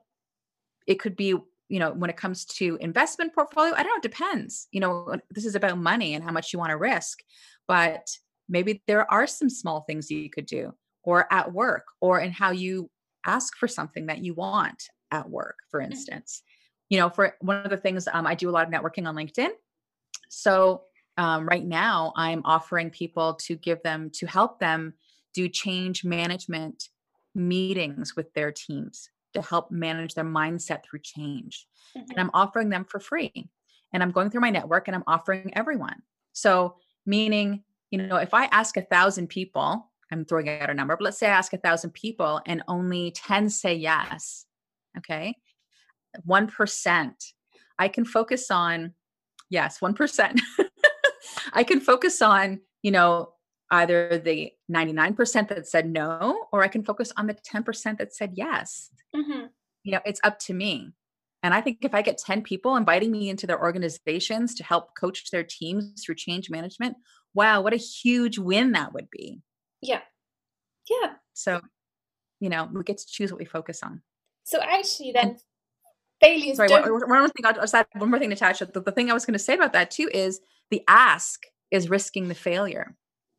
it 0.88 1.00
could 1.00 1.16
be 1.16 1.36
you 1.70 1.80
know 1.80 1.92
when 1.92 2.10
it 2.10 2.18
comes 2.18 2.44
to 2.44 2.78
investment 2.82 3.34
portfolio 3.34 3.74
i 3.74 3.78
don't 3.82 3.88
know 3.88 3.96
it 3.96 4.02
depends 4.02 4.68
you 4.72 4.82
know 4.82 5.16
this 5.30 5.46
is 5.46 5.56
about 5.56 5.78
money 5.78 6.14
and 6.14 6.24
how 6.24 6.32
much 6.32 6.52
you 6.52 6.60
want 6.60 6.70
to 6.70 6.78
risk 6.78 7.20
but 7.66 8.06
maybe 8.50 8.84
there 8.88 9.10
are 9.12 9.26
some 9.26 9.50
small 9.50 9.82
things 9.82 10.12
you 10.12 10.30
could 10.30 10.46
do 10.46 10.74
or 11.04 11.32
at 11.32 11.54
work 11.54 11.86
or 12.02 12.20
in 12.20 12.32
how 12.32 12.52
you 12.52 12.90
ask 13.26 13.56
for 13.56 13.68
something 13.68 14.08
that 14.08 14.20
you 14.20 14.34
want 14.34 14.84
at 15.12 15.30
work 15.30 15.58
for 15.70 15.82
mm. 15.82 15.86
instance 15.86 16.44
you 16.90 16.98
know 16.98 17.10
for 17.10 17.36
one 17.42 17.58
of 17.58 17.70
the 17.70 17.78
things 17.78 18.08
um, 18.12 18.26
i 18.26 18.36
do 18.36 18.50
a 18.50 18.52
lot 18.52 18.66
of 18.66 18.74
networking 18.74 19.08
on 19.08 19.16
linkedin 19.16 19.50
so 20.30 20.84
um, 21.18 21.48
right 21.48 21.66
now 21.66 22.14
i'm 22.16 22.42
offering 22.46 22.90
people 22.90 23.34
to 23.36 23.56
give 23.56 23.82
them 23.84 24.10
to 24.14 24.26
help 24.26 24.60
them 24.60 24.94
do 25.34 25.48
change 25.48 26.04
management 26.04 26.90
meetings 27.36 28.16
with 28.16 28.34
their 28.34 28.52
teams 28.52 29.10
to 29.34 29.42
help 29.42 29.72
manage 29.72 30.14
their 30.14 30.26
mindset 30.26 30.84
through 30.84 31.00
change. 31.00 31.68
Mm-hmm. 31.98 32.12
And 32.12 32.20
I'm 32.20 32.32
offering 32.34 32.70
them 32.70 32.86
for 32.86 33.00
free. 33.00 33.50
And 33.94 34.02
I'm 34.02 34.12
going 34.12 34.30
through 34.30 34.42
my 34.42 34.50
network 34.50 34.88
and 34.88 34.96
I'm 34.96 35.04
offering 35.08 35.52
everyone. 35.56 36.02
So, 36.34 36.76
meaning, 37.06 37.64
you 37.90 38.02
know, 38.02 38.18
if 38.18 38.34
I 38.34 38.46
ask 38.46 38.78
a 38.78 38.82
thousand 38.82 39.28
people, 39.28 39.90
I'm 40.12 40.26
throwing 40.26 40.50
out 40.50 40.70
a 40.70 40.74
number, 40.74 40.96
but 40.96 41.04
let's 41.04 41.18
say 41.18 41.28
I 41.28 41.32
ask 41.32 41.54
a 41.54 41.58
thousand 41.58 41.92
people 41.92 42.42
and 42.46 42.64
only 42.68 43.12
10 43.12 43.50
say 43.50 43.74
yes. 43.74 44.46
Okay. 44.98 45.36
1%. 46.28 47.12
I 47.80 47.88
can 47.88 48.06
focus 48.06 48.52
on, 48.52 48.94
yes, 49.50 49.80
1%. 49.80 50.40
I 51.54 51.64
can 51.64 51.80
focus 51.80 52.22
on, 52.22 52.62
you 52.84 52.92
know, 52.92 53.34
either 53.72 54.22
the 54.24 54.52
99% 54.72 55.48
that 55.48 55.68
said 55.68 55.90
no, 55.90 56.48
or 56.52 56.64
I 56.64 56.68
can 56.68 56.84
focus 56.84 57.14
on 57.18 57.28
the 57.28 57.34
10% 57.34 57.98
that 57.98 58.14
said 58.14 58.34
yes. 58.36 58.90
Mm-hmm. 59.16 59.46
You 59.84 59.92
know, 59.94 60.02
it's 60.06 60.20
up 60.24 60.40
to 60.40 60.54
me. 60.54 60.92
And 61.44 61.54
I 61.54 61.62
think 61.62 61.80
if 61.82 61.96
I 61.96 62.02
get 62.02 62.20
10 62.20 62.44
people 62.44 62.76
inviting 62.76 63.12
me 63.12 63.30
into 63.30 63.48
their 63.48 63.60
organizations 63.60 64.54
to 64.56 64.64
help 64.64 64.96
coach 64.96 65.32
their 65.32 65.44
teams 65.44 66.04
through 66.04 66.16
change 66.16 66.50
management, 66.50 66.98
wow, 67.34 67.62
what 67.62 67.74
a 67.74 67.78
huge 67.78 68.38
win 68.38 68.74
that 68.74 68.94
would 68.94 69.10
be. 69.10 69.42
Yeah. 69.82 70.02
Yeah. 70.90 71.14
So, 71.34 71.62
you 72.40 72.50
know, 72.50 72.70
we 72.72 72.84
get 72.84 72.98
to 73.00 73.08
choose 73.08 73.32
what 73.32 73.40
we 73.40 73.46
focus 73.46 73.82
on. 73.82 74.02
So 74.44 74.60
actually 74.62 75.12
then 75.14 75.38
failures 76.20 76.58
sorry, 76.58 76.70
one, 76.70 76.92
one, 76.92 77.10
more 77.10 77.30
thing, 77.30 77.46
I'll 77.46 77.54
just 77.54 77.74
add 77.74 77.88
one 77.94 78.10
more 78.10 78.20
thing, 78.20 78.30
Natasha. 78.30 78.66
The, 78.66 78.82
the 78.82 78.92
thing 78.92 79.10
I 79.10 79.14
was 79.14 79.26
going 79.26 79.34
to 79.34 79.40
say 79.40 79.56
about 79.56 79.74
that 79.74 79.92
too 79.92 80.10
is 80.14 80.40
the 80.70 80.84
ask 80.88 81.44
is 81.72 81.90
risking 81.90 82.28
the 82.28 82.36
failure 82.36 82.96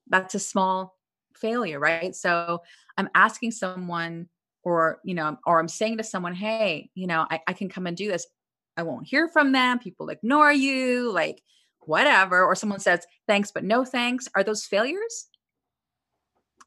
that's 0.08 0.34
a 0.34 0.38
small 0.38 0.96
failure, 1.34 1.80
right? 1.80 2.14
So 2.14 2.62
I'm 2.96 3.08
asking 3.14 3.52
someone 3.52 4.28
or, 4.62 5.00
you 5.04 5.14
know, 5.14 5.38
or 5.46 5.58
I'm 5.58 5.68
saying 5.68 5.96
to 5.98 6.04
someone, 6.04 6.34
hey, 6.34 6.90
you 6.94 7.06
know, 7.06 7.26
I, 7.28 7.40
I 7.48 7.52
can 7.52 7.68
come 7.68 7.86
and 7.86 7.96
do 7.96 8.08
this. 8.08 8.26
I 8.76 8.84
won't 8.84 9.08
hear 9.08 9.28
from 9.28 9.52
them. 9.52 9.78
People 9.78 10.08
ignore 10.08 10.52
you, 10.52 11.10
like 11.10 11.42
whatever. 11.80 12.44
Or 12.44 12.54
someone 12.54 12.78
says, 12.78 13.04
thanks, 13.26 13.50
but 13.50 13.64
no 13.64 13.84
thanks. 13.84 14.28
Are 14.34 14.44
those 14.44 14.64
failures? 14.64 15.28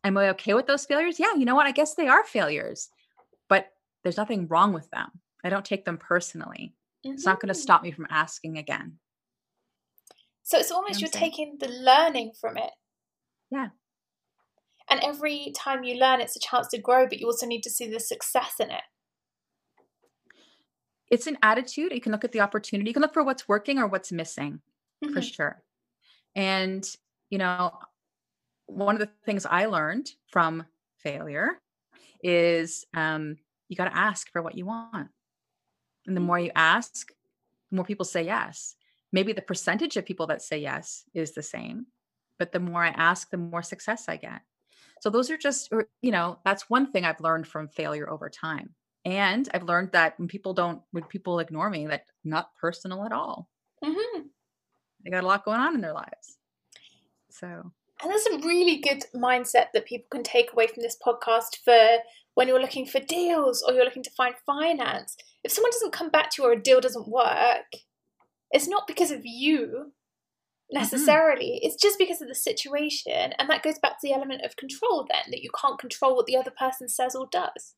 Am 0.04 0.18
I 0.18 0.30
okay 0.30 0.54
with 0.54 0.68
those 0.68 0.86
failures? 0.86 1.20
Yeah, 1.20 1.34
you 1.36 1.46
know 1.46 1.56
what? 1.56 1.68
I 1.68 1.72
guess 1.72 1.96
they 1.96 2.08
are 2.08 2.24
failures, 2.24 2.90
there's 4.06 4.16
nothing 4.16 4.48
wrong 4.48 4.72
with 4.72 4.90
them. 4.92 5.10
I 5.44 5.50
don't 5.50 5.66
take 5.66 5.84
them 5.84 5.98
personally. 5.98 6.74
Mm-hmm. 7.06 7.16
It's 7.16 7.26
not 7.26 7.42
going 7.42 7.50
to 7.50 7.54
mm-hmm. 7.54 7.62
stop 7.62 7.84
me 7.84 7.92
from 7.92 8.08
asking 8.10 8.58
again. 8.58 9.00
So 10.44 10.58
it's 10.58 10.72
almost 10.72 11.02
you 11.02 11.08
are 11.08 11.10
taking 11.10 11.58
the 11.60 11.68
learning 11.68 12.32
from 12.40 12.56
it 12.56 12.72
yeah. 13.52 13.68
And 14.90 15.00
every 15.04 15.52
time 15.56 15.84
you 15.84 15.96
learn, 15.96 16.22
it's 16.22 16.36
a 16.36 16.40
chance 16.40 16.68
to 16.70 16.78
grow, 16.78 17.08
but 17.08 17.20
you 17.20 17.28
also 17.28 17.46
need 17.46 17.64
to 17.64 17.70
see 17.70 17.88
the 17.90 18.00
success 18.00 18.56
in 18.60 18.70
it. 18.70 18.84
It's 21.10 21.28
an 21.28 21.38
attitude. 21.42 21.92
You 21.92 22.02
can 22.02 22.12
look 22.12 22.24
at 22.24 22.32
the 22.32 22.42
opportunity. 22.42 22.90
You 22.90 22.94
can 22.94 23.02
look 23.02 23.14
for 23.14 23.24
what's 23.24 23.48
working 23.48 23.80
or 23.80 23.88
what's 23.88 24.12
missing 24.12 24.62
mm-hmm. 25.04 25.14
for 25.14 25.22
sure. 25.22 25.64
And, 26.36 26.86
you 27.30 27.38
know, 27.38 27.72
one 28.68 28.96
of 28.96 29.00
the 29.00 29.10
things 29.26 29.46
I 29.46 29.66
learned 29.66 30.12
from 30.32 30.66
failure 30.98 31.60
is 32.24 32.86
um, 32.96 33.38
you 33.70 33.76
got 33.76 33.86
to 33.86 33.98
ask 33.98 34.32
for 34.32 34.42
what 34.42 34.58
you 34.58 34.66
want. 34.66 35.10
And 36.08 36.16
the 36.16 36.22
more 36.22 36.40
you 36.40 36.52
ask, 36.56 37.08
the 37.70 37.76
more 37.76 37.86
people 37.86 38.06
say 38.06 38.24
yes. 38.24 38.76
Maybe 39.12 39.34
the 39.34 39.42
percentage 39.42 39.98
of 39.98 40.06
people 40.06 40.28
that 40.28 40.42
say 40.42 40.60
yes 40.60 41.04
is 41.14 41.34
the 41.34 41.42
same, 41.42 41.88
but 42.38 42.52
the 42.52 42.60
more 42.60 42.84
I 42.84 42.90
ask, 42.90 43.30
the 43.30 43.38
more 43.38 43.64
success 43.64 44.06
I 44.08 44.18
get. 44.18 44.42
So 45.02 45.10
those 45.10 45.30
are 45.30 45.38
just, 45.38 45.72
you 46.02 46.12
know, 46.12 46.40
that's 46.44 46.70
one 46.70 46.92
thing 46.92 47.06
I've 47.06 47.22
learned 47.22 47.48
from 47.48 47.68
failure 47.70 48.10
over 48.10 48.30
time. 48.30 48.76
And 49.04 49.48
I've 49.54 49.64
learned 49.64 49.92
that 49.92 50.18
when 50.20 50.28
people 50.28 50.54
don't, 50.54 50.82
when 50.92 51.04
people 51.04 51.40
ignore 51.40 51.70
me, 51.70 51.86
that 51.88 52.06
not 52.24 52.56
personal 52.60 53.06
at 53.06 53.12
all. 53.12 53.48
Mm-hmm. 53.84 54.22
They 55.04 55.12
got 55.12 55.24
a 55.24 55.28
lot 55.28 55.46
going 55.46 55.60
on 55.60 55.76
in 55.76 55.82
their 55.82 55.94
lives. 55.94 56.38
So 57.30 57.72
and 58.02 58.12
there's 58.12 58.26
a 58.26 58.46
really 58.46 58.78
good 58.78 59.06
mindset 59.16 59.68
that 59.74 59.86
people 59.86 60.08
can 60.12 60.24
take 60.24 60.52
away 60.52 60.68
from 60.68 60.84
this 60.84 60.98
podcast 61.04 61.58
for 61.64 62.04
when 62.34 62.48
you're 62.48 62.60
looking 62.60 62.86
for 62.86 63.00
deals 63.00 63.64
or 63.64 63.74
you're 63.74 63.86
looking 63.86 64.04
to 64.04 64.12
find 64.12 64.36
finance. 64.46 65.16
If 65.44 65.52
someone 65.52 65.72
doesn't 65.72 65.94
come 65.94 66.10
back 66.10 66.32
to 66.32 66.42
you 66.42 66.50
or 66.50 66.52
a 66.52 66.62
deal 66.62 66.82
doesn't 66.82 67.08
work, 67.08 67.72
it's 68.52 68.68
not 68.68 68.88
because 68.88 69.12
of 69.12 69.22
you 69.24 69.94
necessarily, 70.72 71.46
mm-hmm. 71.46 71.68
it's 71.68 71.82
just 71.82 71.98
because 71.98 72.22
of 72.22 72.28
the 72.28 72.36
situation. 72.36 73.34
And 73.40 73.50
that 73.50 73.64
goes 73.64 73.80
back 73.80 73.94
to 74.02 74.08
the 74.08 74.14
element 74.14 74.44
of 74.44 74.58
control, 74.58 75.08
then, 75.10 75.32
that 75.32 75.42
you 75.42 75.50
can't 75.60 75.80
control 75.80 76.16
what 76.16 76.26
the 76.26 76.36
other 76.36 76.52
person 76.52 76.90
says 76.90 77.16
or 77.16 77.28
does. 77.32 77.76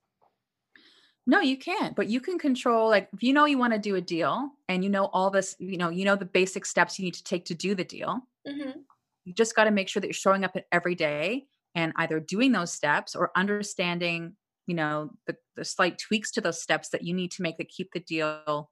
No, 1.28 1.42
you 1.42 1.58
can't, 1.58 1.96
but 1.96 2.08
you 2.08 2.22
can 2.22 2.40
control 2.40 2.90
like 2.90 3.10
if 3.14 3.22
you 3.22 3.34
know 3.34 3.44
you 3.44 3.58
want 3.58 3.74
to 3.74 3.80
do 3.80 3.96
a 3.96 4.02
deal 4.02 4.50
and 4.70 4.82
you 4.82 4.90
know 4.90 5.10
all 5.12 5.30
this, 5.30 5.58
you 5.60 5.78
know, 5.78 5.90
you 5.90 6.06
know 6.06 6.16
the 6.16 6.26
basic 6.26 6.66
steps 6.66 6.98
you 6.98 7.04
need 7.04 7.16
to 7.16 7.24
take 7.24 7.46
to 7.46 7.54
do 7.54 7.76
the 7.76 7.84
deal. 7.84 8.22
Mm-hmm 8.48 8.80
you 9.28 9.34
just 9.34 9.56
got 9.56 9.66
to 9.66 9.72
make 9.72 9.90
sure 9.90 10.00
that 10.00 10.08
you're 10.08 10.14
showing 10.14 10.46
up 10.46 10.56
every 10.72 10.96
day 10.96 11.46
and 11.76 11.92
either 11.98 12.20
doing 12.20 12.54
those 12.54 12.72
steps 12.72 13.14
or 13.14 13.32
understanding 13.36 14.36
you 14.68 14.76
know 14.76 15.12
the, 15.28 15.36
the 15.58 15.66
slight 15.66 15.98
tweaks 15.98 16.32
to 16.32 16.42
those 16.42 16.62
steps 16.62 16.90
that 16.90 17.04
you 17.04 17.14
need 17.14 17.32
to 17.32 17.42
make 17.42 17.58
that 17.58 17.70
keep 17.70 17.92
the 17.92 18.00
deal 18.00 18.70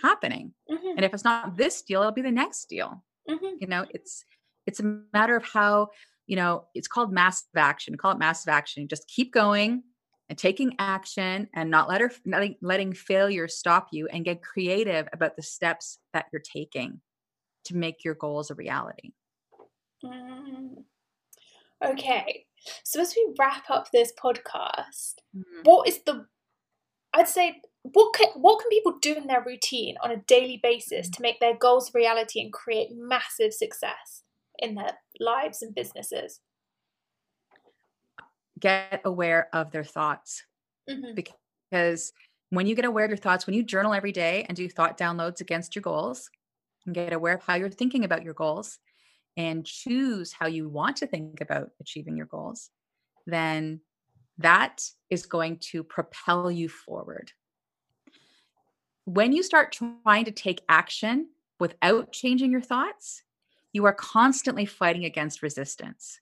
happening. 0.00 0.54
Mm-hmm. 0.70 0.96
and 0.96 1.04
if 1.04 1.12
it's 1.12 1.24
not 1.24 1.56
this 1.56 1.82
deal 1.82 2.00
it'll 2.00 2.12
be 2.12 2.22
the 2.22 2.30
next 2.30 2.66
deal. 2.68 3.04
Mm-hmm. 3.28 3.56
you 3.60 3.66
know 3.66 3.84
it's 3.90 4.24
it's 4.66 4.80
a 4.80 5.00
matter 5.12 5.36
of 5.36 5.44
how 5.44 5.88
you 6.26 6.36
know 6.36 6.64
it's 6.74 6.88
called 6.88 7.12
massive 7.12 7.48
action. 7.56 7.96
Call 7.96 8.12
it 8.12 8.18
massive 8.18 8.48
action. 8.48 8.88
Just 8.88 9.06
keep 9.06 9.32
going 9.32 9.82
and 10.30 10.38
taking 10.38 10.76
action 10.78 11.48
and 11.54 11.70
not 11.70 11.88
let 11.88 12.00
her, 12.00 12.12
letting, 12.24 12.54
letting 12.62 12.92
failure 12.92 13.48
stop 13.48 13.88
you 13.90 14.06
and 14.06 14.24
get 14.24 14.42
creative 14.42 15.08
about 15.12 15.36
the 15.36 15.42
steps 15.42 15.98
that 16.14 16.26
you're 16.32 16.40
taking 16.40 17.00
to 17.64 17.76
make 17.76 18.04
your 18.04 18.14
goals 18.14 18.50
a 18.50 18.54
reality 18.54 19.10
Mm. 20.04 20.84
Okay, 21.84 22.46
so 22.84 23.00
as 23.00 23.14
we 23.16 23.34
wrap 23.38 23.64
up 23.70 23.90
this 23.90 24.12
podcast, 24.22 25.14
mm. 25.36 25.42
what 25.64 25.88
is 25.88 26.00
the? 26.04 26.26
I'd 27.12 27.28
say 27.28 27.60
what 27.82 28.14
can 28.14 28.28
what 28.34 28.60
can 28.60 28.68
people 28.68 28.98
do 29.00 29.14
in 29.14 29.26
their 29.26 29.42
routine 29.44 29.96
on 30.02 30.10
a 30.10 30.22
daily 30.26 30.60
basis 30.62 31.08
mm. 31.08 31.12
to 31.12 31.22
make 31.22 31.40
their 31.40 31.56
goals 31.56 31.88
a 31.88 31.98
reality 31.98 32.40
and 32.40 32.52
create 32.52 32.90
massive 32.92 33.52
success 33.52 34.22
in 34.58 34.74
their 34.74 34.98
lives 35.18 35.62
and 35.62 35.74
businesses? 35.74 36.40
Get 38.58 39.00
aware 39.04 39.48
of 39.54 39.70
their 39.70 39.84
thoughts 39.84 40.44
mm-hmm. 40.88 41.14
because 41.14 42.12
when 42.50 42.66
you 42.66 42.74
get 42.74 42.84
aware 42.84 43.04
of 43.04 43.10
your 43.10 43.16
thoughts, 43.16 43.46
when 43.46 43.54
you 43.54 43.62
journal 43.62 43.94
every 43.94 44.12
day 44.12 44.44
and 44.48 44.56
do 44.56 44.68
thought 44.68 44.98
downloads 44.98 45.40
against 45.40 45.74
your 45.74 45.82
goals, 45.82 46.28
and 46.84 46.94
get 46.94 47.12
aware 47.12 47.34
of 47.34 47.42
how 47.42 47.54
you're 47.54 47.70
thinking 47.70 48.04
about 48.04 48.22
your 48.22 48.34
goals, 48.34 48.78
and 49.36 49.64
choose 49.64 50.32
how 50.32 50.46
you 50.46 50.68
want 50.68 50.96
to 50.96 51.06
think 51.06 51.40
about 51.40 51.70
achieving 51.80 52.16
your 52.16 52.26
goals, 52.26 52.70
then 53.26 53.80
that 54.38 54.82
is 55.10 55.26
going 55.26 55.58
to 55.58 55.82
propel 55.84 56.50
you 56.50 56.68
forward. 56.68 57.32
When 59.04 59.32
you 59.32 59.42
start 59.42 59.72
trying 59.72 60.24
to 60.24 60.30
take 60.30 60.62
action 60.68 61.28
without 61.58 62.12
changing 62.12 62.50
your 62.50 62.60
thoughts, 62.60 63.22
you 63.72 63.84
are 63.84 63.92
constantly 63.92 64.66
fighting 64.66 65.04
against 65.04 65.42
resistance. 65.42 66.20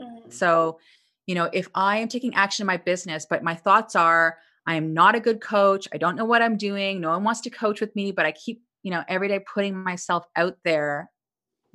Mm-hmm. 0.00 0.30
So, 0.30 0.78
you 1.26 1.34
know, 1.34 1.50
if 1.52 1.68
I 1.74 1.98
am 1.98 2.08
taking 2.08 2.34
action 2.34 2.62
in 2.62 2.66
my 2.66 2.76
business, 2.76 3.26
but 3.28 3.42
my 3.42 3.54
thoughts 3.54 3.96
are, 3.96 4.38
I 4.66 4.74
am 4.74 4.94
not 4.94 5.14
a 5.14 5.20
good 5.20 5.40
coach. 5.40 5.88
I 5.92 5.98
don't 5.98 6.16
know 6.16 6.24
what 6.24 6.42
I'm 6.42 6.56
doing. 6.56 7.00
No 7.00 7.10
one 7.10 7.24
wants 7.24 7.40
to 7.42 7.50
coach 7.50 7.80
with 7.80 7.94
me, 7.96 8.12
but 8.12 8.26
I 8.26 8.32
keep, 8.32 8.62
you 8.82 8.90
know, 8.90 9.04
every 9.08 9.28
day 9.28 9.40
putting 9.40 9.76
myself 9.76 10.24
out 10.36 10.56
there 10.64 11.10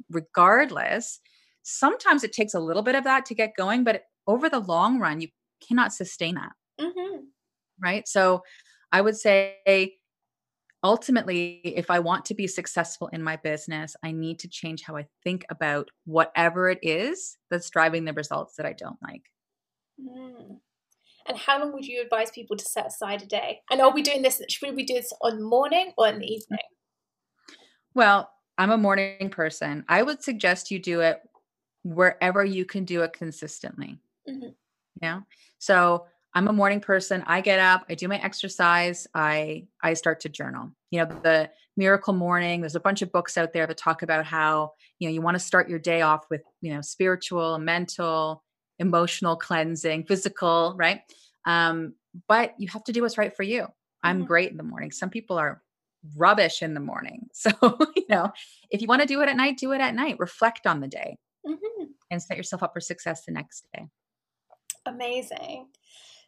regardless. 0.09 1.19
Sometimes 1.63 2.23
it 2.23 2.33
takes 2.33 2.53
a 2.53 2.59
little 2.59 2.81
bit 2.81 2.95
of 2.95 3.03
that 3.03 3.25
to 3.27 3.35
get 3.35 3.55
going, 3.55 3.83
but 3.83 4.03
over 4.27 4.49
the 4.49 4.59
long 4.59 4.99
run, 4.99 5.21
you 5.21 5.27
cannot 5.67 5.93
sustain 5.93 6.35
that. 6.35 6.51
Mm-hmm. 6.79 7.17
Right. 7.81 8.07
So 8.07 8.41
I 8.91 9.01
would 9.01 9.15
say 9.15 9.97
ultimately, 10.83 11.61
if 11.63 11.91
I 11.91 11.99
want 11.99 12.25
to 12.25 12.33
be 12.33 12.47
successful 12.47 13.07
in 13.07 13.23
my 13.23 13.35
business, 13.35 13.95
I 14.03 14.11
need 14.11 14.39
to 14.39 14.47
change 14.47 14.83
how 14.83 14.97
I 14.97 15.05
think 15.23 15.45
about 15.49 15.89
whatever 16.05 16.69
it 16.69 16.79
is 16.81 17.37
that's 17.49 17.69
driving 17.69 18.05
the 18.05 18.13
results 18.13 18.55
that 18.57 18.65
I 18.65 18.73
don't 18.73 18.97
like. 19.01 19.23
Mm. 19.99 20.57
And 21.27 21.37
how 21.37 21.59
long 21.59 21.71
would 21.73 21.85
you 21.85 22.01
advise 22.01 22.31
people 22.31 22.57
to 22.57 22.65
set 22.65 22.87
aside 22.87 23.21
a 23.21 23.27
day? 23.27 23.59
And 23.69 23.79
are 23.79 23.93
we 23.93 24.01
doing 24.01 24.23
this? 24.23 24.41
Should 24.49 24.75
we 24.75 24.83
do 24.83 24.95
this 24.95 25.13
on 25.21 25.43
morning 25.43 25.93
or 25.97 26.07
in 26.07 26.19
the 26.19 26.25
evening? 26.25 26.59
Well, 27.93 28.31
I'm 28.57 28.71
a 28.71 28.77
morning 28.77 29.29
person. 29.29 29.85
I 29.87 30.03
would 30.03 30.23
suggest 30.23 30.71
you 30.71 30.79
do 30.79 31.01
it 31.01 31.21
wherever 31.83 32.43
you 32.43 32.65
can 32.65 32.85
do 32.85 33.01
it 33.01 33.13
consistently. 33.13 33.99
Mm-hmm. 34.29 34.43
You 34.43 34.53
know? 35.01 35.23
So 35.57 36.05
I'm 36.33 36.47
a 36.47 36.53
morning 36.53 36.79
person. 36.79 37.23
I 37.27 37.41
get 37.41 37.59
up, 37.59 37.85
I 37.89 37.95
do 37.95 38.07
my 38.07 38.17
exercise, 38.17 39.07
I 39.13 39.67
I 39.81 39.93
start 39.95 40.21
to 40.21 40.29
journal. 40.29 40.71
You 40.89 40.99
know, 40.99 41.19
the 41.23 41.49
miracle 41.75 42.13
morning, 42.13 42.61
there's 42.61 42.75
a 42.75 42.79
bunch 42.79 43.01
of 43.01 43.11
books 43.11 43.37
out 43.37 43.53
there 43.53 43.67
that 43.67 43.77
talk 43.77 44.01
about 44.01 44.25
how, 44.25 44.73
you 44.99 45.07
know, 45.07 45.13
you 45.13 45.21
want 45.21 45.35
to 45.35 45.39
start 45.39 45.69
your 45.69 45.79
day 45.79 46.01
off 46.01 46.25
with, 46.29 46.41
you 46.61 46.73
know, 46.73 46.81
spiritual, 46.81 47.57
mental, 47.59 48.43
emotional 48.79 49.35
cleansing, 49.35 50.05
physical, 50.05 50.73
right? 50.77 51.01
Um, 51.45 51.95
but 52.27 52.53
you 52.57 52.67
have 52.69 52.83
to 52.85 52.93
do 52.93 53.01
what's 53.01 53.17
right 53.17 53.35
for 53.35 53.43
you. 53.43 53.67
I'm 54.03 54.19
mm-hmm. 54.19 54.27
great 54.27 54.51
in 54.51 54.57
the 54.57 54.63
morning. 54.63 54.91
Some 54.91 55.09
people 55.09 55.37
are 55.37 55.61
rubbish 56.15 56.61
in 56.61 56.73
the 56.73 56.79
morning. 56.79 57.27
So, 57.33 57.51
you 57.95 58.05
know, 58.09 58.31
if 58.69 58.81
you 58.81 58.87
want 58.87 59.01
to 59.01 59.07
do 59.07 59.21
it 59.21 59.29
at 59.29 59.35
night, 59.35 59.57
do 59.57 59.71
it 59.71 59.81
at 59.81 59.95
night. 59.95 60.19
Reflect 60.19 60.67
on 60.67 60.79
the 60.79 60.87
day 60.87 61.17
mm-hmm. 61.45 61.85
and 62.09 62.21
set 62.21 62.37
yourself 62.37 62.61
up 62.61 62.73
for 62.73 62.79
success 62.79 63.23
the 63.25 63.31
next 63.31 63.65
day. 63.73 63.87
Amazing. 64.85 65.67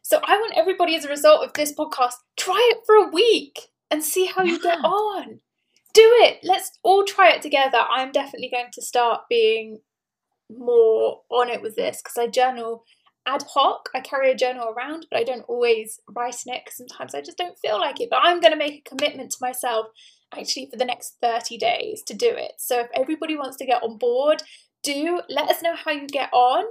So, 0.02 0.20
I 0.24 0.36
want 0.36 0.54
everybody, 0.56 0.96
as 0.96 1.04
a 1.04 1.08
result 1.08 1.44
of 1.44 1.52
this 1.52 1.72
podcast, 1.72 2.14
try 2.36 2.70
it 2.72 2.78
for 2.84 2.96
a 2.96 3.10
week 3.10 3.60
and 3.90 4.02
see 4.02 4.26
how 4.26 4.42
yeah. 4.42 4.52
you 4.52 4.62
get 4.62 4.78
on. 4.78 5.40
Do 5.94 6.10
it. 6.22 6.40
Let's 6.42 6.72
all 6.82 7.04
try 7.04 7.30
it 7.32 7.42
together. 7.42 7.78
I'm 7.78 8.10
definitely 8.10 8.50
going 8.50 8.72
to 8.72 8.82
start 8.82 9.22
being 9.30 9.78
more 10.50 11.20
on 11.30 11.48
it 11.48 11.62
with 11.62 11.76
this 11.76 12.02
because 12.02 12.18
I 12.18 12.26
journal 12.26 12.84
ad 13.26 13.44
hoc. 13.48 13.88
I 13.94 14.00
carry 14.00 14.30
a 14.30 14.36
journal 14.36 14.68
around, 14.68 15.06
but 15.10 15.18
I 15.18 15.24
don't 15.24 15.44
always 15.48 16.00
write 16.08 16.46
in 16.46 16.54
it 16.54 16.62
because 16.64 16.76
sometimes 16.76 17.14
I 17.14 17.20
just 17.20 17.38
don't 17.38 17.58
feel 17.58 17.78
like 17.78 18.00
it. 18.00 18.10
But 18.10 18.20
I'm 18.22 18.40
going 18.40 18.52
to 18.52 18.58
make 18.58 18.86
a 18.86 18.88
commitment 18.88 19.30
to 19.32 19.38
myself 19.40 19.86
actually 20.36 20.68
for 20.70 20.76
the 20.76 20.84
next 20.84 21.16
30 21.22 21.58
days 21.58 22.02
to 22.04 22.14
do 22.14 22.28
it. 22.28 22.52
So 22.58 22.80
if 22.80 22.88
everybody 22.94 23.36
wants 23.36 23.56
to 23.58 23.66
get 23.66 23.82
on 23.82 23.98
board, 23.98 24.42
do 24.82 25.20
let 25.28 25.48
us 25.48 25.62
know 25.62 25.74
how 25.74 25.92
you 25.92 26.06
get 26.06 26.30
on. 26.32 26.64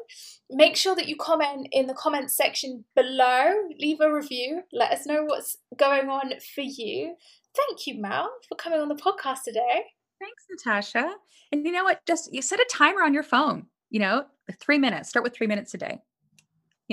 Make 0.50 0.76
sure 0.76 0.96
that 0.96 1.08
you 1.08 1.16
comment 1.16 1.68
in 1.72 1.88
the 1.88 1.94
comments 1.96 2.36
section 2.36 2.86
below, 2.96 3.54
leave 3.80 4.02
a 4.02 4.14
review, 4.14 4.62
let 4.72 4.92
us 4.92 5.06
know 5.08 5.24
what's 5.24 5.58
going 5.78 6.10
on 6.10 6.34
for 6.54 6.62
you. 6.62 7.16
Thank 7.56 7.88
you, 7.88 8.00
Mel, 8.00 8.30
for 8.48 8.56
coming 8.56 8.80
on 8.80 8.90
the 8.90 8.96
podcast 8.96 9.44
today. 9.46 9.86
Thanks, 10.20 10.46
Natasha. 10.50 11.16
And 11.52 11.66
you 11.66 11.72
know 11.72 11.84
what? 11.84 12.06
Just 12.06 12.34
you 12.34 12.42
set 12.42 12.60
a 12.60 12.68
timer 12.70 13.02
on 13.02 13.14
your 13.14 13.24
phone, 13.24 13.66
you 13.90 14.00
know, 14.00 14.26
three 14.60 14.78
minutes. 14.78 15.10
Start 15.10 15.24
with 15.24 15.36
three 15.36 15.48
minutes 15.48 15.74
a 15.74 15.78
day 15.78 16.00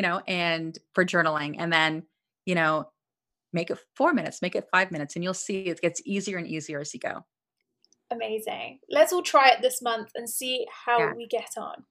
you 0.01 0.09
know, 0.09 0.22
and 0.26 0.78
for 0.94 1.05
journaling. 1.05 1.57
And 1.59 1.70
then, 1.70 2.05
you 2.46 2.55
know, 2.55 2.88
make 3.53 3.68
it 3.68 3.76
four 3.96 4.14
minutes, 4.14 4.40
make 4.40 4.57
it 4.57 4.66
five 4.72 4.90
minutes, 4.90 5.14
and 5.14 5.22
you'll 5.22 5.34
see 5.34 5.64
it 5.64 5.82
gets 5.82 6.01
easier 6.07 6.38
and 6.38 6.46
easier 6.46 6.80
as 6.80 6.94
you 6.94 7.01
go. 7.01 7.26
Amazing. 8.11 8.78
Let's 8.88 9.12
all 9.12 9.22
try 9.22 9.51
it 9.51 9.61
this 9.61 9.82
month 9.82 10.12
and 10.14 10.26
see 10.26 10.64
how 10.86 11.01
yeah. 11.01 11.12
we 11.14 11.26
get 11.26 11.51
on. 11.59 11.84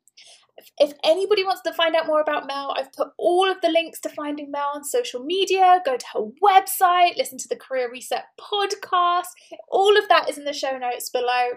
If 0.80 0.94
anybody 1.04 1.44
wants 1.44 1.62
to 1.62 1.74
find 1.74 1.96
out 1.96 2.08
more 2.08 2.20
about 2.20 2.48
Mel, 2.48 2.74
I've 2.76 2.92
put 2.94 3.10
all 3.20 3.50
of 3.50 3.62
the 3.62 3.70
links 3.70 4.00
to 4.00 4.10
finding 4.10 4.50
Mel 4.50 4.72
on 4.74 4.84
social 4.84 5.24
media. 5.24 5.80
Go 5.86 5.96
to 5.96 6.06
her 6.16 6.26
website, 6.44 7.16
listen 7.16 7.38
to 7.38 7.48
the 7.48 7.58
Career 7.58 7.92
Reset 7.92 8.24
podcast. 8.42 9.28
All 9.70 9.96
of 9.96 10.10
that 10.10 10.28
is 10.28 10.40
in 10.40 10.46
the 10.46 10.52
show 10.52 10.80
notes 10.80 11.12
below. 11.12 11.50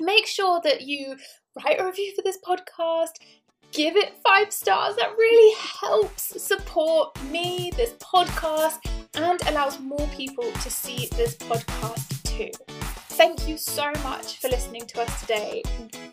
Make 0.00 0.26
sure 0.26 0.60
that 0.64 0.80
you 0.80 1.14
write 1.64 1.80
a 1.80 1.86
review 1.86 2.12
for 2.16 2.22
this 2.22 2.38
podcast, 2.44 3.12
give 3.72 3.96
it 3.96 4.14
five 4.24 4.52
stars. 4.52 4.96
That 4.96 5.16
really 5.16 5.56
helps 5.80 6.42
support 6.42 7.22
me, 7.24 7.72
this 7.76 7.94
podcast, 7.94 8.78
and 9.14 9.40
allows 9.48 9.80
more 9.80 10.08
people 10.16 10.50
to 10.50 10.70
see 10.70 11.08
this 11.16 11.36
podcast 11.36 12.22
too. 12.24 12.50
Thank 13.16 13.46
you 13.46 13.56
so 13.56 13.92
much 14.02 14.38
for 14.38 14.48
listening 14.48 14.86
to 14.86 15.02
us 15.02 15.20
today. 15.20 15.62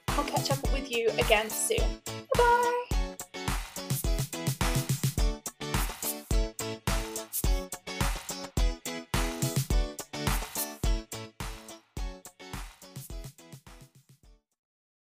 I'll 0.10 0.24
catch 0.26 0.52
up 0.52 0.62
with 0.74 0.92
you 0.92 1.10
again 1.18 1.50
soon. 1.50 2.02
Bye. 2.36 2.87